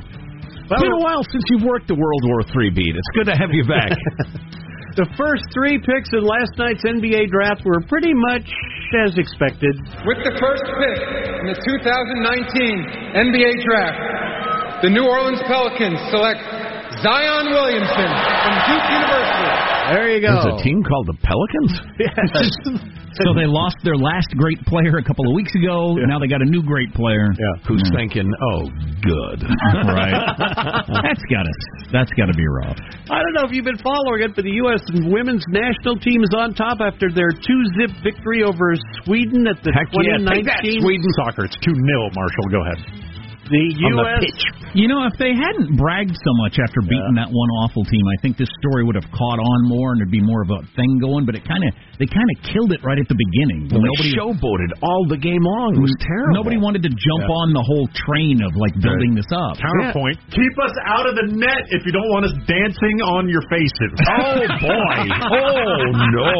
It's 0.69 0.83
been 0.85 1.01
a 1.01 1.05
while 1.05 1.25
since 1.25 1.45
you've 1.49 1.65
worked 1.65 1.89
the 1.89 1.97
World 1.97 2.23
War 2.29 2.45
III 2.45 2.71
beat. 2.77 2.93
It's 2.93 3.13
good 3.17 3.33
to 3.33 3.37
have 3.37 3.49
you 3.53 3.65
back. 3.65 3.97
The 4.99 5.07
first 5.15 5.47
three 5.55 5.79
picks 5.79 6.11
in 6.11 6.27
last 6.27 6.59
night's 6.59 6.83
NBA 6.83 7.31
draft 7.31 7.63
were 7.63 7.79
pretty 7.87 8.11
much 8.11 8.43
as 9.07 9.15
expected. 9.15 9.79
With 10.03 10.27
the 10.27 10.35
first 10.43 10.67
pick 10.67 10.99
in 11.39 11.47
the 11.47 11.55
2019 11.55 13.15
NBA 13.15 13.53
Draft, 13.63 14.83
the 14.83 14.91
New 14.91 15.07
Orleans 15.07 15.39
Pelicans 15.47 16.03
select 16.11 16.43
Zion 17.03 17.47
Williamson 17.55 18.11
from 18.43 18.55
Duke 18.67 18.87
University. 18.91 19.69
There 19.89 20.09
you 20.13 20.21
go. 20.21 20.35
There's 20.35 20.61
a 20.61 20.63
team 20.63 20.83
called 20.85 21.07
the 21.07 21.17
Pelicans? 21.23 21.73
yes. 21.99 22.95
So 23.19 23.35
they 23.35 23.51
lost 23.51 23.83
their 23.83 23.99
last 23.99 24.31
great 24.39 24.63
player 24.63 24.95
a 25.01 25.03
couple 25.03 25.27
of 25.27 25.35
weeks 25.35 25.51
ago. 25.59 25.99
And 25.99 26.07
now 26.07 26.23
they 26.23 26.31
got 26.31 26.39
a 26.39 26.47
new 26.47 26.63
great 26.63 26.95
player. 26.95 27.27
Yeah. 27.35 27.51
Hmm. 27.67 27.75
Who's 27.75 27.83
thinking, 27.91 28.31
oh, 28.31 28.71
good. 29.03 29.43
right. 29.91 30.15
that's 31.03 31.25
gotta 31.27 31.51
that's 31.91 32.13
gotta 32.15 32.37
be 32.39 32.47
rough. 32.47 32.79
I 33.11 33.19
don't 33.19 33.35
know 33.35 33.43
if 33.43 33.51
you've 33.51 33.67
been 33.67 33.81
following 33.83 34.23
it, 34.23 34.37
but 34.37 34.45
the 34.45 34.55
U.S. 34.63 34.85
women's 35.11 35.43
national 35.51 35.99
team 35.99 36.23
is 36.23 36.31
on 36.37 36.55
top 36.55 36.79
after 36.79 37.11
their 37.11 37.35
two-zip 37.35 37.91
victory 38.07 38.47
over 38.47 38.77
Sweden 39.03 39.51
at 39.51 39.59
the 39.67 39.75
Heck 39.75 39.91
yeah, 39.99 40.23
2019 40.23 40.31
take 40.31 40.47
that, 40.47 40.63
Sweden. 40.63 41.11
Soccer. 41.19 41.51
It's 41.51 41.59
2 41.59 41.75
0, 41.75 41.83
Marshall. 42.15 42.47
Go 42.55 42.61
ahead. 42.63 43.08
The 43.49 43.65
On 43.89 43.97
the 43.97 44.05
U.S. 44.05 44.21
pitch. 44.21 44.43
You 44.77 44.87
know, 44.87 45.09
if 45.09 45.17
they 45.17 45.33
hadn't 45.33 45.81
bragged 45.81 46.13
so 46.13 46.33
much 46.45 46.61
after 46.61 46.85
beating 46.85 47.17
that 47.17 47.33
one 47.33 47.51
awful 47.65 47.83
team, 47.89 48.05
I 48.05 48.17
think 48.21 48.37
this 48.37 48.53
story 48.61 48.85
would 48.85 48.95
have 49.01 49.09
caught 49.17 49.41
on 49.41 49.59
more 49.65 49.97
and 49.97 49.99
there'd 49.99 50.13
be 50.13 50.21
more 50.21 50.45
of 50.45 50.53
a 50.53 50.61
thing 50.77 51.01
going. 51.01 51.25
But 51.25 51.41
it 51.41 51.49
kind 51.49 51.65
of 51.65 51.73
they 51.97 52.05
kind 52.05 52.29
of 52.29 52.37
killed 52.45 52.71
it 52.77 52.85
right 52.85 53.01
at 53.01 53.09
the 53.09 53.17
beginning. 53.17 53.73
Well, 53.73 53.81
nobody 53.81 54.13
they 54.13 54.21
showboated 54.21 54.71
all 54.85 55.09
the 55.09 55.17
game 55.17 55.43
long. 55.43 55.75
It 55.75 55.83
was 55.83 55.97
mm, 55.97 56.05
terrible. 56.05 56.37
nobody 56.37 56.61
wanted 56.61 56.85
to 56.85 56.93
jump 56.93 57.27
on 57.27 57.57
the 57.57 57.65
whole 57.65 57.89
train 57.97 58.45
of 58.45 58.53
like 58.61 58.77
building 58.77 59.17
this 59.17 59.29
up. 59.33 59.57
Counterpoint. 59.57 60.21
Keep 60.29 60.55
us 60.61 60.75
out 60.85 61.09
of 61.09 61.17
the 61.17 61.33
net 61.33 61.65
if 61.73 61.89
you 61.89 61.93
don't 61.97 62.13
want 62.13 62.29
us 62.29 62.37
dancing 62.45 63.01
on 63.05 63.29
your 63.29 63.43
faces. 63.49 63.93
Oh, 64.19 64.41
boy. 64.61 64.99
Oh, 65.31 65.79
no. 66.11 66.35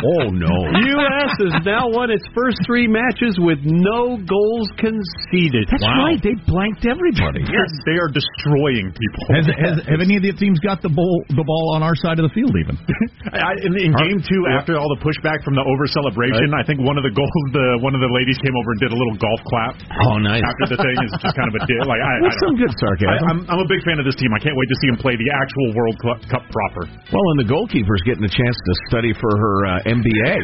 Oh, 0.00 0.26
no. 0.32 0.56
U.S. 0.72 1.32
has 1.36 1.54
now 1.66 1.84
won 1.92 2.10
its 2.10 2.24
first 2.34 2.56
three 2.64 2.88
matches 2.88 3.36
with 3.38 3.58
no 3.62 4.16
goals 4.16 4.68
conceded. 4.80 5.68
That's 5.68 5.84
right. 5.84 6.16
They 6.22 6.36
blanked 6.46 6.86
everybody. 6.86 7.42
Yes, 7.50 7.72
they 7.82 7.98
are 7.98 8.06
destroying 8.06 8.94
people. 8.94 9.22
Has, 9.34 9.46
has, 9.50 9.76
have 9.90 10.00
any 10.00 10.14
of 10.14 10.22
the 10.22 10.30
teams 10.38 10.62
got 10.62 10.78
the 10.80 10.88
ball 10.88 11.18
the 11.34 11.42
ball 11.42 11.74
on 11.74 11.82
our 11.82 11.98
side 11.98 12.22
of 12.22 12.24
the 12.24 12.32
field 12.32 12.54
even? 12.54 12.78
I, 13.34 13.58
in, 13.66 13.74
in 13.74 13.90
game 13.90 14.22
two, 14.22 14.42
after 14.54 14.78
all 14.78 14.86
the 14.94 15.02
pushback 15.02 15.42
from 15.42 15.58
the 15.58 15.64
over 15.66 15.84
celebration, 15.90 16.54
I 16.54 16.62
think 16.62 16.78
one 16.78 16.94
of 16.94 17.02
the 17.02 17.10
goals, 17.10 17.32
the 17.50 17.82
one 17.82 17.92
of 17.98 18.00
the 18.00 18.12
ladies 18.14 18.38
came 18.38 18.54
over 18.54 18.70
and 18.70 18.80
did 18.80 18.94
a 18.94 18.98
little 18.98 19.18
golf 19.18 19.42
clap. 19.50 19.82
Oh, 20.06 20.22
nice. 20.22 20.46
After 20.46 20.72
the 20.72 20.78
thing 20.78 20.96
is 21.02 21.10
just 21.18 21.34
kind 21.34 21.50
of 21.50 21.56
a 21.58 21.62
deal. 21.66 21.82
Like 21.90 22.00
I, 22.00 22.12
I, 22.22 22.30
some 22.38 22.54
I, 22.54 22.62
good 22.62 22.74
sarcasm. 22.78 23.18
I, 23.18 23.30
I'm, 23.34 23.40
I'm 23.50 23.60
a 23.66 23.68
big 23.68 23.82
fan 23.82 23.98
of 23.98 24.06
this 24.06 24.16
team. 24.16 24.30
I 24.30 24.40
can't 24.40 24.54
wait 24.54 24.70
to 24.70 24.78
see 24.78 24.88
him 24.94 24.98
play 25.02 25.18
the 25.18 25.30
actual 25.34 25.74
World 25.74 25.98
Cup 26.30 26.44
proper. 26.54 26.86
Well, 27.10 27.26
and 27.34 27.38
the 27.42 27.48
goalkeeper's 27.50 28.02
getting 28.06 28.22
a 28.22 28.32
chance 28.32 28.54
to 28.54 28.72
study 28.88 29.10
for 29.18 29.32
her 29.34 29.56
uh, 29.66 29.90
MBA. 29.90 30.34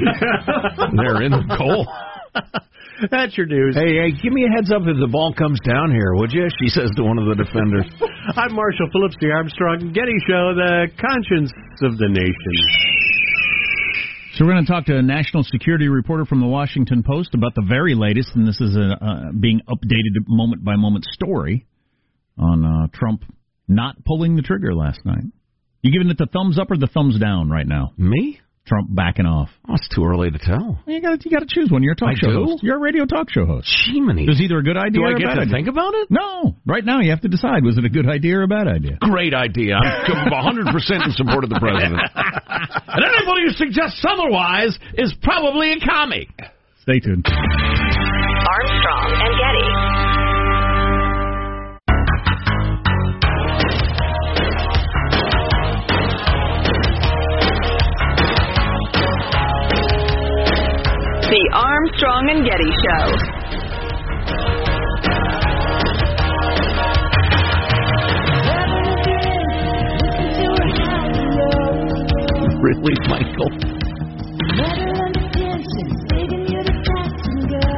They're 0.98 1.22
in 1.22 1.32
the 1.32 1.46
goal. 1.54 1.86
That's 3.10 3.36
your 3.36 3.46
news. 3.46 3.76
Hey, 3.76 3.96
hey, 4.00 4.10
give 4.22 4.32
me 4.32 4.46
a 4.46 4.52
heads 4.54 4.72
up 4.72 4.82
if 4.86 4.96
the 4.98 5.08
ball 5.10 5.34
comes 5.34 5.60
down 5.60 5.90
here, 5.90 6.14
would 6.14 6.32
you? 6.32 6.48
She 6.60 6.68
says 6.68 6.90
to 6.96 7.02
one 7.02 7.18
of 7.18 7.26
the 7.28 7.44
defenders. 7.44 7.84
I'm 8.36 8.54
Marshall 8.54 8.88
Phillips, 8.92 9.16
the 9.20 9.30
Armstrong 9.30 9.92
Getty 9.92 10.16
Show, 10.26 10.56
the 10.56 10.88
conscience 10.96 11.52
of 11.82 11.98
the 11.98 12.08
nation. 12.08 12.54
So 14.34 14.44
we're 14.44 14.52
going 14.52 14.64
to 14.64 14.70
talk 14.70 14.86
to 14.86 14.96
a 14.96 15.02
national 15.02 15.44
security 15.44 15.88
reporter 15.88 16.24
from 16.24 16.40
the 16.40 16.46
Washington 16.46 17.02
Post 17.02 17.34
about 17.34 17.54
the 17.54 17.64
very 17.68 17.94
latest, 17.94 18.30
and 18.34 18.46
this 18.46 18.60
is 18.60 18.76
a 18.76 18.96
uh, 19.04 19.32
being 19.32 19.60
updated 19.68 20.24
moment 20.28 20.64
by 20.64 20.76
moment 20.76 21.04
story 21.04 21.66
on 22.38 22.64
uh, 22.64 22.86
Trump 22.92 23.24
not 23.68 24.04
pulling 24.04 24.36
the 24.36 24.42
trigger 24.42 24.74
last 24.74 25.00
night. 25.04 25.24
You 25.82 25.92
giving 25.92 26.10
it 26.10 26.18
the 26.18 26.26
thumbs 26.32 26.58
up 26.58 26.70
or 26.70 26.76
the 26.76 26.86
thumbs 26.86 27.18
down 27.18 27.48
right 27.48 27.66
now? 27.66 27.92
Me? 27.96 28.40
Trump 28.66 28.88
backing 28.94 29.26
off. 29.26 29.48
Oh, 29.68 29.74
it's 29.74 29.88
too 29.94 30.04
early 30.04 30.30
to 30.30 30.38
tell. 30.38 30.78
You 30.86 31.00
got 31.00 31.24
you 31.24 31.30
got 31.30 31.40
to 31.40 31.46
choose 31.48 31.70
one. 31.70 31.82
You're 31.84 31.92
a 31.92 31.96
talk 31.96 32.10
I 32.10 32.14
show 32.18 32.30
do? 32.32 32.44
host. 32.44 32.62
You're 32.64 32.76
a 32.76 32.80
radio 32.80 33.04
talk 33.06 33.30
show 33.30 33.46
host. 33.46 33.68
Jiminy. 33.86 34.26
It's 34.28 34.40
either 34.40 34.58
a 34.58 34.62
good 34.62 34.76
idea 34.76 35.00
Do 35.00 35.04
I 35.06 35.10
or 35.12 35.16
a 35.16 35.18
get 35.18 35.26
bad 35.26 35.34
to 35.36 35.40
idea. 35.42 35.54
think 35.54 35.68
about 35.68 35.94
it? 35.94 36.08
No, 36.10 36.56
right 36.66 36.84
now 36.84 37.00
you 37.00 37.10
have 37.10 37.20
to 37.22 37.28
decide: 37.28 37.62
was 37.64 37.78
it 37.78 37.84
a 37.84 37.88
good 37.88 38.08
idea 38.08 38.38
or 38.38 38.42
a 38.42 38.48
bad 38.48 38.66
idea? 38.66 38.98
Great 39.00 39.34
idea. 39.34 39.76
I'm 39.76 40.30
100% 40.66 41.06
in 41.06 41.12
support 41.12 41.44
of 41.44 41.50
the 41.50 41.60
president. 41.60 42.02
and 42.16 43.04
anybody 43.04 43.42
who 43.46 43.52
suggests 43.54 44.04
otherwise 44.08 44.76
is 44.94 45.14
probably 45.22 45.72
a 45.72 45.76
commie. 45.78 46.28
Stay 46.82 46.98
tuned. 47.00 47.24
Armstrong 47.26 49.12
and 49.14 49.34
Getty. 49.38 49.85
The 61.36 61.52
Armstrong 61.52 62.32
and 62.32 62.48
Getty 62.48 62.72
Show. 62.80 63.04
Really, 72.64 72.96
Michael? 73.04 73.52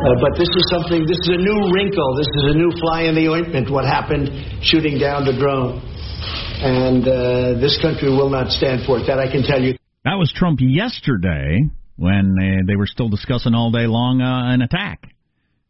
Uh, 0.06 0.14
but 0.20 0.38
this 0.38 0.46
is 0.46 0.70
something, 0.70 1.04
this 1.08 1.18
is 1.18 1.28
a 1.28 1.36
new 1.36 1.72
wrinkle. 1.74 2.14
This 2.14 2.28
is 2.28 2.54
a 2.54 2.54
new 2.54 2.70
fly 2.78 3.02
in 3.10 3.16
the 3.16 3.26
ointment, 3.26 3.70
what 3.72 3.84
happened 3.84 4.30
shooting 4.62 5.00
down 5.00 5.24
the 5.24 5.36
drone. 5.36 5.82
And 6.62 7.02
uh, 7.02 7.58
this 7.60 7.76
country 7.82 8.08
will 8.08 8.30
not 8.30 8.52
stand 8.52 8.86
for 8.86 9.00
it. 9.00 9.08
That 9.08 9.18
I 9.18 9.28
can 9.28 9.42
tell 9.42 9.60
you. 9.60 9.74
That 10.04 10.14
was 10.14 10.32
Trump 10.32 10.60
yesterday 10.62 11.58
when 11.98 12.36
uh, 12.40 12.64
they 12.66 12.76
were 12.76 12.86
still 12.86 13.08
discussing 13.08 13.54
all 13.54 13.70
day 13.70 13.86
long 13.86 14.22
uh, 14.22 14.52
an 14.52 14.62
attack. 14.62 15.02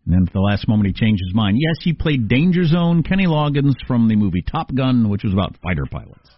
And 0.04 0.14
then 0.14 0.24
at 0.26 0.32
the 0.32 0.40
last 0.40 0.68
moment 0.68 0.86
he 0.86 0.92
changed 0.92 1.22
his 1.26 1.34
mind. 1.34 1.58
Yes, 1.58 1.76
he 1.82 1.92
played 1.92 2.28
Danger 2.28 2.64
Zone, 2.64 3.02
Kenny 3.02 3.26
Loggins 3.26 3.74
from 3.86 4.08
the 4.08 4.16
movie 4.16 4.42
Top 4.42 4.74
Gun, 4.74 5.08
which 5.08 5.24
was 5.24 5.32
about 5.32 5.56
fighter 5.62 5.86
pilots. 5.90 6.30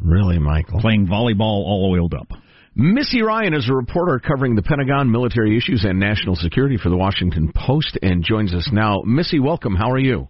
Really, 0.00 0.38
Michael? 0.38 0.80
Playing 0.80 1.06
volleyball 1.06 1.40
all 1.40 1.90
oiled 1.92 2.14
up. 2.14 2.28
Missy 2.74 3.22
Ryan 3.22 3.54
is 3.54 3.70
a 3.70 3.74
reporter 3.74 4.18
covering 4.18 4.54
the 4.54 4.62
Pentagon, 4.62 5.10
military 5.10 5.56
issues, 5.56 5.84
and 5.84 5.98
national 5.98 6.36
security 6.36 6.76
for 6.76 6.90
the 6.90 6.96
Washington 6.96 7.50
Post 7.54 7.98
and 8.02 8.22
joins 8.22 8.52
us 8.52 8.68
now. 8.70 9.00
Missy, 9.06 9.40
welcome. 9.40 9.74
How 9.74 9.90
are 9.90 9.98
you? 9.98 10.28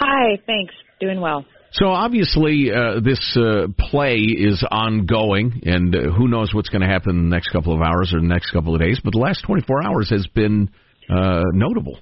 Hi, 0.00 0.38
thanks. 0.46 0.72
Doing 1.00 1.20
well. 1.20 1.44
So 1.74 1.86
obviously, 1.86 2.70
uh, 2.70 3.00
this 3.00 3.36
uh, 3.36 3.66
play 3.78 4.16
is 4.16 4.62
ongoing, 4.70 5.62
and 5.64 5.94
uh, 5.94 6.12
who 6.12 6.28
knows 6.28 6.52
what's 6.52 6.68
going 6.68 6.82
to 6.82 6.86
happen 6.86 7.16
in 7.16 7.30
the 7.30 7.34
next 7.34 7.48
couple 7.48 7.74
of 7.74 7.80
hours 7.80 8.12
or 8.12 8.20
the 8.20 8.26
next 8.26 8.50
couple 8.50 8.74
of 8.74 8.80
days. 8.80 9.00
But 9.02 9.12
the 9.12 9.20
last 9.20 9.42
24 9.46 9.82
hours 9.82 10.10
has 10.10 10.26
been 10.34 10.68
uh, 11.08 11.44
notable. 11.54 11.96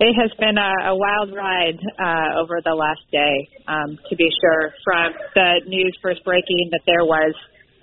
It 0.00 0.14
has 0.14 0.32
been 0.38 0.58
a, 0.58 0.90
a 0.90 0.96
wild 0.96 1.34
ride 1.34 1.78
uh, 1.98 2.40
over 2.40 2.60
the 2.64 2.74
last 2.74 3.02
day, 3.12 3.48
um, 3.68 3.98
to 4.10 4.16
be 4.16 4.28
sure. 4.40 4.72
From 4.82 5.12
the 5.34 5.60
news 5.66 5.96
first 6.02 6.24
breaking 6.24 6.70
that 6.72 6.82
there 6.86 7.04
was 7.04 7.34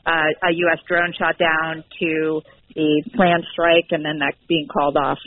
uh, 0.06 0.48
a 0.50 0.52
U.S. 0.52 0.80
drone 0.88 1.14
shot 1.18 1.38
down 1.38 1.84
to 2.00 2.42
the 2.76 3.04
planned 3.16 3.46
strike 3.54 3.88
and 3.92 4.04
then 4.04 4.20
that 4.20 4.34
being 4.48 4.68
called 4.68 4.98
off 4.98 5.20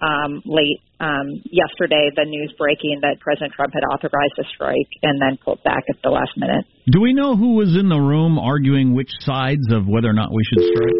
um, 0.00 0.42
late 0.44 0.80
um, 1.00 1.42
yesterday, 1.50 2.10
the 2.16 2.24
news 2.24 2.52
breaking 2.58 3.00
that 3.02 3.20
President 3.20 3.52
Trump 3.52 3.72
had 3.74 3.84
authorized 3.92 4.34
a 4.38 4.44
strike 4.54 4.88
and 5.02 5.20
then 5.20 5.36
pulled 5.44 5.62
back 5.62 5.84
at 5.90 5.96
the 6.02 6.10
last 6.10 6.30
minute. 6.36 6.64
Do 6.90 7.00
we 7.00 7.12
know 7.12 7.36
who 7.36 7.54
was 7.56 7.76
in 7.76 7.88
the 7.88 7.98
room 8.00 8.38
arguing 8.38 8.94
which 8.94 9.10
sides 9.20 9.66
of 9.72 9.86
whether 9.86 10.08
or 10.08 10.14
not 10.14 10.32
we 10.32 10.42
should 10.44 10.64
strike? 10.72 10.96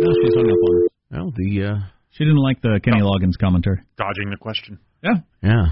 No, 0.00 0.08
she's 0.22 0.34
hung 0.34 0.48
up 0.48 0.62
on 0.68 0.74
it. 0.84 0.92
Well, 1.12 1.32
the 1.36 1.64
uh, 1.64 1.78
She 2.12 2.24
didn't 2.24 2.38
like 2.42 2.62
the 2.62 2.80
Kenny 2.82 3.02
Loggins 3.02 3.36
commentary. 3.38 3.80
Dodging 3.98 4.30
the 4.30 4.36
question. 4.38 4.78
Yeah, 5.02 5.14
yeah, 5.42 5.64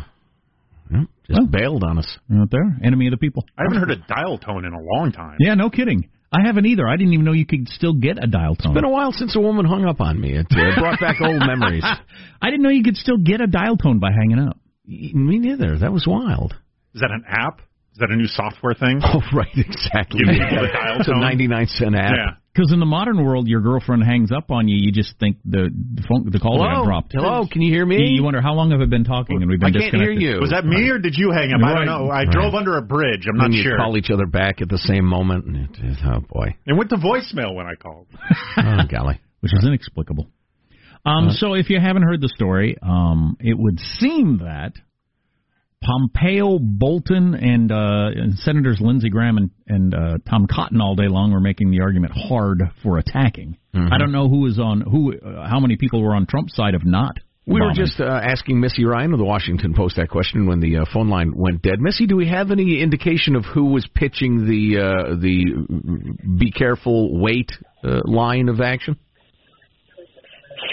Yep, 0.90 1.06
just 1.30 1.50
bailed 1.50 1.84
on 1.84 1.98
us. 1.98 2.18
right 2.30 2.48
there. 2.50 2.78
Enemy 2.82 3.08
of 3.08 3.10
the 3.12 3.16
people. 3.18 3.44
I 3.58 3.62
haven't 3.62 3.78
heard 3.78 3.90
a 3.90 3.96
dial 4.08 4.38
tone 4.38 4.64
in 4.64 4.72
a 4.72 4.80
long 4.80 5.12
time. 5.12 5.36
Yeah, 5.38 5.54
no 5.54 5.68
kidding. 5.70 6.08
I 6.30 6.46
haven't 6.46 6.66
either. 6.66 6.86
I 6.86 6.96
didn't 6.96 7.14
even 7.14 7.24
know 7.24 7.32
you 7.32 7.46
could 7.46 7.68
still 7.68 7.94
get 7.94 8.22
a 8.22 8.26
dial 8.26 8.54
tone. 8.54 8.72
It's 8.72 8.74
been 8.74 8.84
a 8.84 8.90
while 8.90 9.12
since 9.12 9.34
a 9.34 9.40
woman 9.40 9.64
hung 9.64 9.84
up 9.86 10.00
on 10.00 10.20
me. 10.20 10.34
It 10.34 10.46
uh, 10.50 10.78
brought 10.80 11.00
back 11.00 11.16
old 11.22 11.40
memories. 11.40 11.84
I 12.42 12.50
didn't 12.50 12.62
know 12.62 12.68
you 12.68 12.84
could 12.84 12.96
still 12.96 13.16
get 13.16 13.40
a 13.40 13.46
dial 13.46 13.76
tone 13.76 13.98
by 13.98 14.10
hanging 14.12 14.38
up. 14.38 14.58
Me 14.86 15.38
neither. 15.38 15.78
That 15.78 15.92
was 15.92 16.06
wild. 16.06 16.54
Is 16.94 17.00
that 17.00 17.10
an 17.10 17.24
app? 17.26 17.60
Is 17.92 17.98
that 18.00 18.10
a 18.10 18.16
new 18.16 18.26
software 18.26 18.74
thing? 18.74 19.00
Oh, 19.04 19.20
right, 19.34 19.48
exactly. 19.56 20.20
Give 20.20 20.28
people 20.34 20.62
the 20.62 20.68
dial 20.72 21.00
it's 21.00 21.08
a 21.08 21.18
99 21.18 21.66
cent 21.66 21.94
app. 21.94 22.12
Yeah. 22.14 22.30
Because 22.58 22.72
in 22.72 22.80
the 22.80 22.86
modern 22.86 23.24
world, 23.24 23.46
your 23.46 23.60
girlfriend 23.60 24.02
hangs 24.02 24.32
up 24.32 24.50
on 24.50 24.66
you. 24.66 24.76
You 24.80 24.90
just 24.90 25.14
think 25.20 25.36
the 25.44 25.70
the, 25.70 26.02
phone, 26.08 26.28
the 26.28 26.40
call 26.40 26.58
got 26.58 26.84
dropped. 26.84 27.12
Hello, 27.12 27.46
can 27.48 27.62
you 27.62 27.72
hear 27.72 27.86
me? 27.86 27.98
You, 27.98 28.16
you 28.16 28.22
wonder 28.24 28.40
how 28.42 28.54
long 28.54 28.72
have 28.72 28.80
I 28.80 28.86
been 28.86 29.04
talking 29.04 29.36
and 29.40 29.48
we've 29.48 29.60
been 29.60 29.76
I 29.76 29.78
can't 29.78 29.94
hear 29.94 30.10
you. 30.10 30.40
Was 30.40 30.50
that 30.50 30.64
me 30.66 30.88
or 30.90 30.98
did 30.98 31.14
you 31.16 31.30
hang 31.30 31.52
up? 31.52 31.60
I 31.62 31.74
don't 31.74 31.86
know. 31.86 32.10
I 32.10 32.24
Right. 32.24 32.30
drove 32.30 32.54
under 32.54 32.76
a 32.76 32.82
bridge. 32.82 33.26
I'm 33.28 33.38
Then 33.38 33.50
not 33.50 33.56
you 33.56 33.62
sure. 33.62 33.76
call 33.76 33.96
each 33.96 34.10
other 34.10 34.26
back 34.26 34.60
at 34.60 34.68
the 34.68 34.78
same 34.78 35.04
moment. 35.04 35.44
And 35.46 35.56
it, 35.56 35.70
it- 35.78 35.98
oh 36.04 36.18
boy, 36.28 36.56
It 36.66 36.72
went 36.76 36.90
to 36.90 36.96
voicemail 36.96 37.54
when 37.54 37.66
I 37.66 37.76
called. 37.76 38.08
oh 38.56 38.82
golly. 38.90 39.20
which 39.38 39.54
is 39.54 39.64
inexplicable. 39.64 40.26
Um, 41.06 41.30
so 41.30 41.54
if 41.54 41.70
you 41.70 41.78
haven't 41.80 42.02
heard 42.02 42.20
the 42.20 42.28
story, 42.28 42.76
um, 42.82 43.36
it 43.38 43.56
would 43.56 43.78
seem 43.78 44.38
that 44.38 44.72
Pompeo, 45.82 46.58
Bolton, 46.58 47.34
and, 47.34 47.70
uh, 47.70 48.10
and 48.14 48.34
Senators 48.38 48.78
Lindsey 48.80 49.10
Graham 49.10 49.38
and, 49.38 49.50
and 49.66 49.94
uh, 49.94 50.18
Tom 50.28 50.46
Cotton 50.46 50.80
all 50.80 50.94
day 50.94 51.08
long 51.08 51.32
were 51.32 51.40
making 51.40 51.70
the 51.70 51.80
argument 51.80 52.12
hard 52.14 52.62
for 52.82 52.98
attacking. 52.98 53.56
Mm-hmm. 53.74 53.92
I 53.92 53.98
don't 53.98 54.12
know 54.12 54.28
who 54.28 54.46
is 54.46 54.58
on 54.58 54.80
who, 54.80 55.14
uh, 55.14 55.48
how 55.48 55.60
many 55.60 55.76
people 55.76 56.02
were 56.02 56.14
on 56.14 56.26
Trump's 56.26 56.54
side 56.54 56.74
of 56.74 56.84
not. 56.84 57.18
We 57.48 57.62
were 57.62 57.72
just 57.72 57.98
uh, 57.98 58.04
asking 58.04 58.60
Missy 58.60 58.84
Ryan 58.84 59.14
of 59.14 59.18
the 59.18 59.24
Washington 59.24 59.72
Post 59.72 59.96
that 59.96 60.10
question 60.10 60.46
when 60.46 60.60
the 60.60 60.78
uh, 60.78 60.84
phone 60.92 61.08
line 61.08 61.32
went 61.34 61.62
dead. 61.62 61.80
Missy, 61.80 62.06
do 62.06 62.14
we 62.14 62.28
have 62.28 62.50
any 62.50 62.82
indication 62.82 63.36
of 63.36 63.46
who 63.46 63.66
was 63.72 63.88
pitching 63.94 64.44
the 64.44 64.78
uh, 64.78 65.14
the 65.14 66.26
be 66.38 66.50
careful, 66.50 67.18
wait 67.18 67.50
uh, 67.82 68.00
line 68.04 68.50
of 68.50 68.60
action? 68.60 68.98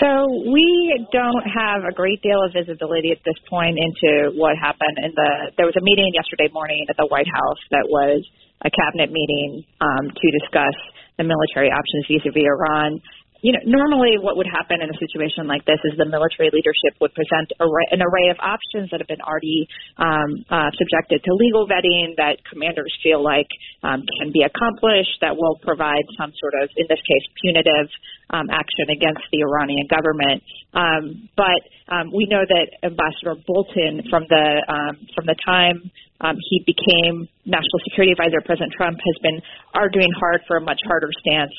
So 0.02 0.10
we 0.50 1.06
don't 1.14 1.46
have 1.46 1.86
a 1.86 1.94
great 1.94 2.22
deal 2.22 2.42
of 2.42 2.54
visibility 2.54 3.12
at 3.12 3.22
this 3.26 3.38
point 3.50 3.78
into 3.78 4.34
what 4.34 4.58
happened 4.58 4.98
in 4.98 5.12
the. 5.14 5.30
There 5.58 5.66
was 5.66 5.78
a 5.78 5.86
meeting 5.86 6.10
yesterday 6.14 6.50
morning 6.52 6.86
at 6.90 6.98
the 6.98 7.06
White 7.06 7.30
House 7.30 7.62
that 7.70 7.86
was 7.86 8.26
a 8.66 8.70
cabinet 8.74 9.14
meeting 9.14 9.64
um, 9.82 10.10
to 10.10 10.28
discuss 10.42 10.74
the 11.18 11.24
military 11.24 11.70
options 11.70 12.06
vis-a-vis 12.10 12.50
Iran. 12.50 13.00
You 13.46 13.54
know, 13.54 13.62
normally 13.62 14.18
what 14.18 14.42
would 14.42 14.50
happen 14.50 14.82
in 14.82 14.90
a 14.90 14.98
situation 14.98 15.46
like 15.46 15.62
this 15.70 15.78
is 15.86 15.94
the 16.02 16.10
military 16.10 16.50
leadership 16.50 16.98
would 16.98 17.14
present 17.14 17.54
an 17.62 18.02
array 18.02 18.34
of 18.34 18.42
options 18.42 18.90
that 18.90 18.98
have 18.98 19.06
been 19.06 19.22
already 19.22 19.70
um, 20.02 20.42
uh, 20.50 20.74
subjected 20.74 21.22
to 21.22 21.30
legal 21.38 21.70
vetting 21.70 22.18
that 22.18 22.42
commanders 22.50 22.90
feel 23.06 23.22
like 23.22 23.46
um, 23.86 24.02
can 24.18 24.34
be 24.34 24.42
accomplished 24.42 25.22
that 25.22 25.38
will 25.38 25.62
provide 25.62 26.10
some 26.18 26.34
sort 26.42 26.58
of, 26.58 26.74
in 26.74 26.90
this 26.90 26.98
case, 27.06 27.22
punitive 27.46 27.86
um, 28.34 28.50
action 28.50 28.90
against 28.90 29.22
the 29.30 29.46
Iranian 29.46 29.86
government. 29.94 30.42
Um, 30.74 31.30
but 31.38 31.62
um, 31.94 32.10
we 32.10 32.26
know 32.26 32.42
that 32.42 32.66
Ambassador 32.82 33.38
Bolton, 33.46 34.10
from 34.10 34.26
the 34.26 34.46
um, 34.66 35.06
from 35.14 35.30
the 35.30 35.38
time 35.46 35.94
um, 36.18 36.34
he 36.50 36.66
became 36.66 37.30
National 37.46 37.78
Security 37.86 38.18
Advisor, 38.18 38.42
President 38.42 38.74
Trump 38.74 38.98
has 38.98 39.18
been 39.22 39.38
arguing 39.78 40.10
hard 40.18 40.42
for 40.50 40.58
a 40.58 40.64
much 40.66 40.82
harder 40.90 41.14
stance 41.22 41.54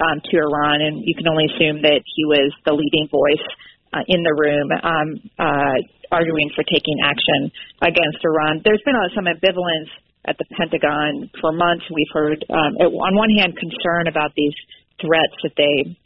um, 0.00 0.20
to 0.24 0.34
Iran, 0.38 0.80
and 0.80 1.04
you 1.04 1.14
can 1.14 1.28
only 1.28 1.50
assume 1.52 1.82
that 1.82 2.00
he 2.04 2.24
was 2.24 2.52
the 2.64 2.72
leading 2.72 3.08
voice 3.10 3.46
uh, 3.92 4.04
in 4.08 4.22
the 4.22 4.32
room. 4.32 4.68
Um, 4.72 5.08
uh, 5.38 5.76
arguing 6.12 6.52
for 6.52 6.62
taking 6.68 7.00
action 7.00 7.48
against 7.80 8.20
Iran. 8.20 8.60
There's 8.60 8.84
been 8.84 8.94
uh, 8.94 9.08
some 9.16 9.24
ambivalence 9.24 9.88
at 10.28 10.36
the 10.36 10.44
Pentagon 10.52 11.32
for 11.40 11.50
months. 11.50 11.88
We've 11.88 12.12
heard, 12.12 12.44
um, 12.52 12.76
on 12.76 13.16
one 13.16 13.32
hand, 13.40 13.56
concern 13.56 14.06
about 14.06 14.36
these 14.36 14.54
threats 15.00 15.34
that 15.42 15.56
they 15.56 15.96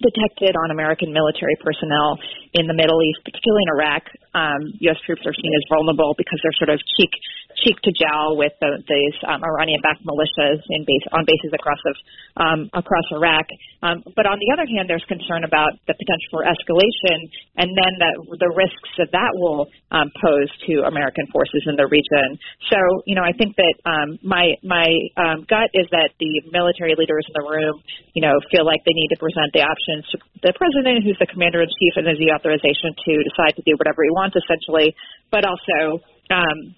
detected 0.00 0.56
on 0.56 0.70
American 0.70 1.12
military 1.12 1.58
personnel 1.60 2.16
in 2.56 2.64
the 2.64 2.72
Middle 2.72 3.02
East, 3.04 3.20
particularly 3.26 3.62
in 3.68 3.70
Iraq. 3.76 4.02
Um, 4.32 4.60
U.S. 4.88 4.96
troops 5.04 5.20
are 5.26 5.36
seen 5.36 5.52
as 5.52 5.64
vulnerable 5.68 6.14
because 6.16 6.40
they're 6.40 6.56
sort 6.56 6.72
of 6.72 6.80
cheek 6.96 7.12
cheek 7.64 7.76
to 7.84 7.92
jowl 7.92 8.36
with 8.36 8.52
the, 8.60 8.80
these 8.88 9.16
um, 9.28 9.40
Iranian-backed 9.44 10.04
militias 10.04 10.60
in 10.70 10.84
base, 10.84 11.06
on 11.12 11.24
bases 11.24 11.52
across 11.52 11.80
of 11.86 11.96
um, 12.36 12.60
across 12.72 13.06
Iraq. 13.12 13.46
Um, 13.82 14.04
but 14.16 14.26
on 14.26 14.38
the 14.40 14.50
other 14.52 14.66
hand, 14.68 14.88
there's 14.88 15.04
concern 15.08 15.44
about 15.44 15.76
the 15.88 15.94
potential 15.96 16.28
for 16.30 16.42
escalation, 16.44 17.28
and 17.56 17.68
then 17.72 17.92
the, 18.00 18.12
the 18.36 18.50
risks 18.52 18.90
that 18.98 19.10
that 19.12 19.32
will 19.34 19.68
um, 19.90 20.08
pose 20.20 20.50
to 20.68 20.84
American 20.86 21.26
forces 21.32 21.64
in 21.66 21.76
the 21.76 21.88
region. 21.88 22.38
So, 22.68 22.78
you 23.06 23.16
know, 23.16 23.24
I 23.24 23.32
think 23.32 23.56
that 23.56 23.74
um, 23.84 24.18
my 24.22 24.56
my 24.62 24.88
um, 25.16 25.44
gut 25.48 25.70
is 25.72 25.88
that 25.90 26.16
the 26.20 26.32
military 26.52 26.94
leaders 26.96 27.24
in 27.28 27.34
the 27.34 27.46
room, 27.46 27.80
you 28.14 28.22
know, 28.22 28.36
feel 28.52 28.64
like 28.64 28.84
they 28.84 28.96
need 28.96 29.10
to 29.12 29.18
present 29.18 29.52
the 29.52 29.64
options 29.64 30.04
to 30.12 30.16
the 30.42 30.52
president, 30.56 31.04
who's 31.04 31.18
the 31.18 31.28
commander 31.28 31.60
in 31.60 31.68
chief, 31.68 31.92
and 31.96 32.06
has 32.06 32.18
the 32.18 32.32
authorization 32.32 32.94
to 32.96 33.12
decide 33.24 33.52
to 33.56 33.62
do 33.66 33.76
whatever 33.76 34.04
he 34.04 34.10
wants, 34.10 34.36
essentially, 34.36 34.94
but 35.30 35.44
also 35.44 36.00
um, 36.30 36.74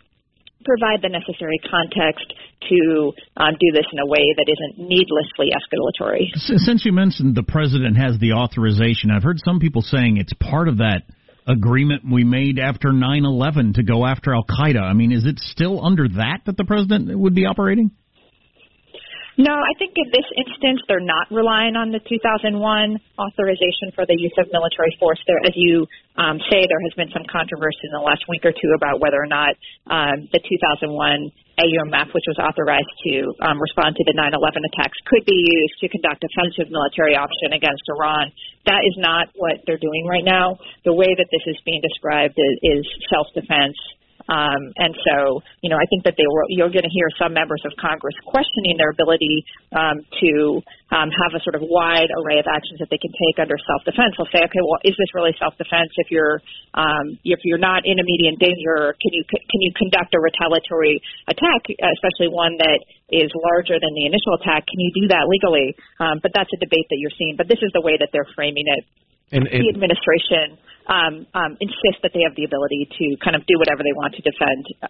provide 0.65 1.03
the 1.03 1.09
necessary 1.09 1.59
context 1.69 2.27
to 2.69 3.13
um, 3.37 3.55
do 3.59 3.69
this 3.73 3.87
in 3.93 3.99
a 3.99 4.07
way 4.07 4.25
that 4.37 4.47
isn't 4.49 4.89
needlessly 4.89 5.51
escalatory. 5.51 6.31
Since 6.35 6.85
you 6.85 6.93
mentioned 6.93 7.35
the 7.35 7.43
president 7.43 7.97
has 7.97 8.19
the 8.19 8.33
authorization, 8.33 9.11
I've 9.11 9.23
heard 9.23 9.39
some 9.45 9.61
people 9.61 9.83
saying 9.83 10.17
it's 10.17 10.33
part 10.35 10.69
of 10.69 10.79
that 10.79 11.03
agreement 11.47 12.03
we 12.11 12.25
made 12.25 12.59
after 12.59 12.91
9/11 12.93 13.75
to 13.75 13.83
go 13.83 14.07
after 14.07 14.33
Al 14.33 14.45
Qaeda. 14.45 14.81
I 14.81 14.93
mean, 14.93 15.13
is 15.13 15.27
it 15.27 15.39
still 15.39 15.85
under 15.85 16.09
that 16.09 16.41
that 16.47 16.57
the 16.57 16.65
president 16.65 17.19
would 17.19 17.35
be 17.35 17.47
operating? 17.47 17.91
No, 19.41 19.57
I 19.57 19.73
think 19.81 19.97
in 19.97 20.13
this 20.13 20.29
instance 20.37 20.85
they're 20.89 21.01
not 21.01 21.33
relying 21.33 21.73
on 21.73 21.89
the 21.89 22.05
2001 22.05 22.53
authorization 22.53 23.89
for 23.97 24.05
the 24.05 24.13
use 24.13 24.37
of 24.37 24.53
military 24.53 24.93
force. 25.01 25.17
There, 25.25 25.41
as 25.41 25.57
you 25.57 25.89
um, 26.21 26.37
say, 26.53 26.69
there 26.69 26.83
has 26.85 26.93
been 27.01 27.09
some 27.17 27.25
controversy 27.25 27.89
in 27.89 27.97
the 27.97 28.05
last 28.05 28.29
week 28.29 28.45
or 28.45 28.53
two 28.53 28.77
about 28.77 29.01
whether 29.01 29.17
or 29.17 29.31
not 29.31 29.57
um, 29.89 30.29
the 30.37 30.41
2001 30.45 31.33
AUMF, 31.57 32.09
which 32.13 32.29
was 32.29 32.37
authorized 32.45 32.93
to 33.09 33.33
um, 33.41 33.57
respond 33.57 33.97
to 33.97 34.05
the 34.05 34.13
9/11 34.13 34.69
attacks, 34.69 35.01
could 35.09 35.25
be 35.25 35.37
used 35.37 35.81
to 35.81 35.89
conduct 35.89 36.21
offensive 36.21 36.69
military 36.69 37.17
action 37.17 37.57
against 37.57 37.89
Iran. 37.89 38.29
That 38.69 38.85
is 38.85 39.01
not 39.01 39.33
what 39.33 39.65
they're 39.65 39.81
doing 39.81 40.05
right 40.05 40.25
now. 40.25 40.61
The 40.85 40.93
way 40.93 41.09
that 41.09 41.29
this 41.33 41.45
is 41.49 41.57
being 41.65 41.81
described 41.81 42.37
is, 42.37 42.85
is 42.85 42.85
self-defense 43.09 43.81
um, 44.29 44.63
and 44.79 44.95
so, 45.03 45.43
you 45.63 45.71
know, 45.71 45.77
I 45.77 45.87
think 45.91 46.05
that 46.07 46.15
they 46.15 46.29
were, 46.29 46.47
you're 46.49 46.71
going 46.71 46.87
to 46.87 46.95
hear 46.95 47.11
some 47.19 47.35
members 47.35 47.63
of 47.67 47.75
Congress 47.81 48.15
questioning 48.23 48.79
their 48.79 48.95
ability 48.95 49.43
um, 49.75 50.05
to 50.23 50.63
um, 50.95 51.11
have 51.11 51.35
a 51.35 51.41
sort 51.43 51.59
of 51.59 51.63
wide 51.67 52.11
array 52.23 52.39
of 52.39 52.47
actions 52.47 52.79
that 52.79 52.93
they 52.93 53.01
can 53.01 53.11
take 53.11 53.43
under 53.43 53.59
self-defense. 53.59 54.15
They'll 54.15 54.31
say, 54.31 54.45
okay, 54.47 54.63
well, 54.63 54.79
is 54.87 54.95
this 54.95 55.11
really 55.17 55.35
self-defense? 55.41 55.91
If 55.99 56.15
you're 56.15 56.39
um, 56.75 57.19
if 57.27 57.43
you're 57.45 57.61
not 57.61 57.83
in 57.85 57.99
immediate 57.99 58.39
danger, 58.39 58.95
can 59.01 59.11
you 59.11 59.25
can 59.27 59.61
you 59.61 59.73
conduct 59.75 60.15
a 60.15 60.21
retaliatory 60.21 61.03
attack, 61.27 61.63
especially 61.69 62.31
one 62.31 62.57
that 62.63 62.79
is 63.11 63.29
larger 63.35 63.77
than 63.81 63.93
the 63.97 64.07
initial 64.07 64.39
attack? 64.39 64.65
Can 64.71 64.79
you 64.79 64.93
do 64.95 65.05
that 65.11 65.27
legally? 65.27 65.75
Um, 65.99 66.21
but 66.23 66.31
that's 66.35 66.51
a 66.55 66.61
debate 66.61 66.87
that 66.89 66.99
you're 67.01 67.15
seeing. 67.19 67.35
But 67.37 67.49
this 67.49 67.61
is 67.61 67.73
the 67.75 67.83
way 67.83 67.99
that 67.99 68.13
they're 68.13 68.29
framing 68.37 68.65
it. 68.69 68.85
And, 69.33 69.49
and 69.49 69.65
the 69.65 69.73
administration 69.73 70.61
um, 70.89 71.27
um, 71.35 71.57
insist 71.61 72.03
that 72.03 72.13
they 72.15 72.23
have 72.27 72.35
the 72.37 72.45
ability 72.45 72.89
to 72.99 73.17
kind 73.23 73.37
of 73.37 73.47
do 73.47 73.59
whatever 73.59 73.83
they 73.83 73.95
want 73.95 74.15
to 74.15 74.23
defend 74.23 74.67
uh, 74.83 74.87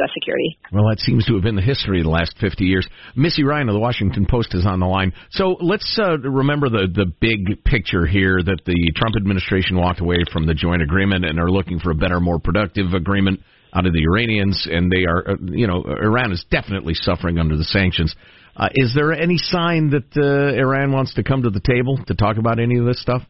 U.S. 0.00 0.10
security. 0.14 0.58
Well, 0.72 0.88
that 0.88 1.00
seems 1.00 1.24
to 1.26 1.34
have 1.34 1.42
been 1.42 1.56
the 1.56 1.62
history 1.62 2.00
of 2.00 2.04
the 2.04 2.10
last 2.10 2.36
50 2.40 2.64
years. 2.64 2.86
Missy 3.14 3.44
Ryan 3.44 3.68
of 3.68 3.74
the 3.74 3.80
Washington 3.80 4.26
Post 4.28 4.54
is 4.54 4.66
on 4.66 4.80
the 4.80 4.86
line. 4.86 5.12
So 5.30 5.56
let's 5.60 5.98
uh, 5.98 6.18
remember 6.18 6.68
the, 6.68 6.88
the 6.92 7.06
big 7.20 7.64
picture 7.64 8.06
here 8.06 8.42
that 8.42 8.60
the 8.66 8.92
Trump 8.96 9.16
administration 9.16 9.76
walked 9.76 10.00
away 10.00 10.18
from 10.32 10.46
the 10.46 10.54
joint 10.54 10.82
agreement 10.82 11.24
and 11.24 11.38
are 11.38 11.50
looking 11.50 11.78
for 11.78 11.90
a 11.90 11.94
better, 11.94 12.20
more 12.20 12.38
productive 12.38 12.94
agreement 12.94 13.40
out 13.74 13.86
of 13.86 13.92
the 13.92 14.02
Iranians, 14.02 14.66
and 14.70 14.90
they 14.90 15.04
are, 15.04 15.32
uh, 15.32 15.34
you 15.42 15.66
know, 15.66 15.84
Iran 15.84 16.32
is 16.32 16.44
definitely 16.50 16.94
suffering 16.94 17.38
under 17.38 17.56
the 17.56 17.64
sanctions. 17.64 18.14
Uh, 18.56 18.68
is 18.74 18.94
there 18.94 19.12
any 19.12 19.36
sign 19.36 19.90
that 19.90 20.16
uh, 20.16 20.58
Iran 20.58 20.90
wants 20.92 21.12
to 21.14 21.22
come 21.22 21.42
to 21.42 21.50
the 21.50 21.60
table 21.60 21.98
to 22.06 22.14
talk 22.14 22.38
about 22.38 22.58
any 22.58 22.78
of 22.78 22.86
this 22.86 23.00
stuff? 23.00 23.22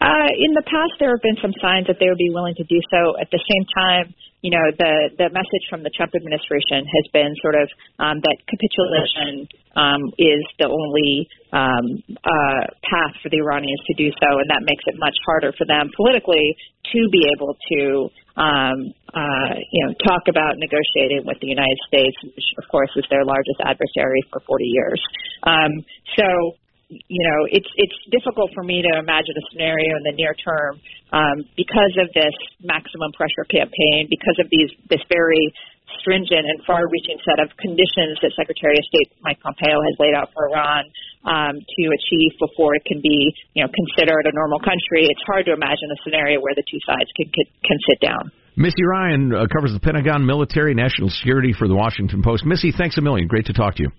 Uh, 0.00 0.32
in 0.32 0.56
the 0.56 0.64
past, 0.64 0.96
there 0.96 1.12
have 1.12 1.20
been 1.20 1.36
some 1.44 1.52
signs 1.60 1.84
that 1.84 2.00
they 2.00 2.08
would 2.08 2.16
be 2.16 2.32
willing 2.32 2.56
to 2.56 2.64
do 2.64 2.80
so. 2.88 3.20
At 3.20 3.28
the 3.28 3.42
same 3.44 3.64
time, 3.76 4.16
you 4.40 4.48
know, 4.48 4.72
the 4.80 5.12
the 5.20 5.28
message 5.28 5.64
from 5.68 5.84
the 5.84 5.92
Trump 5.92 6.16
administration 6.16 6.88
has 6.88 7.04
been 7.12 7.36
sort 7.44 7.52
of 7.60 7.68
um, 8.00 8.24
that 8.24 8.36
capitulation 8.48 9.44
um, 9.76 10.00
is 10.16 10.40
the 10.56 10.72
only 10.72 11.28
um, 11.52 12.00
uh, 12.24 12.64
path 12.80 13.12
for 13.20 13.28
the 13.28 13.44
Iranians 13.44 13.84
to 13.92 13.94
do 14.00 14.08
so, 14.16 14.28
and 14.40 14.48
that 14.48 14.64
makes 14.64 14.80
it 14.88 14.96
much 14.96 15.14
harder 15.28 15.52
for 15.52 15.68
them 15.68 15.92
politically 15.92 16.56
to 16.96 17.00
be 17.12 17.28
able 17.36 17.52
to, 17.52 18.08
um, 18.40 18.78
uh, 19.12 19.52
you 19.60 19.80
know, 19.84 19.92
talk 20.00 20.24
about 20.32 20.56
negotiating 20.56 21.28
with 21.28 21.36
the 21.44 21.52
United 21.52 21.76
States, 21.92 22.16
which 22.24 22.48
of 22.56 22.64
course 22.72 22.90
is 22.96 23.04
their 23.12 23.28
largest 23.28 23.60
adversary 23.60 24.24
for 24.32 24.40
40 24.48 24.64
years. 24.64 25.00
Um, 25.44 25.84
so 26.16 26.56
you 26.90 27.22
know, 27.22 27.46
it's 27.46 27.70
it's 27.78 27.98
difficult 28.10 28.50
for 28.50 28.66
me 28.66 28.82
to 28.82 28.92
imagine 28.98 29.34
a 29.38 29.44
scenario 29.54 29.94
in 29.94 30.02
the 30.02 30.14
near 30.18 30.34
term 30.34 30.82
um, 31.14 31.46
because 31.54 31.94
of 32.02 32.10
this 32.10 32.34
maximum 32.66 33.14
pressure 33.14 33.46
campaign, 33.46 34.10
because 34.10 34.38
of 34.42 34.50
these 34.50 34.74
this 34.90 35.02
very 35.06 35.54
stringent 36.02 36.46
and 36.46 36.62
far-reaching 36.66 37.18
set 37.26 37.42
of 37.42 37.50
conditions 37.58 38.18
that 38.22 38.30
Secretary 38.38 38.78
of 38.78 38.84
State 38.86 39.10
Mike 39.22 39.42
Pompeo 39.42 39.74
has 39.82 39.94
laid 39.98 40.14
out 40.14 40.30
for 40.30 40.46
Iran 40.50 40.86
um, 41.26 41.54
to 41.58 41.82
achieve 41.90 42.30
before 42.38 42.78
it 42.78 42.84
can 42.86 43.02
be, 43.02 43.34
you 43.54 43.62
know, 43.62 43.70
considered 43.70 44.26
a 44.26 44.34
normal 44.34 44.58
country. 44.62 45.06
It's 45.06 45.24
hard 45.26 45.46
to 45.46 45.52
imagine 45.54 45.90
a 45.94 45.98
scenario 46.02 46.42
where 46.42 46.54
the 46.58 46.66
two 46.66 46.82
sides 46.82 47.10
can 47.14 47.30
can, 47.30 47.46
can 47.62 47.78
sit 47.86 48.02
down. 48.02 48.34
Missy 48.58 48.82
Ryan 48.82 49.30
uh, 49.30 49.46
covers 49.46 49.72
the 49.72 49.80
Pentagon, 49.80 50.26
military, 50.26 50.74
national 50.74 51.08
security 51.10 51.54
for 51.54 51.70
the 51.70 51.74
Washington 51.74 52.22
Post. 52.22 52.44
Missy, 52.44 52.74
thanks 52.74 52.98
a 52.98 53.00
million. 53.00 53.30
Great 53.30 53.46
to 53.46 53.54
talk 53.54 53.78
to 53.78 53.86
you. 53.86 53.90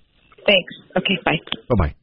Thanks. 0.44 0.74
Okay, 0.98 1.18
bye. 1.24 1.40
Bye 1.70 1.88
bye 1.88 1.96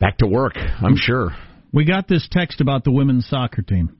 back 0.00 0.18
to 0.18 0.26
work, 0.26 0.54
I'm 0.56 0.96
sure. 0.96 1.30
We 1.72 1.84
got 1.84 2.08
this 2.08 2.26
text 2.30 2.60
about 2.60 2.84
the 2.84 2.92
women's 2.92 3.28
soccer 3.28 3.62
team 3.62 3.96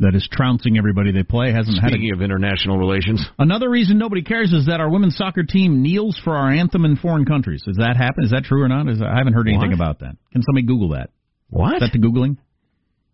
that 0.00 0.14
is 0.14 0.26
trouncing 0.32 0.78
everybody 0.78 1.12
they 1.12 1.22
play. 1.22 1.52
Hasn't 1.52 1.76
Speaking 1.76 2.08
had 2.08 2.12
a, 2.12 2.16
of 2.16 2.22
international 2.22 2.78
relations, 2.78 3.24
another 3.38 3.70
reason 3.70 3.98
nobody 3.98 4.22
cares 4.22 4.52
is 4.52 4.66
that 4.66 4.80
our 4.80 4.90
women's 4.90 5.16
soccer 5.16 5.44
team 5.44 5.82
kneels 5.82 6.20
for 6.24 6.34
our 6.36 6.50
anthem 6.50 6.84
in 6.84 6.96
foreign 6.96 7.24
countries. 7.24 7.62
Does 7.64 7.76
that 7.76 7.96
happen? 7.96 8.24
Is 8.24 8.30
that 8.30 8.44
true 8.44 8.62
or 8.62 8.68
not? 8.68 8.88
Is, 8.88 9.00
I 9.00 9.18
haven't 9.18 9.34
heard 9.34 9.46
anything 9.46 9.70
what? 9.70 9.74
about 9.74 10.00
that. 10.00 10.16
Can 10.32 10.42
somebody 10.42 10.66
Google 10.66 10.90
that? 10.90 11.10
What? 11.50 11.74
Is 11.74 11.80
that 11.80 11.92
the 11.92 11.98
googling? 11.98 12.38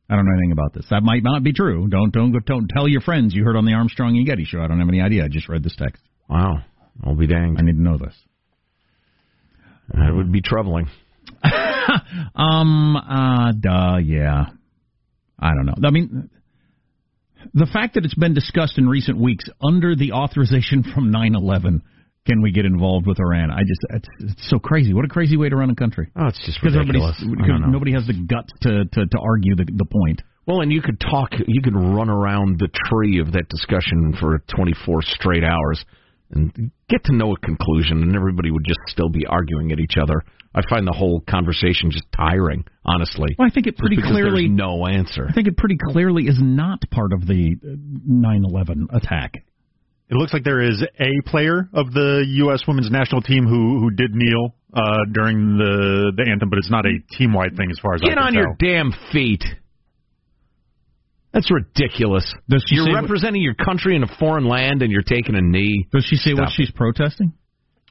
I 0.08 0.14
don't 0.14 0.24
know 0.24 0.32
anything 0.32 0.52
about 0.52 0.72
this. 0.72 0.86
That 0.90 1.02
might 1.02 1.24
not 1.24 1.42
be 1.42 1.52
true. 1.52 1.88
Don't 1.88 2.12
don't 2.12 2.32
don't 2.46 2.68
tell 2.68 2.86
your 2.86 3.00
friends 3.00 3.34
you 3.34 3.44
heard 3.44 3.56
on 3.56 3.64
the 3.64 3.72
Armstrong 3.72 4.16
and 4.16 4.24
Getty 4.24 4.44
show. 4.44 4.60
I 4.60 4.68
don't 4.68 4.78
have 4.78 4.88
any 4.88 5.00
idea. 5.00 5.24
I 5.24 5.28
just 5.28 5.48
read 5.48 5.64
this 5.64 5.74
text. 5.76 6.00
Wow, 6.28 6.62
I'll 7.04 7.16
be 7.16 7.26
danged. 7.26 7.58
I 7.58 7.64
need 7.64 7.72
to 7.72 7.82
know 7.82 7.98
this. 7.98 8.14
That 9.92 10.14
would 10.14 10.30
be 10.30 10.42
troubling. 10.42 10.88
um, 12.34 12.96
uh, 12.96 13.52
duh, 13.52 13.98
yeah. 13.98 14.46
I 15.38 15.50
don't 15.54 15.66
know. 15.66 15.74
I 15.86 15.90
mean, 15.90 16.30
the 17.54 17.66
fact 17.66 17.94
that 17.94 18.04
it's 18.04 18.14
been 18.14 18.34
discussed 18.34 18.78
in 18.78 18.88
recent 18.88 19.18
weeks 19.18 19.44
under 19.62 19.94
the 19.94 20.12
authorization 20.12 20.82
from 20.82 21.12
9/11, 21.12 21.82
can 22.26 22.42
we 22.42 22.52
get 22.52 22.64
involved 22.64 23.06
with 23.06 23.20
Iran? 23.20 23.50
I 23.50 23.60
just 23.60 23.80
it's, 23.90 24.08
it's 24.20 24.50
so 24.50 24.58
crazy. 24.58 24.94
What 24.94 25.04
a 25.04 25.08
crazy 25.08 25.36
way 25.36 25.48
to 25.48 25.56
run 25.56 25.70
a 25.70 25.76
country. 25.76 26.10
Oh, 26.16 26.26
it's 26.26 26.44
just 26.44 26.62
ridiculous. 26.62 27.16
Because 27.20 27.60
nobody 27.66 27.92
has 27.92 28.06
the 28.06 28.14
guts 28.14 28.52
to 28.62 28.84
to, 28.84 29.06
to 29.06 29.18
argue 29.18 29.54
the 29.56 29.64
the 29.64 29.84
point. 29.84 30.22
Well, 30.46 30.60
and 30.60 30.72
you 30.72 30.80
could 30.80 31.00
talk, 31.00 31.30
you 31.32 31.60
could 31.60 31.74
run 31.74 32.08
around 32.08 32.60
the 32.60 32.68
tree 32.88 33.18
of 33.18 33.32
that 33.32 33.48
discussion 33.48 34.14
for 34.20 34.44
24 34.54 35.02
straight 35.02 35.42
hours 35.42 35.84
and 36.30 36.70
get 36.88 37.04
to 37.04 37.14
no 37.14 37.36
conclusion, 37.36 38.02
and 38.02 38.14
everybody 38.14 38.50
would 38.50 38.64
just 38.64 38.80
still 38.88 39.08
be 39.08 39.26
arguing 39.26 39.72
at 39.72 39.78
each 39.78 39.96
other. 40.00 40.22
I 40.54 40.62
find 40.70 40.86
the 40.86 40.92
whole 40.96 41.22
conversation 41.28 41.90
just 41.90 42.06
tiring, 42.16 42.64
honestly. 42.84 43.36
Well, 43.38 43.46
I 43.46 43.50
think 43.50 43.66
it 43.66 43.76
pretty 43.76 43.98
clearly 44.00 44.48
no 44.48 44.86
answer. 44.86 45.26
I 45.28 45.32
think 45.32 45.48
it 45.48 45.56
pretty 45.56 45.76
clearly 45.90 46.24
is 46.24 46.38
not 46.40 46.80
part 46.90 47.12
of 47.12 47.26
the 47.26 47.56
9/11 48.08 48.86
attack. 48.94 49.44
It 50.08 50.14
looks 50.14 50.32
like 50.32 50.44
there 50.44 50.62
is 50.62 50.82
a 51.00 51.28
player 51.28 51.68
of 51.74 51.92
the 51.92 52.24
U.S. 52.44 52.62
women's 52.66 52.90
national 52.90 53.22
team 53.22 53.44
who 53.46 53.80
who 53.80 53.90
did 53.90 54.14
kneel 54.14 54.54
uh, 54.72 55.04
during 55.12 55.58
the 55.58 56.12
the 56.16 56.30
anthem, 56.30 56.48
but 56.48 56.58
it's 56.58 56.70
not 56.70 56.86
a 56.86 56.98
team 57.18 57.32
wide 57.32 57.56
thing 57.56 57.70
as 57.70 57.78
far 57.78 57.94
as 57.94 58.00
I 58.02 58.06
think. 58.06 58.14
Get 58.14 58.22
I 58.22 58.26
on 58.26 58.32
can 58.32 58.42
your 58.42 58.56
damn 58.58 58.92
feet. 59.12 59.44
That's 61.36 61.50
ridiculous. 61.50 62.24
you're 62.68 62.94
representing 62.94 63.42
your 63.42 63.52
country 63.54 63.94
in 63.94 64.02
a 64.02 64.06
foreign 64.18 64.46
land 64.48 64.80
and 64.80 64.90
you're 64.90 65.02
taking 65.02 65.34
a 65.34 65.42
knee. 65.42 65.86
Does 65.92 66.06
she 66.08 66.16
say 66.16 66.30
Stop 66.32 66.44
what 66.46 66.52
she's 66.56 66.70
protesting? 66.70 67.34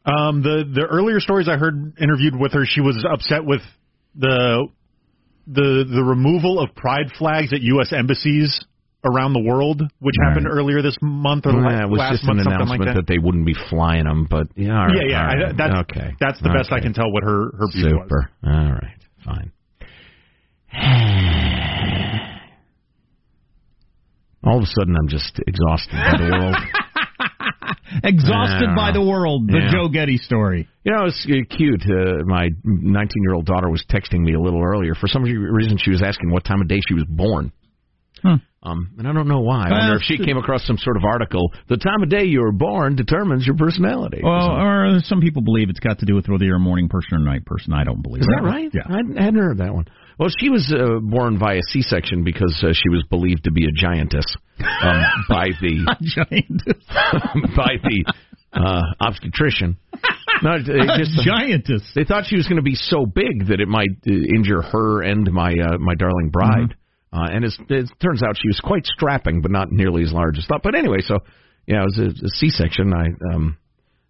Um, 0.04 0.42
the 0.42 0.64
the 0.74 0.82
earlier 0.82 1.20
stories 1.20 1.48
I 1.48 1.56
heard 1.58 1.94
interviewed 2.02 2.36
with 2.36 2.54
her, 2.54 2.66
she 2.66 2.82
was 2.82 3.06
upset 3.08 3.46
with 3.46 3.62
the 4.16 4.68
the 5.46 5.86
the 5.94 6.04
removal 6.04 6.60
of 6.60 6.74
pride 6.74 7.12
flags 7.20 7.54
at 7.54 7.62
U.S. 7.62 7.94
embassies 7.94 8.66
around 9.04 9.34
the 9.34 9.42
world, 9.42 9.84
which 10.00 10.16
Right. 10.20 10.30
happened 10.30 10.48
earlier 10.50 10.82
this 10.82 10.98
month 11.00 11.46
or 11.46 11.54
Well, 11.54 11.62
la- 11.72 11.84
it 11.84 11.90
was 11.90 12.00
last 12.00 12.12
just 12.14 12.24
month, 12.26 12.40
an 12.40 12.46
something 12.46 12.56
announcement 12.62 12.80
like 12.82 12.96
that. 12.96 13.06
that. 13.06 13.08
they 13.08 13.20
wouldn't 13.20 13.46
be 13.46 13.54
flying 13.70 14.06
them, 14.06 14.26
but 14.28 14.48
yeah, 14.56 14.74
all 14.80 14.88
right, 14.88 14.96
yeah, 15.06 15.10
yeah. 15.10 15.22
all 15.22 15.50
I, 15.50 15.52
that's 15.56 15.90
okay. 15.92 16.16
that's 16.20 16.42
the 16.42 16.50
best 16.50 16.72
I 16.72 16.80
can 16.80 16.94
tell 16.94 17.12
what 17.12 17.24
her 17.24 17.52
her 17.60 17.68
view 17.72 17.86
was. 17.94 18.10
Super. 18.10 18.30
All 18.44 18.72
right, 18.74 18.98
fine. 19.24 19.52
All 24.46 24.58
of 24.58 24.64
a 24.64 24.68
sudden, 24.68 24.96
I'm 24.96 25.08
just 25.08 25.40
exhausted 25.48 25.94
by 25.94 26.18
the 26.18 26.30
world. 26.32 26.56
Exhausted 28.04 28.68
Yeah. 28.70 28.76
by 28.76 28.92
the 28.92 29.02
world. 29.02 29.48
The 29.48 29.58
Yeah. 29.60 29.72
Joe 29.72 29.88
Getty 29.90 30.18
story. 30.18 30.68
You 30.84 30.92
know, 30.94 31.06
it's 31.06 31.26
uh, 31.30 31.56
cute. 31.56 31.82
Uh, 31.90 32.24
my 32.26 32.50
19 32.64 33.24
year 33.24 33.34
old 33.34 33.46
daughter 33.46 33.70
was 33.70 33.84
texting 33.90 34.20
me 34.22 34.34
a 34.34 34.40
little 34.40 34.62
earlier. 34.62 34.94
For 34.96 35.08
some 35.08 35.24
reason, 35.24 35.78
she 35.78 35.92
was 35.92 36.02
asking 36.02 36.30
what 36.32 36.44
time 36.44 36.62
of 36.62 36.68
day 36.68 36.80
she 36.88 36.94
was 36.94 37.06
born. 37.10 37.52
Huh. 38.24 38.38
Um, 38.64 38.96
and 38.98 39.08
I 39.08 39.14
don't 39.14 39.28
know 39.28 39.42
why. 39.42 39.68
I 39.68 39.70
Well, 39.70 39.80
wonder 39.80 39.96
if 39.98 40.02
she 40.04 40.18
came 40.18 40.38
across 40.38 40.66
some 40.66 40.78
sort 40.80 40.98
of 40.98 41.04
article. 41.04 41.52
The 41.70 41.78
time 41.78 42.02
of 42.02 42.10
day 42.10 42.24
you 42.24 42.42
were 42.42 42.52
born 42.52 42.96
determines 42.96 43.46
your 43.46 43.56
personality. 43.56 44.22
Well, 44.24 44.50
or 44.60 45.00
some 45.04 45.22
people 45.22 45.44
believe 45.44 45.70
it's 45.70 45.80
got 45.80 46.00
to 46.00 46.06
do 46.08 46.16
with 46.16 46.28
whether 46.28 46.44
you're 46.46 46.56
a 46.56 46.60
morning 46.60 46.90
person 46.90 47.10
or 47.14 47.18
a 47.18 47.24
night 47.24 47.46
person. 47.46 47.74
I 47.74 47.84
don't 47.84 48.02
believe 48.02 48.22
Is 48.22 48.28
that 48.28 48.42
that 48.42 48.50
right? 48.50 48.72
Yeah. 48.74 48.82
I 48.90 48.98
hadn't- 49.24 49.36
heard 49.36 49.60
that 49.60 49.74
one. 49.74 49.86
Well, 50.18 50.30
she 50.40 50.50
was 50.50 50.74
uh, 50.74 51.00
born 51.02 51.38
via 51.38 51.60
C-section 51.70 52.24
because 52.24 52.58
uh, 52.64 52.72
she 52.74 52.90
was 52.90 53.04
believed 53.10 53.44
to 53.44 53.52
be 53.52 53.66
a 53.66 53.72
giantess 53.76 54.26
um, 54.60 55.04
by 55.30 55.50
the 55.62 55.86
giantess 56.02 56.84
by 57.56 57.76
the 57.84 58.14
uh, 58.54 58.82
obstetrician. 59.02 59.78
No, 60.42 60.58
they 60.58 60.88
just 60.98 61.20
giantess. 61.24 61.84
They 61.94 62.06
thought 62.06 62.24
she 62.28 62.38
was 62.38 62.48
going 62.48 62.56
to 62.58 62.64
be 62.64 62.76
so 62.76 63.06
big 63.06 63.48
that 63.50 63.60
it 63.60 63.68
might 63.68 63.90
uh, 64.08 64.12
injure 64.12 64.62
her 64.62 65.02
and 65.04 65.30
my 65.32 65.52
uh, 65.52 65.78
my 65.80 65.96
darling 65.96 66.30
bride. 66.32 66.76
Uh, 67.16 67.30
and 67.32 67.46
it 67.46 67.54
turns 68.02 68.22
out 68.24 68.36
she 68.38 68.50
was 68.50 68.60
quite 68.62 68.86
strapping, 68.86 69.42
but 69.42 69.52
not 69.52 69.72
nearly 69.72 70.04
as 70.04 70.12
large 70.12 70.38
as 70.38 70.46
thought. 70.46 70.64
But 70.64 70.76
anyway, 70.76 70.98
so 71.00 71.20
yeah, 71.66 71.82
it 71.82 71.86
was 71.86 72.00
a, 72.00 72.26
a 72.26 72.30
C-section. 72.30 72.94
I 72.94 73.06
um, 73.34 73.58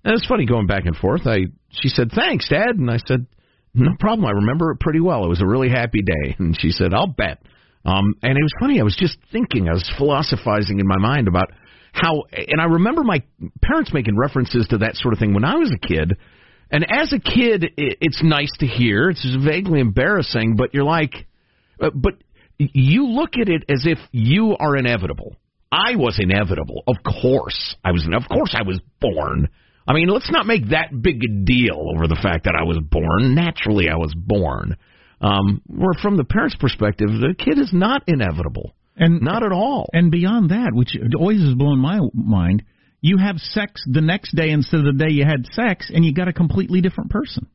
and 0.04 0.14
it's 0.16 0.26
funny 0.28 0.46
going 0.46 0.66
back 0.66 0.86
and 0.86 0.96
forth. 0.96 1.22
I 1.28 1.46
she 1.70 1.90
said 1.90 2.10
thanks, 2.16 2.50
Dad, 2.50 2.78
and 2.78 2.90
I 2.90 2.98
said 3.06 3.28
no 3.76 3.92
problem. 4.00 4.26
I 4.26 4.32
remember 4.32 4.72
it 4.72 4.80
pretty 4.80 5.02
well. 5.02 5.24
It 5.26 5.30
was 5.30 5.42
a 5.42 5.46
really 5.46 5.70
happy 5.70 6.02
day, 6.02 6.36
and 6.40 6.58
she 6.60 6.72
said 6.72 6.94
I'll 6.94 7.08
bet. 7.08 7.42
Um, 7.86 8.16
and 8.24 8.32
it 8.36 8.42
was 8.42 8.54
funny. 8.60 8.80
I 8.80 8.84
was 8.84 8.96
just 8.98 9.18
thinking. 9.32 9.70
I 9.70 9.74
was 9.74 9.88
philosophizing 10.00 10.80
in 10.80 10.88
my 10.88 10.98
mind 10.98 11.28
about 11.28 11.52
how, 11.94 12.24
and 12.34 12.60
I 12.60 12.66
remember 12.66 13.04
my 13.04 13.22
parents 13.62 13.92
making 13.94 14.18
references 14.18 14.66
to 14.72 14.80
that 14.80 14.96
sort 14.96 15.14
of 15.14 15.20
thing 15.20 15.34
when 15.36 15.46
I 15.46 15.56
was 15.56 15.72
a 15.72 15.88
kid. 15.88 16.18
And 16.72 16.84
as 16.92 17.14
a 17.14 17.20
kid, 17.20 17.64
i- 17.66 17.96
it's 18.02 18.24
nice 18.24 18.52
to 18.60 18.66
hear. 18.66 19.12
It's 19.12 19.24
vaguely 19.46 19.80
embarrassing, 19.80 20.56
but 20.56 20.74
you're 20.74 20.84
like, 20.84 21.28
uh, 21.80 21.92
but 21.94 22.16
you 22.58 23.08
look 23.08 23.32
at 23.40 23.50
it 23.50 23.64
as 23.70 23.86
if 23.86 24.00
you 24.12 24.56
are 24.60 24.76
inevitable. 24.76 25.36
I 25.72 25.96
was 25.96 26.18
inevitable. 26.20 26.84
Of 26.88 26.98
course, 27.04 27.76
I 27.84 27.92
was. 27.92 28.06
Of 28.06 28.30
course, 28.30 28.56
I 28.58 28.64
was 28.64 28.80
born. 29.02 29.50
I 29.88 29.94
mean, 29.94 30.08
let's 30.08 30.32
not 30.32 30.46
make 30.46 30.70
that 30.70 30.90
big 31.02 31.22
a 31.24 31.44
deal 31.44 31.92
over 31.94 32.08
the 32.08 32.20
fact 32.22 32.46
that 32.46 32.56
I 32.60 32.64
was 32.64 32.80
born. 32.80 33.36
Naturally, 33.36 33.90
I 33.90 33.98
was 33.98 34.14
born. 34.16 34.78
Um, 35.22 35.62
where 35.68 35.94
from 36.02 36.18
the 36.18 36.24
parents' 36.24 36.56
perspective, 36.60 37.08
the 37.08 37.36
kid 37.38 37.60
is 37.60 37.72
not 37.72 38.04
inevitable. 38.08 38.74
And 38.98 39.22
not 39.22 39.44
at 39.44 39.52
all. 39.52 39.90
And 39.92 40.10
beyond 40.10 40.52
that, 40.52 40.72
which 40.74 40.96
always 41.18 41.42
has 41.42 41.54
blown 41.54 41.80
my 41.80 42.00
mind, 42.14 42.64
you 43.02 43.18
have 43.18 43.38
sex 43.38 43.84
the 43.86 44.02
next 44.02 44.34
day 44.36 44.52
instead 44.52 44.80
of 44.80 44.86
the 44.86 45.06
day 45.06 45.12
you 45.12 45.26
had 45.26 45.46
sex, 45.52 45.92
and 45.94 46.06
you 46.06 46.14
got 46.14 46.30
a 46.30 46.34
completely 46.34 46.82
different 46.82 47.12
person. 47.12 47.48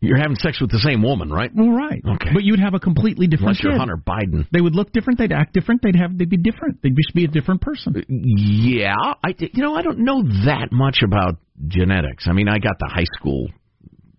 You're 0.00 0.18
having 0.18 0.36
sex 0.36 0.60
with 0.60 0.70
the 0.70 0.78
same 0.78 1.02
woman, 1.02 1.30
right? 1.30 1.50
Well, 1.54 1.70
right. 1.70 2.02
Okay. 2.06 2.30
But 2.34 2.44
you'd 2.44 2.60
have 2.60 2.74
a 2.74 2.78
completely 2.78 3.26
different 3.26 3.58
Unless 3.58 3.62
you're 3.62 3.72
kid. 3.72 3.78
Hunter 3.78 3.96
Biden. 3.96 4.46
They 4.52 4.60
would 4.60 4.74
look 4.74 4.92
different. 4.92 5.18
They'd 5.18 5.32
act 5.32 5.54
different. 5.54 5.80
They'd 5.82 5.96
have. 5.96 6.16
They'd 6.16 6.28
be 6.28 6.36
different. 6.36 6.82
They'd 6.82 6.94
just 6.94 7.14
be 7.14 7.24
a 7.24 7.28
different 7.28 7.62
person. 7.62 8.04
Yeah, 8.08 8.94
I 9.24 9.34
you 9.38 9.62
know 9.62 9.74
I 9.74 9.82
don't 9.82 10.00
know 10.00 10.22
that 10.44 10.68
much 10.70 10.98
about 11.02 11.36
genetics. 11.66 12.26
I 12.28 12.32
mean, 12.32 12.48
I 12.48 12.58
got 12.58 12.78
the 12.78 12.90
high 12.92 13.06
school 13.18 13.48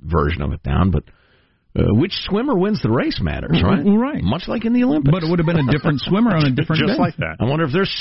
version 0.01 0.41
of 0.41 0.51
it 0.51 0.63
down, 0.63 0.89
but 0.89 1.03
uh, 1.77 1.93
which 1.93 2.13
swimmer 2.27 2.57
wins 2.57 2.81
the 2.81 2.89
race 2.89 3.19
matters, 3.21 3.61
right? 3.63 3.85
Right. 3.85 4.23
Much 4.23 4.47
like 4.47 4.65
in 4.65 4.73
the 4.73 4.83
Olympics. 4.83 5.11
But 5.11 5.23
it 5.23 5.29
would 5.29 5.37
have 5.39 5.45
been 5.45 5.59
a 5.69 5.71
different 5.71 6.01
swimmer 6.01 6.35
on 6.35 6.45
a 6.45 6.51
different 6.55 6.81
Just 6.81 6.97
day. 6.97 6.99
like 6.99 7.17
that. 7.17 7.37
I 7.39 7.45
wonder 7.45 7.65
if 7.65 7.71
there's 7.71 7.91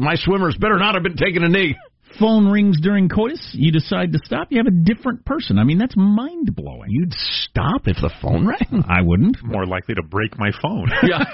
my 0.00 0.14
swimmers 0.16 0.56
better 0.58 0.78
not 0.78 0.94
have 0.94 1.02
been 1.02 1.16
taking 1.16 1.42
a 1.42 1.48
knee. 1.48 1.76
Phone 2.18 2.48
rings 2.50 2.80
during 2.80 3.08
coitus. 3.08 3.50
You 3.52 3.70
decide 3.70 4.12
to 4.12 4.18
stop. 4.24 4.48
You 4.50 4.58
have 4.58 4.66
a 4.66 4.70
different 4.70 5.24
person. 5.24 5.58
I 5.58 5.64
mean, 5.64 5.78
that's 5.78 5.94
mind 5.96 6.54
blowing. 6.56 6.88
You'd 6.90 7.12
stop 7.12 7.82
if 7.86 7.96
the 7.96 8.10
phone 8.22 8.46
rang. 8.46 8.84
I 8.88 9.02
wouldn't. 9.02 9.36
More 9.44 9.66
likely 9.66 9.94
to 9.94 10.02
break 10.02 10.38
my 10.38 10.50
phone. 10.62 10.88
Yeah, 11.08 11.24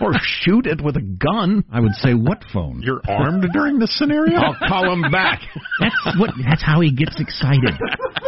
or 0.00 0.12
shoot 0.22 0.66
it 0.66 0.80
with 0.82 0.96
a 0.96 1.02
gun. 1.02 1.64
I 1.72 1.80
would 1.80 1.92
say, 1.94 2.14
what 2.14 2.42
phone? 2.52 2.80
You're 2.82 3.00
armed 3.08 3.44
during 3.52 3.78
this 3.78 3.96
scenario. 3.98 4.36
I'll 4.38 4.56
call 4.68 4.90
him 4.92 5.02
back. 5.10 5.40
That's 5.80 6.18
what. 6.18 6.30
That's 6.48 6.62
how 6.62 6.80
he 6.80 6.92
gets 6.92 7.20
excited. 7.20 7.74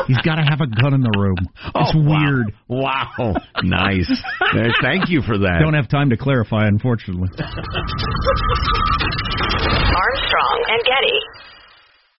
He's 0.06 0.18
got 0.18 0.34
to 0.36 0.42
have 0.42 0.60
a 0.60 0.66
gun 0.66 0.92
in 0.94 1.00
the 1.02 1.12
room. 1.16 1.36
It's 1.74 1.92
Oh, 1.94 2.00
wow. 2.00 2.18
weird. 2.24 2.52
Wow, 2.68 3.34
nice. 3.62 4.10
Uh, 4.40 4.68
thank 4.82 5.08
you 5.08 5.22
for 5.22 5.38
that. 5.38 5.60
Don't 5.62 5.74
have 5.74 5.88
time 5.88 6.10
to 6.10 6.16
clarify, 6.16 6.66
unfortunately. 6.66 7.28
Armstrong 9.30 10.64
and 10.68 10.82
Getty. 10.84 11.18